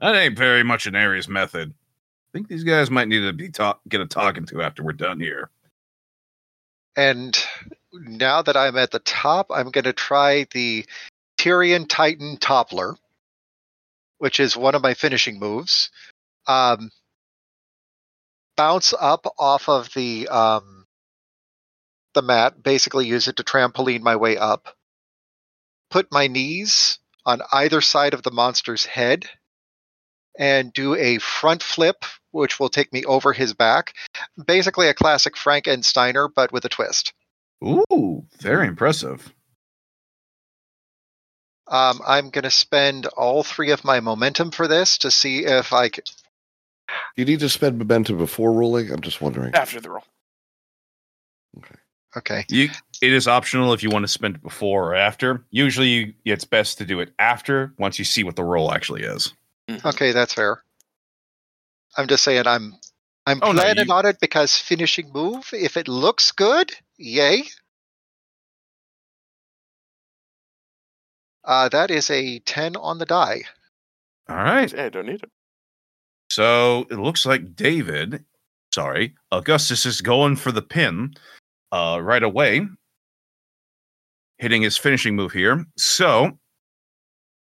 That 0.00 0.16
ain't 0.16 0.36
very 0.36 0.64
much 0.64 0.88
an 0.88 0.96
Ares 0.96 1.28
method. 1.28 1.70
I 1.70 2.30
think 2.32 2.48
these 2.48 2.64
guys 2.64 2.90
might 2.90 3.06
need 3.06 3.20
to 3.20 3.32
be 3.32 3.48
talk- 3.48 3.80
get 3.88 4.00
a 4.00 4.06
talking 4.06 4.44
to 4.46 4.60
after 4.60 4.82
we're 4.82 4.92
done 4.92 5.20
here. 5.20 5.50
And 6.96 7.40
now 7.92 8.42
that 8.42 8.56
I'm 8.56 8.76
at 8.76 8.90
the 8.90 8.98
top, 8.98 9.52
I'm 9.54 9.70
going 9.70 9.84
to 9.84 9.92
try 9.92 10.48
the 10.50 10.84
Tyrian 11.38 11.86
Titan 11.86 12.36
Toppler, 12.36 12.96
which 14.18 14.40
is 14.40 14.56
one 14.56 14.74
of 14.74 14.82
my 14.82 14.94
finishing 14.94 15.38
moves. 15.38 15.90
Um, 16.48 16.90
bounce 18.56 18.92
up 18.98 19.32
off 19.38 19.68
of 19.68 19.94
the 19.94 20.26
um, 20.26 20.86
the 22.14 22.22
mat, 22.22 22.60
basically 22.60 23.06
use 23.06 23.28
it 23.28 23.36
to 23.36 23.44
trampoline 23.44 24.00
my 24.00 24.16
way 24.16 24.36
up. 24.36 24.73
Put 25.94 26.10
my 26.10 26.26
knees 26.26 26.98
on 27.24 27.40
either 27.52 27.80
side 27.80 28.14
of 28.14 28.24
the 28.24 28.32
monster's 28.32 28.84
head 28.84 29.26
and 30.36 30.72
do 30.72 30.96
a 30.96 31.18
front 31.18 31.62
flip, 31.62 32.04
which 32.32 32.58
will 32.58 32.68
take 32.68 32.92
me 32.92 33.04
over 33.04 33.32
his 33.32 33.54
back. 33.54 33.94
Basically, 34.44 34.88
a 34.88 34.94
classic 34.94 35.36
Frankensteiner, 35.36 36.28
but 36.34 36.50
with 36.50 36.64
a 36.64 36.68
twist. 36.68 37.12
Ooh, 37.64 38.26
very 38.40 38.66
impressive. 38.66 39.32
Um, 41.68 42.00
I'm 42.04 42.30
going 42.30 42.42
to 42.42 42.50
spend 42.50 43.06
all 43.06 43.44
three 43.44 43.70
of 43.70 43.84
my 43.84 44.00
momentum 44.00 44.50
for 44.50 44.66
this 44.66 44.98
to 44.98 45.12
see 45.12 45.44
if 45.44 45.72
I 45.72 45.90
can. 45.90 46.02
You 47.14 47.24
need 47.24 47.38
to 47.38 47.48
spend 47.48 47.78
momentum 47.78 48.18
before 48.18 48.52
rolling. 48.52 48.90
I'm 48.90 49.00
just 49.00 49.20
wondering. 49.20 49.54
After 49.54 49.80
the 49.80 49.90
roll. 49.90 50.04
Okay. 51.58 51.76
You, 52.48 52.68
it 53.02 53.12
is 53.12 53.26
optional 53.28 53.72
if 53.72 53.82
you 53.82 53.90
want 53.90 54.04
to 54.04 54.08
spend 54.08 54.36
it 54.36 54.42
before 54.42 54.90
or 54.90 54.94
after. 54.94 55.44
Usually, 55.50 55.88
you, 55.88 56.14
it's 56.24 56.44
best 56.44 56.78
to 56.78 56.84
do 56.86 57.00
it 57.00 57.12
after 57.18 57.72
once 57.78 57.98
you 57.98 58.04
see 58.04 58.22
what 58.24 58.36
the 58.36 58.44
roll 58.44 58.72
actually 58.72 59.02
is. 59.02 59.32
Mhm. 59.68 59.84
Okay, 59.84 60.12
that's 60.12 60.32
fair. 60.34 60.62
I'm 61.96 62.06
just 62.08 62.24
saying 62.24 62.46
I'm 62.46 62.74
I'm 63.26 63.38
Oh, 63.42 63.52
no, 63.52 63.62
planning 63.62 63.86
you- 63.86 63.92
on 63.94 64.04
it 64.06 64.20
because 64.20 64.56
finishing 64.56 65.10
move, 65.12 65.48
if 65.52 65.76
it 65.76 65.88
looks 65.88 66.30
good, 66.32 66.72
yay. 66.98 67.44
Uh, 71.44 71.68
that 71.68 71.90
is 71.90 72.10
a 72.10 72.38
10 72.40 72.76
on 72.76 72.98
the 72.98 73.06
die. 73.06 73.42
All 74.28 74.36
right. 74.36 74.72
Yeah, 74.72 74.86
I 74.86 74.88
don't 74.88 75.06
need 75.06 75.22
it. 75.22 75.30
So 76.30 76.86
it 76.90 76.98
looks 76.98 77.26
like 77.26 77.54
David, 77.54 78.24
sorry, 78.72 79.14
Augustus 79.30 79.84
is 79.86 80.00
going 80.00 80.36
for 80.36 80.52
the 80.52 80.62
pin 80.62 81.14
uh, 81.72 81.98
right 82.02 82.22
away, 82.22 82.66
hitting 84.38 84.62
his 84.62 84.76
finishing 84.76 85.16
move 85.16 85.32
here. 85.32 85.64
So 85.76 86.38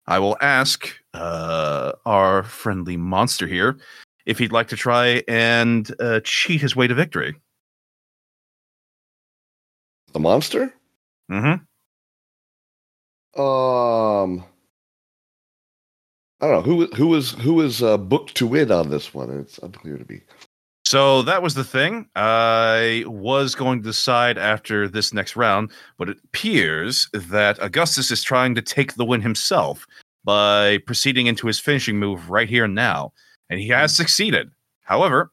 I 0.08 0.20
will 0.20 0.38
ask 0.42 0.90
uh, 1.14 1.94
our 2.06 2.44
friendly 2.44 2.98
monster 2.98 3.48
here 3.48 3.78
if 4.26 4.38
he'd 4.40 4.52
like 4.52 4.68
to 4.70 4.76
try 4.76 5.24
and 5.28 5.94
uh, 6.00 6.20
cheat 6.24 6.62
his 6.62 6.76
way 6.76 6.88
to 6.88 6.96
victory. 6.96 7.36
The 10.14 10.20
monster? 10.20 10.74
Mm-hmm. 11.32 11.64
Um, 13.40 14.44
I 16.42 16.48
don't 16.48 16.52
know 16.52 16.62
who 16.62 16.88
who 16.96 17.08
was 17.08 17.32
who 17.32 17.54
was 17.54 17.84
uh, 17.84 17.98
booked 17.98 18.36
to 18.36 18.48
win 18.48 18.72
on 18.72 18.90
this 18.90 19.14
one. 19.14 19.30
It's 19.30 19.60
unclear 19.60 19.98
to 19.98 20.12
me. 20.12 20.22
So 20.90 21.22
that 21.22 21.44
was 21.44 21.54
the 21.54 21.64
thing. 21.64 22.08
I 22.16 23.04
was 23.06 23.54
going 23.54 23.78
to 23.78 23.88
decide 23.88 24.40
after 24.40 24.88
this 24.88 25.14
next 25.14 25.36
round, 25.36 25.70
but 26.00 26.10
it 26.10 26.18
appears 26.24 27.08
that 27.14 27.62
Augustus 27.62 28.10
is 28.10 28.24
trying 28.24 28.56
to 28.56 28.64
take 28.64 28.96
the 28.96 29.06
win 29.06 29.22
himself 29.22 29.86
by 30.24 30.80
proceeding 30.88 31.28
into 31.28 31.46
his 31.46 31.60
finishing 31.60 32.00
move 32.00 32.32
right 32.32 32.50
here 32.50 32.66
and 32.66 32.74
now. 32.74 33.14
And 33.52 33.60
he 33.60 33.68
has 33.68 33.92
hmm. 33.92 34.02
succeeded. 34.02 34.50
However, 34.82 35.32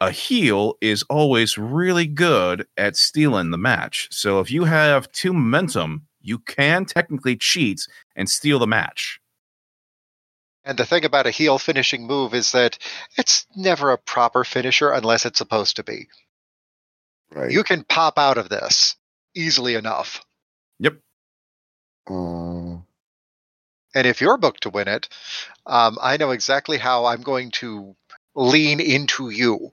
a 0.00 0.12
heel 0.12 0.76
is 0.80 1.02
always 1.10 1.58
really 1.58 2.06
good 2.06 2.64
at 2.76 2.94
stealing 2.94 3.50
the 3.50 3.58
match. 3.58 4.06
So 4.12 4.38
if 4.38 4.52
you 4.52 4.62
have 4.62 5.10
two 5.10 5.32
momentum, 5.32 6.06
you 6.20 6.38
can 6.38 6.84
technically 6.84 7.36
cheat 7.36 7.80
and 8.14 8.30
steal 8.30 8.60
the 8.60 8.68
match. 8.68 9.18
And 10.64 10.78
the 10.78 10.86
thing 10.86 11.04
about 11.04 11.26
a 11.26 11.30
heel 11.30 11.58
finishing 11.58 12.06
move 12.06 12.34
is 12.34 12.52
that 12.52 12.78
it's 13.16 13.46
never 13.56 13.90
a 13.92 13.98
proper 13.98 14.44
finisher 14.44 14.90
unless 14.90 15.26
it's 15.26 15.38
supposed 15.38 15.76
to 15.76 15.84
be. 15.84 16.08
Right. 17.32 17.50
You 17.50 17.64
can 17.64 17.84
pop 17.84 18.18
out 18.18 18.38
of 18.38 18.48
this 18.48 18.96
easily 19.34 19.74
enough. 19.74 20.24
Yep. 20.80 20.98
Uh, 22.10 22.78
And 23.94 24.06
if 24.06 24.20
you're 24.20 24.38
booked 24.38 24.64
to 24.64 24.70
win 24.70 24.88
it, 24.88 25.08
um, 25.66 25.98
I 26.02 26.16
know 26.16 26.30
exactly 26.32 26.78
how 26.78 27.06
I'm 27.06 27.22
going 27.22 27.50
to 27.52 27.96
lean 28.34 28.80
into 28.80 29.30
you. 29.30 29.72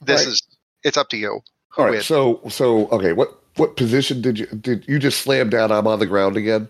This 0.00 0.26
Right. 0.26 0.32
is 0.32 0.42
it's 0.84 0.96
up 0.96 1.08
to 1.10 1.16
you. 1.16 1.42
all 1.76 1.84
right. 1.86 1.92
win. 1.92 2.02
So 2.02 2.40
so 2.48 2.88
okay. 2.88 3.12
What 3.12 3.38
what 3.56 3.76
position 3.76 4.20
did 4.22 4.38
you 4.38 4.46
did 4.46 4.86
you 4.88 4.98
just 4.98 5.20
slam 5.20 5.50
down? 5.50 5.72
I'm 5.72 5.86
on 5.86 5.98
the 5.98 6.06
ground 6.06 6.36
again. 6.36 6.68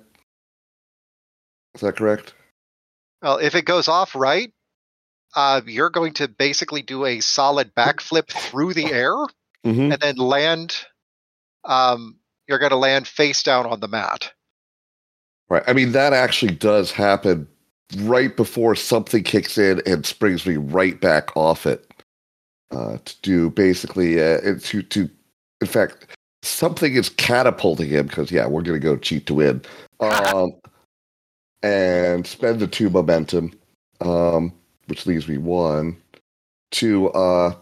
Is 1.75 1.83
that 1.83 1.97
correct? 1.97 2.35
Well, 3.23 3.39
if 3.39 3.55
it 3.55 3.65
goes 3.65 3.89
off 3.89 4.15
right, 4.15 4.53
uh, 5.35 5.61
you're 5.67 5.91
going 5.91 6.15
to 6.15 6.29
basically 6.29 6.83
do 6.83 7.05
a 7.05 7.21
solid 7.21 7.75
backflip 7.75 8.29
through 8.29 8.75
the 8.75 8.93
air 8.93 9.15
Mm-hmm. 9.67 9.93
and 9.93 10.01
then 10.01 10.17
land. 10.17 10.77
Um, 11.65 12.17
you're 12.47 12.59
going 12.59 12.71
to 12.71 12.77
land 12.77 13.07
face 13.07 13.43
down 13.43 13.67
on 13.67 13.81
the 13.81 13.89
mat. 13.89 14.33
Right. 15.51 15.63
I 15.67 15.73
mean, 15.73 15.93
that 15.93 16.13
actually 16.13 16.55
does 16.55 16.93
happen 16.93 17.49
right 17.99 18.35
before 18.35 18.75
something 18.75 19.23
kicks 19.23 19.59
in 19.59 19.83
and 19.85 20.07
springs 20.07 20.47
me 20.47 20.57
right 20.57 20.99
back 21.01 21.37
off 21.37 21.67
it. 21.67 21.85
Uh, 22.71 22.99
to 23.05 23.15
do 23.23 23.51
basically, 23.51 24.21
uh, 24.23 24.39
to 24.61 24.83
to, 24.83 25.09
in 25.63 25.67
fact, 25.67 26.07
something 26.43 26.95
is 26.95 27.09
catapulting 27.09 27.89
him 27.89 28.07
because 28.07 28.31
yeah, 28.31 28.47
we're 28.47 28.61
gonna 28.61 28.79
go 28.79 28.97
cheat 28.97 29.27
to 29.27 29.33
win, 29.35 29.63
um, 30.01 30.53
and 31.63 32.27
spend 32.27 32.61
the 32.61 32.67
two 32.67 32.91
momentum, 32.91 33.53
um, 34.01 34.53
which 34.87 35.07
leaves 35.07 35.29
me 35.29 35.39
one 35.39 35.97
to 36.71 37.11
uh, 37.11 37.55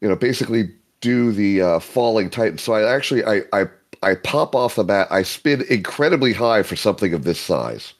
you 0.00 0.08
know, 0.08 0.16
basically 0.16 0.70
do 1.00 1.32
the 1.32 1.62
uh, 1.62 1.78
falling 1.78 2.30
titan. 2.30 2.58
So 2.58 2.72
I 2.72 2.94
actually 2.94 3.24
I 3.24 3.42
I 3.52 3.66
I 4.02 4.14
pop 4.14 4.54
off 4.54 4.76
the 4.76 4.84
mat. 4.84 5.08
I 5.10 5.22
spin 5.22 5.64
incredibly 5.68 6.32
high 6.32 6.62
for 6.62 6.76
something 6.76 7.12
of 7.14 7.24
this 7.24 7.40
size, 7.40 7.94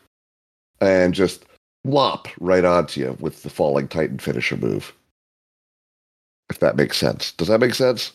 and 0.80 1.14
just 1.14 1.44
lop 1.84 2.28
right 2.40 2.64
onto 2.64 3.00
you 3.00 3.16
with 3.20 3.42
the 3.42 3.50
falling 3.50 3.88
Titan 3.88 4.18
finisher 4.18 4.56
move. 4.56 4.92
If 6.50 6.60
that 6.60 6.76
makes 6.76 6.98
sense. 6.98 7.32
Does 7.32 7.48
that 7.48 7.60
make 7.60 7.74
sense? 7.74 8.12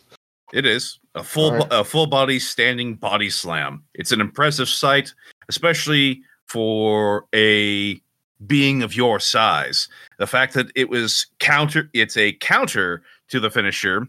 It 0.54 0.66
is 0.66 1.00
a 1.16 1.24
full 1.24 1.52
right. 1.52 1.68
a 1.72 1.84
full 1.84 2.08
body 2.08 2.40
standing 2.40 2.96
body 2.96 3.30
slam. 3.30 3.84
It's 3.94 4.12
an 4.12 4.22
impressive 4.22 4.70
sight, 4.70 5.14
especially 5.50 6.22
for 6.48 7.26
a 7.34 8.00
being 8.46 8.84
of 8.84 8.96
your 8.96 9.20
size. 9.20 9.88
The 10.18 10.28
fact 10.28 10.54
that 10.54 10.68
it 10.76 10.90
was 10.90 11.28
counter 11.40 11.90
it's 11.94 12.18
a 12.18 12.34
counter 12.34 13.02
to 13.30 13.40
the 13.40 13.50
finisher. 13.50 14.08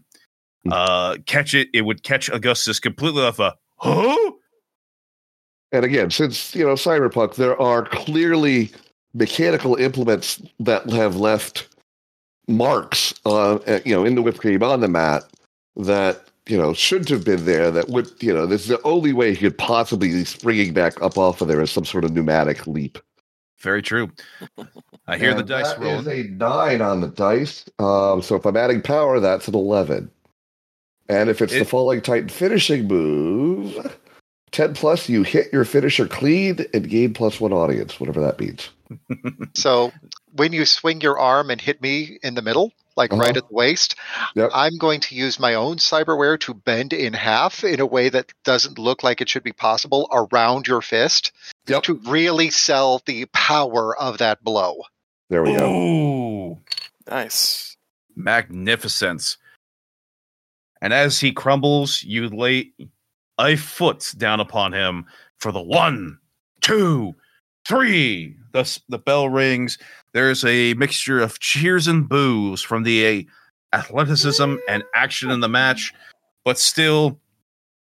Uh 0.69 1.17
catch 1.25 1.53
it 1.53 1.69
it 1.73 1.81
would 1.81 2.03
catch 2.03 2.29
Augustus 2.29 2.79
completely 2.79 3.23
off 3.23 3.39
a 3.39 3.55
huh? 3.77 4.31
And 5.71 5.83
again, 5.83 6.11
since 6.11 6.55
you 6.55 6.65
know 6.65 6.73
Cyberpunk, 6.73 7.35
there 7.35 7.59
are 7.61 7.85
clearly 7.85 8.71
mechanical 9.13 9.75
implements 9.75 10.41
that 10.59 10.89
have 10.89 11.15
left 11.17 11.67
marks, 12.47 13.13
uh, 13.25 13.55
uh, 13.55 13.79
you 13.85 13.93
know, 13.93 14.05
in 14.05 14.15
the 14.15 14.21
whipped 14.21 14.39
cream 14.39 14.63
on 14.63 14.79
the 14.79 14.87
mat 14.87 15.23
that 15.75 16.26
you 16.47 16.57
know 16.57 16.73
shouldn't 16.73 17.09
have 17.09 17.23
been 17.25 17.45
there. 17.45 17.71
That 17.71 17.89
would, 17.89 18.11
you 18.21 18.33
know, 18.33 18.45
this 18.45 18.61
is 18.61 18.67
the 18.67 18.81
only 18.83 19.13
way 19.13 19.33
he 19.33 19.37
could 19.37 19.57
possibly 19.57 20.09
be 20.09 20.25
springing 20.25 20.73
back 20.73 21.01
up 21.01 21.17
off 21.17 21.41
of 21.41 21.47
there 21.47 21.61
is 21.61 21.71
some 21.71 21.85
sort 21.85 22.03
of 22.03 22.11
pneumatic 22.11 22.65
leap. 22.67 22.97
Very 23.59 23.81
true. 23.81 24.11
I 25.07 25.17
hear 25.17 25.33
the 25.33 25.43
dice 25.43 25.69
that 25.69 25.79
rolling. 25.79 25.99
is 25.99 26.07
a 26.07 26.23
nine 26.29 26.81
on 26.81 27.01
the 27.01 27.07
dice. 27.07 27.65
Um, 27.79 28.21
so 28.21 28.35
if 28.35 28.45
I'm 28.45 28.57
adding 28.57 28.81
power, 28.81 29.19
that's 29.19 29.47
an 29.47 29.55
eleven. 29.55 30.11
And 31.09 31.29
if 31.29 31.41
it's 31.41 31.53
the 31.53 31.65
falling 31.65 32.01
Titan 32.01 32.29
finishing 32.29 32.87
move, 32.87 33.95
ten 34.51 34.73
plus, 34.73 35.09
you 35.09 35.23
hit 35.23 35.51
your 35.53 35.65
finisher 35.65 36.07
clean 36.07 36.65
and 36.73 36.89
gain 36.89 37.13
plus 37.13 37.39
one 37.39 37.53
audience, 37.53 37.99
whatever 37.99 38.21
that 38.21 38.39
means. 38.39 38.69
So 39.53 39.91
when 40.33 40.53
you 40.53 40.65
swing 40.65 41.01
your 41.01 41.17
arm 41.19 41.49
and 41.49 41.59
hit 41.59 41.81
me 41.81 42.19
in 42.23 42.35
the 42.35 42.41
middle, 42.41 42.71
like 42.97 43.13
Uh-huh. 43.13 43.21
right 43.21 43.37
at 43.37 43.47
the 43.47 43.53
waist, 43.53 43.95
Yep. 44.35 44.49
I'm 44.53 44.77
going 44.77 44.99
to 45.01 45.15
use 45.15 45.39
my 45.39 45.53
own 45.53 45.77
cyberware 45.77 46.39
to 46.41 46.53
bend 46.53 46.91
in 46.91 47.13
half 47.13 47.63
in 47.63 47.79
a 47.79 47.85
way 47.85 48.09
that 48.09 48.33
doesn't 48.43 48.77
look 48.79 49.03
like 49.03 49.21
it 49.21 49.29
should 49.29 49.43
be 49.43 49.53
possible 49.53 50.09
around 50.11 50.67
your 50.67 50.81
fist 50.81 51.31
Yep. 51.67 51.83
to 51.83 51.93
really 52.05 52.49
sell 52.49 53.01
the 53.05 53.25
power 53.27 53.95
of 53.97 54.17
that 54.17 54.43
blow. 54.43 54.81
There 55.29 55.43
we 55.43 55.55
go. 55.55 56.59
Nice. 57.09 57.77
magnificence. 58.15 59.37
And 60.81 60.91
as 60.93 61.19
he 61.19 61.31
crumbles, 61.31 62.03
you 62.03 62.27
lay 62.29 62.71
a 63.39 63.55
foot 63.55 64.13
down 64.17 64.39
upon 64.39 64.73
him 64.73 65.05
for 65.37 65.51
the 65.51 65.61
one, 65.61 66.17
two, 66.61 67.15
three. 67.67 68.35
The, 68.53 68.79
the 68.89 68.97
bell 68.97 69.29
rings. 69.29 69.77
There's 70.13 70.43
a 70.45 70.73
mixture 70.75 71.19
of 71.19 71.39
cheers 71.39 71.87
and 71.87 72.07
boos 72.07 72.61
from 72.61 72.83
the 72.83 73.27
uh, 73.73 73.77
athleticism 73.77 74.55
and 74.67 74.83
action 74.95 75.29
in 75.29 75.41
the 75.41 75.49
match, 75.49 75.93
but 76.43 76.57
still 76.57 77.19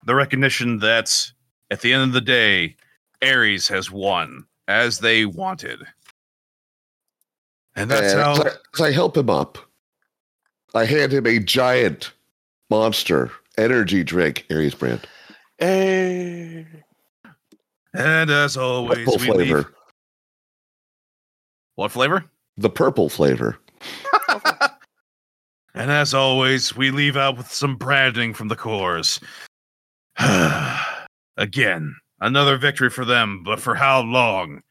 the 0.06 0.14
recognition 0.14 0.78
that 0.78 1.32
at 1.70 1.80
the 1.80 1.92
end 1.92 2.04
of 2.04 2.12
the 2.12 2.20
day, 2.20 2.76
Ares 3.22 3.68
has 3.68 3.90
won 3.90 4.44
as 4.68 4.98
they 4.98 5.24
wanted. 5.24 5.80
And 7.74 7.90
that's 7.90 8.12
And 8.12 8.20
how. 8.20 8.32
as, 8.32 8.40
I, 8.40 8.48
as 8.74 8.80
I 8.80 8.92
help 8.92 9.16
him 9.16 9.30
up, 9.30 9.58
I 10.74 10.84
hand 10.84 11.12
him 11.12 11.26
a 11.26 11.38
giant 11.38 12.12
monster 12.68 13.30
energy 13.58 14.04
drink, 14.04 14.46
Ares 14.50 14.74
brand. 14.74 15.06
Hey. 15.58 16.66
And 17.94 18.30
as 18.30 18.56
always, 18.56 18.98
Purple 18.98 19.18
we 19.18 19.26
flavor. 19.26 19.56
leave. 19.56 19.66
What 21.74 21.92
flavor? 21.92 22.24
The 22.56 22.70
purple 22.70 23.08
flavor. 23.08 23.58
and 25.74 25.90
as 25.90 26.14
always, 26.14 26.76
we 26.76 26.90
leave 26.90 27.16
out 27.16 27.36
with 27.36 27.50
some 27.50 27.76
branding 27.76 28.34
from 28.34 28.48
the 28.48 28.56
cores. 28.56 29.18
Again, 31.36 31.96
another 32.20 32.58
victory 32.58 32.90
for 32.90 33.04
them, 33.04 33.42
but 33.44 33.60
for 33.60 33.74
how 33.74 34.02
long? 34.02 34.62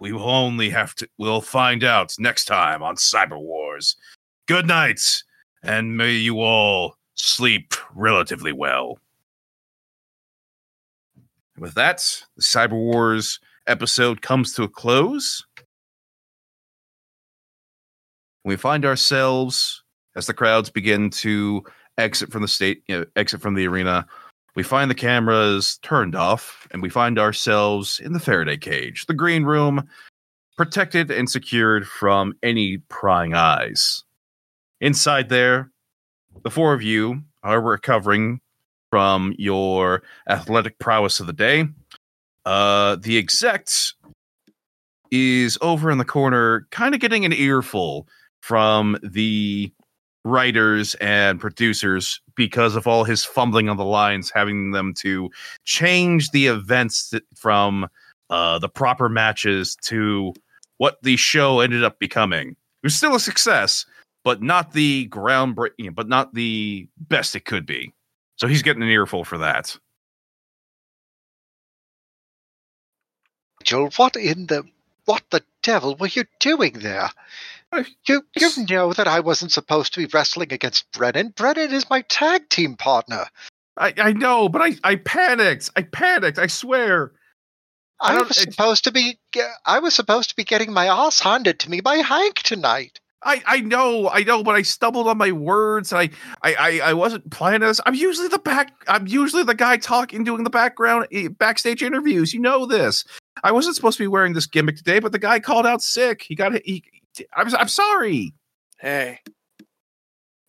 We 0.00 0.12
will 0.12 0.28
only 0.28 0.70
have 0.70 0.94
to. 0.96 1.08
We'll 1.18 1.40
find 1.40 1.82
out 1.82 2.14
next 2.18 2.44
time 2.44 2.82
on 2.82 2.96
Cyber 2.96 3.38
Wars. 3.38 3.96
Good 4.46 4.66
night, 4.66 5.00
and 5.62 5.96
may 5.96 6.12
you 6.12 6.40
all 6.40 6.94
sleep 7.14 7.74
relatively 7.94 8.52
well. 8.52 8.98
With 11.58 11.74
that, 11.74 12.22
the 12.36 12.42
Cyber 12.42 12.72
Wars 12.72 13.40
episode 13.66 14.22
comes 14.22 14.54
to 14.54 14.62
a 14.62 14.68
close. 14.68 15.44
We 18.44 18.56
find 18.56 18.84
ourselves 18.84 19.82
as 20.14 20.26
the 20.26 20.34
crowds 20.34 20.70
begin 20.70 21.10
to 21.10 21.64
exit 21.98 22.30
from 22.30 22.42
the 22.42 22.48
state, 22.48 22.82
you 22.86 22.98
know, 22.98 23.04
exit 23.16 23.40
from 23.40 23.54
the 23.54 23.66
arena. 23.66 24.06
We 24.54 24.62
find 24.62 24.90
the 24.90 24.94
cameras 24.94 25.78
turned 25.82 26.14
off, 26.14 26.66
and 26.70 26.80
we 26.80 26.88
find 26.88 27.18
ourselves 27.18 28.00
in 28.00 28.12
the 28.12 28.20
Faraday 28.20 28.56
cage, 28.56 29.06
the 29.06 29.14
green 29.14 29.44
room, 29.44 29.88
protected 30.56 31.10
and 31.10 31.28
secured 31.28 31.86
from 31.86 32.34
any 32.42 32.78
prying 32.88 33.34
eyes. 33.34 34.04
Inside 34.80 35.28
there, 35.28 35.70
the 36.42 36.50
four 36.50 36.72
of 36.72 36.82
you 36.82 37.22
are 37.42 37.60
recovering 37.60 38.40
from 38.90 39.34
your 39.38 40.02
athletic 40.28 40.78
prowess 40.78 41.20
of 41.20 41.26
the 41.26 41.32
day. 41.32 41.66
Uh, 42.44 42.96
the 42.96 43.18
exec 43.18 43.68
is 45.10 45.58
over 45.60 45.90
in 45.90 45.98
the 45.98 46.04
corner, 46.04 46.66
kind 46.70 46.94
of 46.94 47.00
getting 47.00 47.24
an 47.24 47.32
earful 47.32 48.06
from 48.40 48.96
the 49.02 49.72
writers 50.24 50.94
and 50.96 51.40
producers 51.40 52.20
because 52.34 52.76
of 52.76 52.86
all 52.86 53.04
his 53.04 53.24
fumbling 53.24 53.68
on 53.68 53.76
the 53.76 53.84
lines, 53.84 54.30
having 54.34 54.70
them 54.70 54.94
to 54.94 55.30
change 55.64 56.30
the 56.30 56.46
events 56.46 57.12
from 57.34 57.88
uh, 58.30 58.58
the 58.58 58.68
proper 58.68 59.08
matches 59.08 59.76
to 59.82 60.32
what 60.76 60.98
the 61.02 61.16
show 61.16 61.60
ended 61.60 61.82
up 61.82 61.98
becoming. 61.98 62.50
It 62.50 62.56
was 62.84 62.94
still 62.94 63.14
a 63.14 63.20
success, 63.20 63.86
but 64.24 64.42
not 64.42 64.72
the 64.72 65.08
groundbreaking, 65.08 65.94
but 65.94 66.08
not 66.08 66.34
the 66.34 66.88
best 66.98 67.34
it 67.34 67.44
could 67.44 67.66
be. 67.66 67.92
So 68.38 68.46
he's 68.46 68.62
getting 68.62 68.82
an 68.82 68.88
earful 68.88 69.24
for 69.24 69.38
that. 69.38 69.76
Joel, 73.64 73.90
what 73.96 74.16
in 74.16 74.46
the 74.46 74.64
what 75.04 75.22
the 75.30 75.42
devil 75.62 75.96
were 75.96 76.06
you 76.06 76.24
doing 76.38 76.74
there? 76.74 77.10
You 78.06 78.22
you 78.36 78.50
know 78.68 78.92
that 78.92 79.08
I 79.08 79.20
wasn't 79.20 79.52
supposed 79.52 79.92
to 79.94 80.00
be 80.00 80.10
wrestling 80.12 80.52
against 80.52 80.90
Brennan. 80.92 81.30
Brennan 81.30 81.72
is 81.72 81.90
my 81.90 82.02
tag 82.02 82.48
team 82.48 82.76
partner. 82.76 83.26
I, 83.76 83.92
I 83.98 84.12
know, 84.12 84.48
but 84.48 84.62
I, 84.62 84.76
I 84.82 84.96
panicked. 84.96 85.70
I 85.76 85.82
panicked. 85.82 86.38
I 86.38 86.46
swear. 86.46 87.12
I 88.00 88.16
I, 88.16 88.22
was 88.22 88.36
supposed 88.36 88.84
to 88.84 88.92
be 88.92 89.18
I 89.66 89.80
was 89.80 89.94
supposed 89.94 90.30
to 90.30 90.36
be 90.36 90.44
getting 90.44 90.72
my 90.72 90.86
ass 90.86 91.20
handed 91.20 91.58
to 91.60 91.70
me 91.70 91.80
by 91.80 91.96
Hank 91.96 92.36
tonight. 92.36 93.00
I, 93.24 93.42
I 93.46 93.60
know, 93.60 94.08
I 94.08 94.22
know, 94.22 94.44
but 94.44 94.54
I 94.54 94.62
stumbled 94.62 95.08
on 95.08 95.18
my 95.18 95.32
words. 95.32 95.92
I, 95.92 96.10
I, 96.42 96.80
I, 96.84 96.92
wasn't 96.94 97.28
planning 97.32 97.66
this. 97.66 97.80
I'm 97.84 97.94
usually 97.94 98.28
the 98.28 98.38
back. 98.38 98.72
I'm 98.86 99.08
usually 99.08 99.42
the 99.42 99.56
guy 99.56 99.76
talking, 99.76 100.22
doing 100.22 100.44
the 100.44 100.50
background 100.50 101.08
eh, 101.10 101.28
backstage 101.28 101.82
interviews. 101.82 102.32
You 102.32 102.40
know 102.40 102.64
this. 102.64 103.04
I 103.42 103.50
wasn't 103.50 103.74
supposed 103.74 103.98
to 103.98 104.04
be 104.04 104.08
wearing 104.08 104.34
this 104.34 104.46
gimmick 104.46 104.76
today, 104.76 105.00
but 105.00 105.10
the 105.10 105.18
guy 105.18 105.40
called 105.40 105.66
out 105.66 105.82
sick. 105.82 106.22
He 106.22 106.36
got. 106.36 106.52
He. 106.64 106.84
I'm. 107.34 107.52
I'm 107.56 107.68
sorry. 107.68 108.34
Hey. 108.78 109.18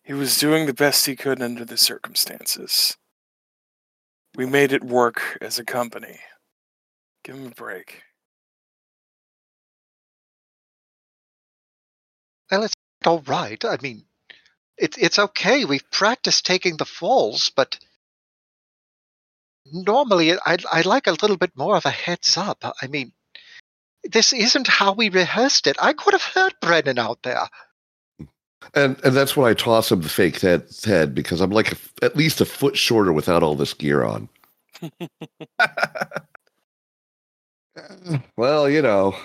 He 0.04 0.14
was 0.14 0.38
doing 0.38 0.66
the 0.66 0.74
best 0.74 1.06
he 1.06 1.16
could 1.16 1.42
under 1.42 1.66
the 1.66 1.78
circumstances. 1.78 2.98
We 4.36 4.46
made 4.46 4.72
it 4.72 4.84
work 4.84 5.38
as 5.42 5.60
a 5.60 5.66
company. 5.66 6.20
Give 7.24 7.36
him 7.36 7.48
a 7.48 7.52
break. 7.52 8.02
Well, 12.52 12.64
it's 12.64 12.76
all 13.06 13.22
right. 13.22 13.64
I 13.64 13.78
mean, 13.82 14.06
it's 14.78 14.98
it's 14.98 15.20
okay. 15.20 15.66
We've 15.66 15.90
practiced 15.92 16.46
taking 16.46 16.78
the 16.78 16.86
falls, 16.86 17.52
but 17.56 17.78
normally 19.72 20.34
I 20.34 20.58
I 20.72 20.82
like 20.82 21.08
a 21.08 21.12
little 21.12 21.38
bit 21.38 21.56
more 21.56 21.76
of 21.76 21.86
a 21.86 21.92
heads 21.92 22.38
up. 22.38 22.64
I 22.82 22.88
mean, 22.88 23.12
this 24.04 24.34
isn't 24.34 24.68
how 24.68 24.94
we 24.94 25.10
rehearsed 25.10 25.68
it. 25.68 25.78
I 25.80 25.94
could 25.94 26.14
have 26.14 26.24
heard 26.24 26.56
Brennan 26.62 27.00
out 27.00 27.22
there. 27.24 27.48
And 28.74 29.00
and 29.04 29.16
that's 29.16 29.38
when 29.38 29.50
I 29.50 29.54
toss 29.54 29.92
him 29.92 30.02
the 30.02 30.10
fake 30.10 30.40
head, 30.42 30.68
head 30.84 31.16
because 31.16 31.42
I'm 31.42 31.52
like 31.52 31.72
a, 31.72 31.78
at 32.04 32.16
least 32.16 32.42
a 32.42 32.46
foot 32.46 32.78
shorter 32.78 33.14
without 33.14 33.44
all 33.44 33.56
this 33.56 33.74
gear 33.74 34.04
on. 34.04 34.30
Well, 38.38 38.70
you 38.70 38.82
know, 38.82 39.16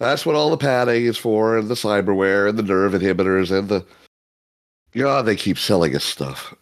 that's 0.00 0.26
what 0.26 0.34
all 0.34 0.50
the 0.50 0.56
padding 0.56 1.04
is 1.04 1.18
for, 1.18 1.56
and 1.56 1.68
the 1.68 1.74
cyberware, 1.74 2.48
and 2.48 2.58
the 2.58 2.62
nerve 2.62 2.92
inhibitors, 2.92 3.56
and 3.56 3.68
the. 3.68 3.86
Yeah, 4.92 5.22
they 5.22 5.36
keep 5.36 5.56
selling 5.56 5.94
us 5.94 6.02
stuff. 6.02 6.52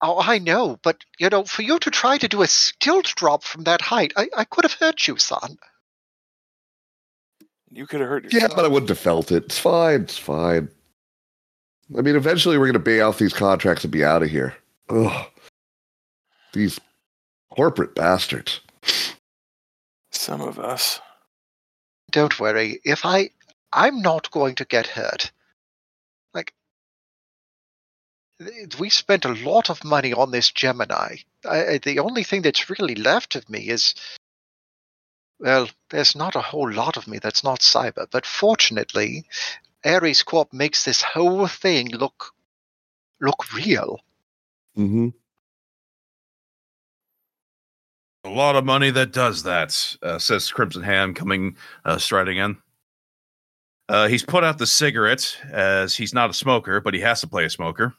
Oh, 0.00 0.20
I 0.20 0.38
know, 0.38 0.78
but 0.82 1.04
you 1.18 1.28
know, 1.28 1.44
for 1.44 1.62
you 1.62 1.78
to 1.80 1.90
try 1.90 2.16
to 2.18 2.28
do 2.28 2.40
a 2.40 2.46
stilt 2.46 3.12
drop 3.16 3.42
from 3.42 3.64
that 3.64 3.82
height, 3.82 4.12
I, 4.16 4.28
I 4.36 4.44
could 4.44 4.64
have 4.64 4.74
hurt 4.74 5.08
you, 5.08 5.18
son. 5.18 5.58
You 7.70 7.86
could 7.86 8.00
have 8.00 8.08
hurt 8.08 8.24
yourself. 8.24 8.40
Yeah, 8.40 8.46
yourself. 8.46 8.56
but 8.56 8.64
I 8.64 8.68
wouldn't 8.68 8.88
have 8.88 8.98
felt 8.98 9.32
it. 9.32 9.44
It's 9.44 9.58
fine. 9.58 10.02
It's 10.02 10.16
fine. 10.16 10.68
I 11.96 12.00
mean, 12.00 12.16
eventually 12.16 12.58
we're 12.58 12.66
going 12.66 12.74
to 12.74 12.80
pay 12.80 13.00
off 13.00 13.18
these 13.18 13.32
contracts 13.32 13.84
and 13.84 13.92
be 13.92 14.04
out 14.04 14.22
of 14.22 14.30
here. 14.30 14.54
Ugh. 14.88 15.26
These 16.52 16.78
corporate 17.50 17.94
bastards. 17.94 18.60
Some 20.12 20.40
of 20.40 20.58
us. 20.58 21.00
Don't 22.10 22.38
worry. 22.40 22.80
If 22.84 23.04
I, 23.04 23.30
I'm 23.72 24.00
not 24.00 24.30
going 24.30 24.54
to 24.56 24.64
get 24.64 24.86
hurt. 24.86 25.30
Like, 26.32 26.54
we 28.78 28.88
spent 28.90 29.24
a 29.24 29.34
lot 29.34 29.70
of 29.70 29.84
money 29.84 30.12
on 30.12 30.30
this 30.30 30.50
Gemini. 30.50 31.16
I, 31.44 31.78
the 31.82 31.98
only 31.98 32.24
thing 32.24 32.42
that's 32.42 32.70
really 32.70 32.94
left 32.94 33.36
of 33.36 33.48
me 33.48 33.68
is, 33.68 33.94
well, 35.38 35.68
there's 35.90 36.16
not 36.16 36.34
a 36.34 36.40
whole 36.40 36.72
lot 36.72 36.96
of 36.96 37.06
me 37.06 37.18
that's 37.18 37.44
not 37.44 37.60
cyber. 37.60 38.06
But 38.10 38.26
fortunately, 38.26 39.26
Ares 39.84 40.22
Corp 40.22 40.52
makes 40.52 40.84
this 40.84 41.02
whole 41.02 41.46
thing 41.46 41.90
look, 41.90 42.32
look 43.20 43.52
real. 43.52 44.00
Mm-hmm. 44.76 45.08
A 48.24 48.30
lot 48.30 48.56
of 48.56 48.64
money 48.64 48.90
that 48.90 49.12
does 49.12 49.42
that, 49.44 49.96
uh, 50.02 50.18
says 50.18 50.50
Crimson 50.50 50.82
Hand 50.82 51.16
coming 51.16 51.56
uh, 51.84 51.98
striding 51.98 52.38
in. 52.38 52.56
Uh, 53.88 54.06
he's 54.06 54.24
put 54.24 54.44
out 54.44 54.58
the 54.58 54.66
cigarette 54.66 55.36
as 55.50 55.96
he's 55.96 56.12
not 56.12 56.30
a 56.30 56.34
smoker, 56.34 56.80
but 56.80 56.94
he 56.94 57.00
has 57.00 57.20
to 57.20 57.26
play 57.26 57.44
a 57.44 57.50
smoker. 57.50 57.94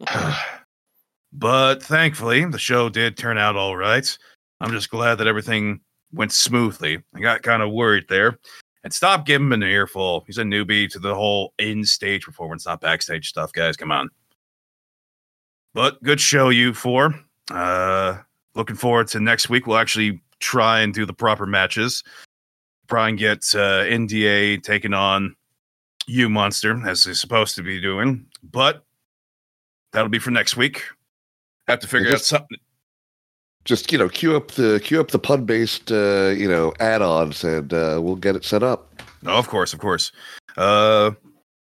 but 1.32 1.82
thankfully, 1.82 2.44
the 2.46 2.58
show 2.58 2.88
did 2.88 3.16
turn 3.16 3.36
out 3.36 3.56
all 3.56 3.76
right. 3.76 4.16
I'm 4.60 4.70
just 4.70 4.90
glad 4.90 5.16
that 5.16 5.26
everything 5.26 5.80
went 6.12 6.32
smoothly. 6.32 7.02
I 7.14 7.20
got 7.20 7.42
kind 7.42 7.62
of 7.62 7.72
worried 7.72 8.06
there. 8.08 8.38
And 8.84 8.92
stop 8.92 9.26
giving 9.26 9.48
him 9.48 9.52
an 9.54 9.62
earful. 9.64 10.24
He's 10.26 10.38
a 10.38 10.42
newbie 10.42 10.88
to 10.90 10.98
the 10.98 11.14
whole 11.14 11.52
in 11.58 11.84
stage 11.84 12.24
performance, 12.24 12.64
not 12.64 12.80
backstage 12.80 13.28
stuff, 13.28 13.52
guys. 13.52 13.76
Come 13.76 13.92
on. 13.92 14.08
But 15.74 16.02
good 16.02 16.20
show, 16.20 16.48
you 16.48 16.72
four. 16.72 17.14
Uh, 17.50 18.18
looking 18.58 18.76
forward 18.76 19.08
to 19.08 19.20
next 19.20 19.48
week. 19.48 19.66
We'll 19.66 19.78
actually 19.78 20.20
try 20.40 20.80
and 20.80 20.92
do 20.92 21.06
the 21.06 21.14
proper 21.14 21.46
matches. 21.46 22.02
Try 22.88 23.08
and 23.08 23.18
get 23.18 23.38
uh, 23.54 23.84
NDA 23.84 24.62
taking 24.62 24.92
on 24.92 25.34
you 26.06 26.28
monster 26.28 26.86
as 26.86 27.04
they're 27.04 27.14
supposed 27.14 27.54
to 27.56 27.62
be 27.62 27.80
doing. 27.80 28.26
But 28.42 28.84
that'll 29.92 30.08
be 30.08 30.18
for 30.18 30.30
next 30.30 30.56
week. 30.56 30.82
Have 31.68 31.80
to 31.80 31.86
figure 31.86 32.12
out 32.12 32.20
something. 32.20 32.58
Just 33.64 33.92
you 33.92 33.98
know, 33.98 34.08
queue 34.08 34.34
up 34.34 34.52
the 34.52 34.80
queue 34.82 35.00
up 35.00 35.08
the 35.08 35.18
pun 35.18 35.44
based 35.44 35.92
uh, 35.92 36.32
you 36.36 36.48
know 36.48 36.72
add-ons, 36.80 37.44
and 37.44 37.72
uh, 37.72 38.00
we'll 38.02 38.16
get 38.16 38.34
it 38.34 38.44
set 38.44 38.62
up. 38.62 39.02
Oh, 39.26 39.38
of 39.38 39.48
course, 39.48 39.74
of 39.74 39.78
course. 39.78 40.10
Uh, 40.56 41.10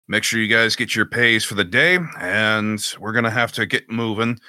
make 0.08 0.24
sure 0.24 0.40
you 0.40 0.48
guys 0.48 0.76
get 0.76 0.96
your 0.96 1.06
pays 1.06 1.44
for 1.46 1.54
the 1.54 1.64
day, 1.64 2.00
and 2.20 2.84
we're 3.00 3.14
gonna 3.14 3.30
have 3.30 3.52
to 3.52 3.68
get 3.68 3.88
moving. 3.92 4.40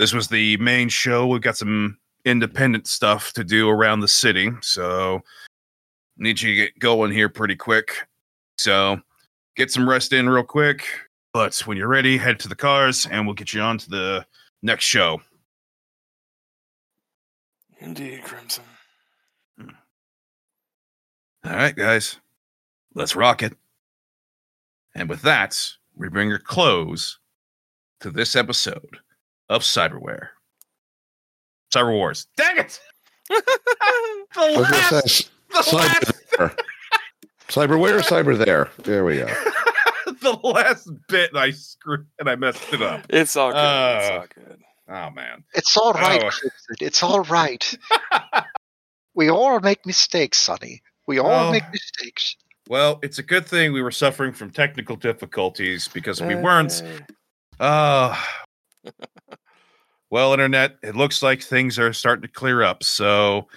This 0.00 0.14
was 0.14 0.28
the 0.28 0.56
main 0.56 0.88
show. 0.88 1.26
We've 1.26 1.42
got 1.42 1.58
some 1.58 1.98
independent 2.24 2.86
stuff 2.86 3.34
to 3.34 3.44
do 3.44 3.68
around 3.68 4.00
the 4.00 4.08
city, 4.08 4.50
so 4.62 5.20
need 6.16 6.40
you 6.40 6.48
to 6.48 6.56
get 6.56 6.78
going 6.78 7.12
here 7.12 7.28
pretty 7.28 7.54
quick. 7.54 8.08
So 8.56 9.02
get 9.56 9.70
some 9.70 9.86
rest 9.86 10.14
in 10.14 10.26
real 10.26 10.42
quick. 10.42 10.86
But 11.34 11.54
when 11.66 11.76
you're 11.76 11.86
ready, 11.86 12.16
head 12.16 12.40
to 12.40 12.48
the 12.48 12.54
cars, 12.54 13.06
and 13.10 13.26
we'll 13.26 13.34
get 13.34 13.52
you 13.52 13.60
on 13.60 13.76
to 13.76 13.90
the 13.90 14.26
next 14.62 14.86
show. 14.86 15.20
Indeed, 17.78 18.24
Crimson. 18.24 18.64
Hmm. 19.60 19.68
All 21.44 21.56
right, 21.56 21.76
guys, 21.76 22.16
let's 22.94 23.14
rock 23.14 23.42
it. 23.42 23.52
And 24.94 25.10
with 25.10 25.20
that, 25.20 25.62
we 25.94 26.08
bring 26.08 26.32
a 26.32 26.38
close 26.38 27.18
to 28.00 28.10
this 28.10 28.34
episode 28.34 28.96
of 29.50 29.62
Cyberware. 29.62 30.28
Cyber 31.74 31.92
Wars. 31.92 32.26
Dang 32.36 32.56
it! 32.58 32.80
the 33.28 33.42
I 34.36 34.56
was 34.56 34.56
gonna 34.56 34.60
last, 34.62 35.08
say, 35.18 35.24
the 35.50 35.76
last, 35.76 36.12
there. 36.38 36.56
Cyberware, 37.48 38.00
cyber 38.00 38.38
there. 38.42 38.70
There 38.78 39.04
we 39.04 39.18
go. 39.18 39.26
the 40.06 40.38
last 40.42 40.90
bit 41.08 41.30
I 41.36 41.50
screwed 41.50 42.06
and 42.18 42.28
I 42.30 42.36
messed 42.36 42.72
it 42.72 42.80
up. 42.80 43.04
It's 43.10 43.36
all 43.36 43.52
good. 43.52 43.58
it's 43.58 44.10
Uh, 44.10 44.14
all 44.14 44.26
good. 44.34 44.60
Oh 44.88 45.10
man. 45.10 45.44
It's 45.54 45.76
all 45.76 45.92
right, 45.92 46.22
Oh. 46.24 46.48
It's 46.80 47.02
all 47.02 47.20
right. 47.24 47.76
we 49.14 49.28
all 49.30 49.60
make 49.60 49.84
mistakes, 49.86 50.38
Sonny. 50.38 50.82
We 51.06 51.18
all 51.18 51.48
Oh. 51.48 51.52
make 51.52 51.64
mistakes. 51.72 52.36
Well, 52.68 52.98
it's 53.02 53.18
a 53.18 53.22
good 53.24 53.46
thing 53.46 53.72
we 53.72 53.82
were 53.82 53.90
suffering 53.90 54.32
from 54.32 54.50
technical 54.50 54.94
difficulties 54.96 55.88
because 55.88 56.20
if 56.20 56.26
we 56.28 56.34
weren't, 56.36 56.72
Hey. 56.80 56.98
Uh 57.60 58.16
well, 60.10 60.32
internet, 60.32 60.76
it 60.82 60.96
looks 60.96 61.22
like 61.22 61.42
things 61.42 61.78
are 61.78 61.92
starting 61.92 62.22
to 62.22 62.28
clear 62.28 62.62
up. 62.62 62.82
So 62.82 63.48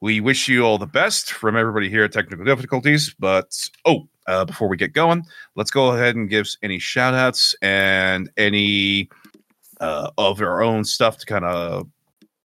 we 0.00 0.20
wish 0.20 0.48
you 0.48 0.64
all 0.64 0.78
the 0.78 0.86
best 0.86 1.32
from 1.32 1.56
everybody 1.56 1.88
here 1.88 2.04
at 2.04 2.12
Technical 2.12 2.44
Difficulties. 2.44 3.14
But 3.18 3.56
oh, 3.84 4.08
uh, 4.26 4.44
before 4.44 4.68
we 4.68 4.76
get 4.76 4.92
going, 4.92 5.24
let's 5.56 5.70
go 5.70 5.88
ahead 5.92 6.16
and 6.16 6.30
give 6.30 6.48
any 6.62 6.78
shout 6.78 7.14
outs 7.14 7.54
and 7.62 8.30
any 8.36 9.08
uh, 9.80 10.10
of 10.18 10.40
our 10.40 10.62
own 10.62 10.84
stuff 10.84 11.18
to 11.18 11.26
kind 11.26 11.44
of 11.44 11.88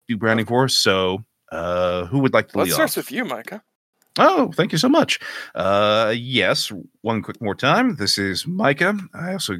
do 0.08 0.18
branding 0.18 0.46
for 0.46 0.66
us. 0.66 0.76
So 0.76 1.24
uh, 1.52 2.06
who 2.06 2.20
would 2.20 2.34
like 2.34 2.50
to 2.50 2.60
Let's 2.60 2.74
start 2.74 2.92
off? 2.92 2.98
with 2.98 3.12
you, 3.12 3.26
Micah. 3.26 3.64
Oh, 4.20 4.52
thank 4.54 4.72
you 4.72 4.78
so 4.78 4.90
much. 4.90 5.20
Uh, 5.56 6.14
yes, 6.16 6.72
one 7.02 7.24
quick 7.24 7.42
more 7.42 7.56
time. 7.56 7.96
This 7.96 8.18
is 8.18 8.46
Micah. 8.46 8.96
I 9.14 9.34
also, 9.34 9.58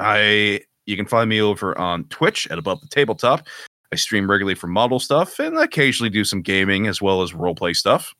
I 0.00 0.62
you 0.92 0.96
can 0.96 1.06
find 1.06 1.28
me 1.28 1.40
over 1.40 1.76
on 1.76 2.04
Twitch 2.04 2.46
at 2.50 2.58
Above 2.58 2.80
the 2.80 2.86
Tabletop. 2.86 3.46
I 3.92 3.96
stream 3.96 4.30
regularly 4.30 4.54
for 4.54 4.68
model 4.68 5.00
stuff 5.00 5.38
and 5.38 5.58
occasionally 5.58 6.10
do 6.10 6.24
some 6.24 6.40
gaming 6.40 6.86
as 6.86 7.02
well 7.02 7.22
as 7.22 7.32
roleplay 7.32 7.74
stuff. 7.74 8.14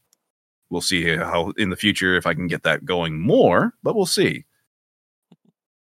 We'll 0.70 0.80
see 0.80 1.16
how 1.16 1.52
in 1.56 1.70
the 1.70 1.76
future 1.76 2.16
if 2.16 2.26
I 2.26 2.34
can 2.34 2.46
get 2.46 2.62
that 2.64 2.84
going 2.84 3.20
more, 3.20 3.74
but 3.82 3.94
we'll 3.94 4.06
see. 4.06 4.44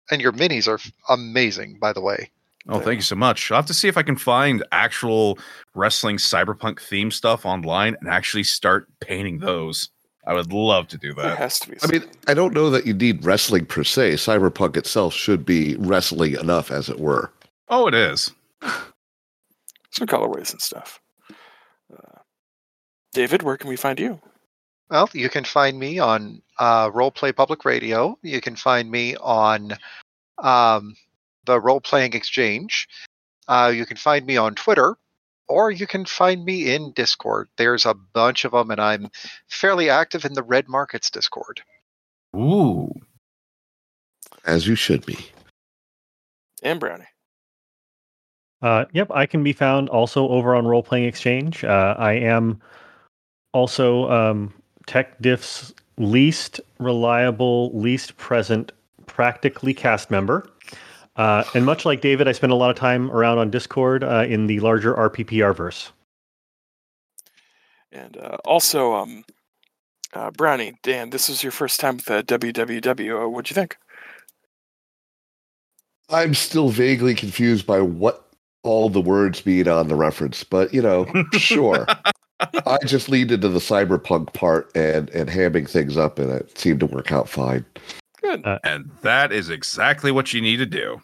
And 0.09 0.21
your 0.21 0.32
minis 0.32 0.67
are 0.67 0.80
amazing, 1.13 1.80
by 1.80 1.93
the 1.93 2.01
way. 2.01 2.32
Oh, 2.69 2.80
thank 2.80 2.97
you 2.97 3.03
so 3.03 3.15
much. 3.15 3.51
I'll 3.51 3.57
have 3.57 3.65
to 3.67 3.73
see 3.73 3.88
if 3.88 3.97
I 3.97 4.03
can 4.03 4.17
find 4.17 4.63
actual 4.71 5.39
wrestling 5.73 6.17
cyberpunk 6.17 6.82
theme 6.82 7.11
stuff 7.11 7.45
online 7.45 7.95
and 7.99 8.09
actually 8.09 8.43
start 8.43 8.88
painting 8.99 9.39
those. 9.39 9.89
I 10.28 10.34
would 10.34 10.51
love 10.51 10.89
to 10.89 10.97
do 10.97 11.13
There 11.13 11.23
that. 11.25 11.38
has 11.38 11.57
to 11.61 11.69
be. 11.71 11.78
I 11.82 11.88
mean. 11.88 12.03
I 12.28 12.34
don't 12.34 12.53
know 12.53 12.69
that 12.69 12.86
you 12.86 12.93
need 12.93 13.25
wrestling 13.25 13.65
per 13.65 13.84
se. 13.86 14.15
Cyberpunk 14.15 14.75
itself 14.75 15.13
should 15.13 15.45
be 15.45 15.75
wrestling 15.78 16.34
enough, 16.34 16.69
as 16.69 16.89
it 16.89 16.99
were. 16.99 17.32
Oh, 17.69 17.88
it 17.88 17.93
is. 17.95 18.32
some 19.91 20.05
colorways 20.07 20.51
and 20.51 20.61
stuff. 20.61 20.99
Uh, 21.91 22.19
David, 23.13 23.41
where 23.41 23.55
can 23.57 23.69
we 23.69 23.78
find 23.78 23.99
you? 23.99 24.19
Well, 24.89 25.09
you 25.13 25.30
can 25.30 25.45
find 25.45 25.80
me 25.80 25.97
on 25.99 26.41
uh, 26.59 26.89
Roleplay 26.91 27.34
Public 27.36 27.63
Radio. 27.65 28.17
You 28.21 28.41
can 28.41 28.55
find 28.57 28.91
me 28.91 29.15
on 29.17 29.78
um, 30.39 30.95
the 31.45 31.59
Role 31.59 31.82
Playing 31.82 32.13
Exchange. 32.13 32.88
Uh, 33.47 33.71
you 33.73 33.86
can 33.86 33.97
find 33.97 34.25
me 34.25 34.36
on 34.36 34.55
Twitter, 34.55 34.97
or 35.48 35.72
you 35.72 35.88
can 35.88 36.06
find 36.06 36.43
me 36.43 36.74
in 36.74 36.91
Discord. 36.91 37.48
There's 37.58 37.86
a 37.86 37.93
bunch 37.93 38.45
of 38.45 38.52
them, 38.52 38.72
and 38.72 38.82
I'm 38.82 39.10
fairly 39.48 39.89
active 39.89 40.26
in 40.26 40.34
the 40.34 40.43
Red 40.43 40.68
Markets 40.68 41.10
Discord. 41.10 41.62
Ooh. 42.36 42.93
As 44.45 44.68
you 44.68 44.76
should 44.76 45.06
be. 45.06 45.18
And 46.64 46.80
Brownie. 46.80 47.06
Uh, 48.62 48.86
yep, 48.91 49.12
I 49.12 49.26
can 49.26 49.43
be 49.43 49.54
found 49.54 49.89
also 49.89 50.28
over 50.30 50.56
on 50.56 50.66
Role 50.66 50.84
Playing 50.84 51.06
Exchange. 51.06 51.64
Uh, 51.64 51.95
I 51.98 52.14
am 52.14 52.60
also 53.54 54.10
um, 54.10 54.54
TechDiff's 54.88 55.74
least 55.98 56.60
reliable, 56.80 57.72
least 57.78 58.18
present, 58.18 58.72
practically 59.06 59.74
cast 59.74 60.10
member. 60.10 60.50
Uh, 61.18 61.43
and 61.55 61.65
much 61.65 61.84
like 61.84 62.01
David, 62.01 62.28
I 62.28 62.32
spend 62.32 62.51
a 62.51 62.55
lot 62.55 62.70
of 62.70 62.76
time 62.76 63.09
around 63.11 63.39
on 63.39 63.49
Discord 63.49 64.03
uh, 64.03 64.26
in 64.28 64.45
the 64.45 64.59
larger 64.59 64.93
RPPR 64.93 65.55
verse. 65.55 65.91
And 67.91 68.18
uh, 68.18 68.38
also, 68.45 68.93
um, 68.93 69.26
uh, 70.13 70.30
Brownie, 70.32 70.78
Dan, 70.84 71.09
this 71.09 71.28
is 71.28 71.41
your 71.41 71.51
first 71.51 71.80
time 71.80 71.95
with 71.95 72.05
the 72.05 72.24
WWW. 72.24 73.26
Uh, 73.26 73.30
what'd 73.30 73.49
you 73.49 73.55
think? 73.55 73.78
I'm 76.09 76.36
still 76.36 76.70
vaguely 76.70 77.15
confused 77.15 77.65
by 77.65 77.82
what 77.82 78.28
all 78.63 78.89
the 78.89 79.01
words 79.01 79.45
mean 79.45 79.68
on 79.68 79.88
the 79.88 79.95
reference, 79.95 80.43
but 80.43 80.74
you 80.74 80.82
know, 80.82 81.07
sure. 81.34 81.88
I 82.68 82.78
just 82.86 83.09
leaned 83.09 83.32
into 83.32 83.49
the 83.49 83.59
cyberpunk 83.59 84.34
part 84.34 84.72
and 84.76 85.09
and 85.09 85.28
hamming 85.28 85.68
things 85.68 85.97
up, 85.97 86.20
and 86.20 86.32
it 86.32 86.57
seemed 86.57 86.80
to 86.82 86.86
work 86.86 87.11
out 87.11 87.28
fine. 87.28 87.65
Good. 88.22 88.45
And 88.63 88.91
that 89.01 89.32
is 89.32 89.49
exactly 89.49 90.11
what 90.11 90.34
you 90.34 90.41
need 90.41 90.57
to 90.57 90.65
do. 90.65 91.01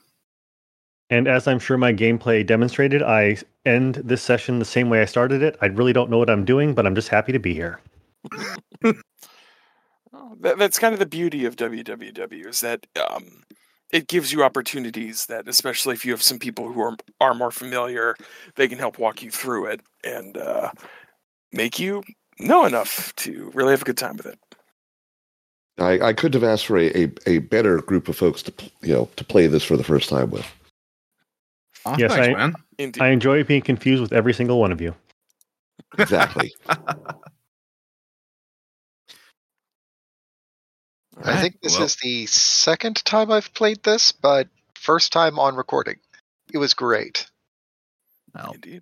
And 1.13 1.27
as 1.27 1.47
I'm 1.47 1.59
sure 1.59 1.77
my 1.77 1.93
gameplay 1.93 2.43
demonstrated, 2.43 3.03
I 3.03 3.37
end 3.67 4.01
this 4.03 4.23
session 4.23 4.57
the 4.57 4.65
same 4.65 4.89
way 4.89 4.99
I 4.99 5.05
started 5.05 5.43
it. 5.43 5.55
I 5.61 5.67
really 5.67 5.93
don't 5.93 6.09
know 6.09 6.17
what 6.17 6.27
I'm 6.27 6.43
doing, 6.43 6.73
but 6.73 6.87
I'm 6.87 6.95
just 6.95 7.09
happy 7.09 7.31
to 7.31 7.39
be 7.39 7.53
here. 7.53 7.79
Oh, 10.15 10.37
that, 10.41 10.59
that's 10.59 10.77
kind 10.77 10.93
of 10.93 10.99
the 10.99 11.07
beauty 11.07 11.43
of 11.43 11.55
WWW 11.55 12.47
is 12.47 12.61
that 12.61 12.85
um, 13.09 13.41
it 13.91 14.07
gives 14.07 14.31
you 14.31 14.43
opportunities 14.43 15.25
that, 15.25 15.47
especially 15.47 15.95
if 15.95 16.05
you 16.05 16.11
have 16.11 16.21
some 16.21 16.37
people 16.37 16.71
who 16.71 16.79
are 16.81 16.95
are 17.19 17.33
more 17.33 17.49
familiar, 17.49 18.15
they 18.55 18.67
can 18.67 18.77
help 18.77 18.99
walk 18.99 19.23
you 19.23 19.31
through 19.31 19.65
it 19.65 19.81
and 20.03 20.37
uh, 20.37 20.69
make 21.51 21.79
you 21.79 22.03
know 22.37 22.63
enough 22.65 23.11
to 23.15 23.49
really 23.55 23.71
have 23.71 23.81
a 23.81 23.85
good 23.85 23.97
time 23.97 24.17
with 24.17 24.27
it. 24.27 24.39
I, 25.79 26.09
I 26.09 26.13
couldn't 26.13 26.39
have 26.39 26.47
asked 26.47 26.67
for 26.67 26.77
a, 26.77 27.05
a, 27.05 27.11
a 27.25 27.37
better 27.39 27.77
group 27.77 28.07
of 28.07 28.15
folks 28.15 28.43
to 28.43 28.53
you 28.83 28.93
know 28.93 29.09
to 29.15 29.23
play 29.23 29.47
this 29.47 29.63
for 29.63 29.75
the 29.75 29.83
first 29.83 30.09
time 30.09 30.29
with. 30.29 30.45
Oh, 31.85 31.95
Yes, 31.97 32.13
thanks, 32.13 32.27
I- 32.27 32.33
man. 32.33 32.53
Indeed. 32.77 33.01
I 33.03 33.09
enjoy 33.09 33.43
being 33.43 33.61
confused 33.61 34.01
with 34.01 34.13
every 34.13 34.33
single 34.33 34.59
one 34.59 34.71
of 34.71 34.81
you. 34.81 34.95
Exactly. 35.97 36.53
I 41.23 41.39
think 41.41 41.61
this 41.61 41.75
well, 41.75 41.83
is 41.83 41.95
the 41.97 42.25
second 42.25 43.03
time 43.05 43.31
I've 43.31 43.53
played 43.53 43.83
this, 43.83 44.11
but 44.11 44.47
first 44.75 45.13
time 45.13 45.37
on 45.37 45.55
recording. 45.55 45.97
It 46.53 46.57
was 46.57 46.73
great. 46.73 47.29
well, 48.33 48.51
Indeed. 48.53 48.81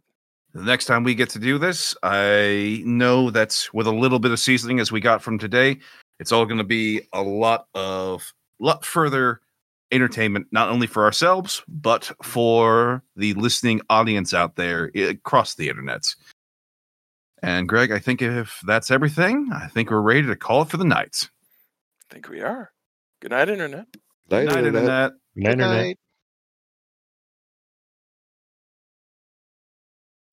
the 0.53 0.63
next 0.63 0.85
time 0.85 1.03
we 1.03 1.13
get 1.13 1.29
to 1.31 1.39
do 1.39 1.57
this, 1.57 1.95
I 2.03 2.81
know 2.85 3.29
that's 3.29 3.73
with 3.73 3.87
a 3.87 3.91
little 3.91 4.19
bit 4.19 4.31
of 4.31 4.39
seasoning 4.39 4.79
as 4.79 4.91
we 4.91 5.01
got 5.01 5.21
from 5.21 5.37
today. 5.37 5.79
It's 6.19 6.31
all 6.31 6.45
going 6.45 6.57
to 6.59 6.63
be 6.63 7.01
a 7.13 7.21
lot 7.21 7.67
of 7.75 8.31
lot 8.59 8.85
further 8.85 9.41
entertainment, 9.91 10.47
not 10.51 10.69
only 10.69 10.87
for 10.87 11.03
ourselves 11.03 11.63
but 11.67 12.11
for 12.23 13.03
the 13.15 13.33
listening 13.33 13.81
audience 13.89 14.33
out 14.33 14.55
there 14.55 14.91
across 14.95 15.55
the 15.55 15.69
internet. 15.69 16.03
And 17.43 17.67
Greg, 17.67 17.91
I 17.91 17.99
think 17.99 18.21
if 18.21 18.61
that's 18.65 18.91
everything, 18.91 19.49
I 19.51 19.67
think 19.67 19.89
we're 19.89 20.01
ready 20.01 20.23
to 20.27 20.35
call 20.35 20.61
it 20.61 20.69
for 20.69 20.77
the 20.77 20.85
night. 20.85 21.29
I 22.09 22.13
think 22.13 22.29
we 22.29 22.41
are. 22.41 22.71
Good 23.21 23.31
night, 23.31 23.49
Internet. 23.49 23.87
Night, 24.29 24.45
Night, 24.45 24.57
Internet. 24.57 24.65
internet. 24.65 25.11
Good 25.35 25.43
Good 25.43 25.51
Internet. 25.53 25.83
night. 25.83 25.97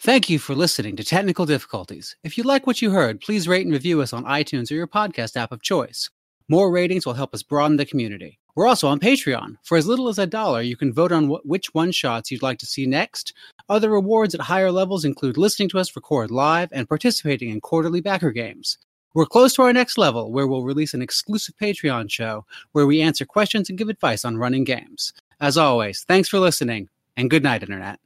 Thank 0.00 0.30
you 0.30 0.38
for 0.38 0.54
listening 0.54 0.96
to 0.96 1.04
Technical 1.04 1.44
Difficulties. 1.44 2.16
If 2.22 2.38
you 2.38 2.44
like 2.44 2.66
what 2.66 2.80
you 2.80 2.90
heard, 2.92 3.20
please 3.20 3.48
rate 3.48 3.66
and 3.66 3.72
review 3.72 4.00
us 4.00 4.12
on 4.12 4.24
iTunes 4.24 4.70
or 4.70 4.74
your 4.74 4.86
podcast 4.86 5.36
app 5.36 5.50
of 5.50 5.60
choice. 5.62 6.08
More 6.48 6.70
ratings 6.70 7.04
will 7.04 7.14
help 7.14 7.34
us 7.34 7.42
broaden 7.42 7.76
the 7.78 7.84
community. 7.84 8.37
We're 8.58 8.66
also 8.66 8.88
on 8.88 8.98
Patreon. 8.98 9.56
For 9.62 9.78
as 9.78 9.86
little 9.86 10.08
as 10.08 10.18
a 10.18 10.26
dollar, 10.26 10.62
you 10.62 10.76
can 10.76 10.92
vote 10.92 11.12
on 11.12 11.28
wh- 11.28 11.46
which 11.46 11.72
one 11.74 11.92
shots 11.92 12.28
you'd 12.28 12.42
like 12.42 12.58
to 12.58 12.66
see 12.66 12.86
next. 12.86 13.32
Other 13.68 13.88
rewards 13.88 14.34
at 14.34 14.40
higher 14.40 14.72
levels 14.72 15.04
include 15.04 15.36
listening 15.36 15.68
to 15.68 15.78
us 15.78 15.94
record 15.94 16.32
live 16.32 16.68
and 16.72 16.88
participating 16.88 17.50
in 17.50 17.60
quarterly 17.60 18.00
backer 18.00 18.32
games. 18.32 18.76
We're 19.14 19.26
close 19.26 19.54
to 19.54 19.62
our 19.62 19.72
next 19.72 19.96
level, 19.96 20.32
where 20.32 20.48
we'll 20.48 20.64
release 20.64 20.92
an 20.92 21.02
exclusive 21.02 21.54
Patreon 21.56 22.10
show 22.10 22.46
where 22.72 22.84
we 22.84 23.00
answer 23.00 23.24
questions 23.24 23.68
and 23.68 23.78
give 23.78 23.88
advice 23.88 24.24
on 24.24 24.38
running 24.38 24.64
games. 24.64 25.12
As 25.40 25.56
always, 25.56 26.02
thanks 26.02 26.28
for 26.28 26.40
listening, 26.40 26.88
and 27.16 27.30
good 27.30 27.44
night, 27.44 27.62
Internet. 27.62 28.00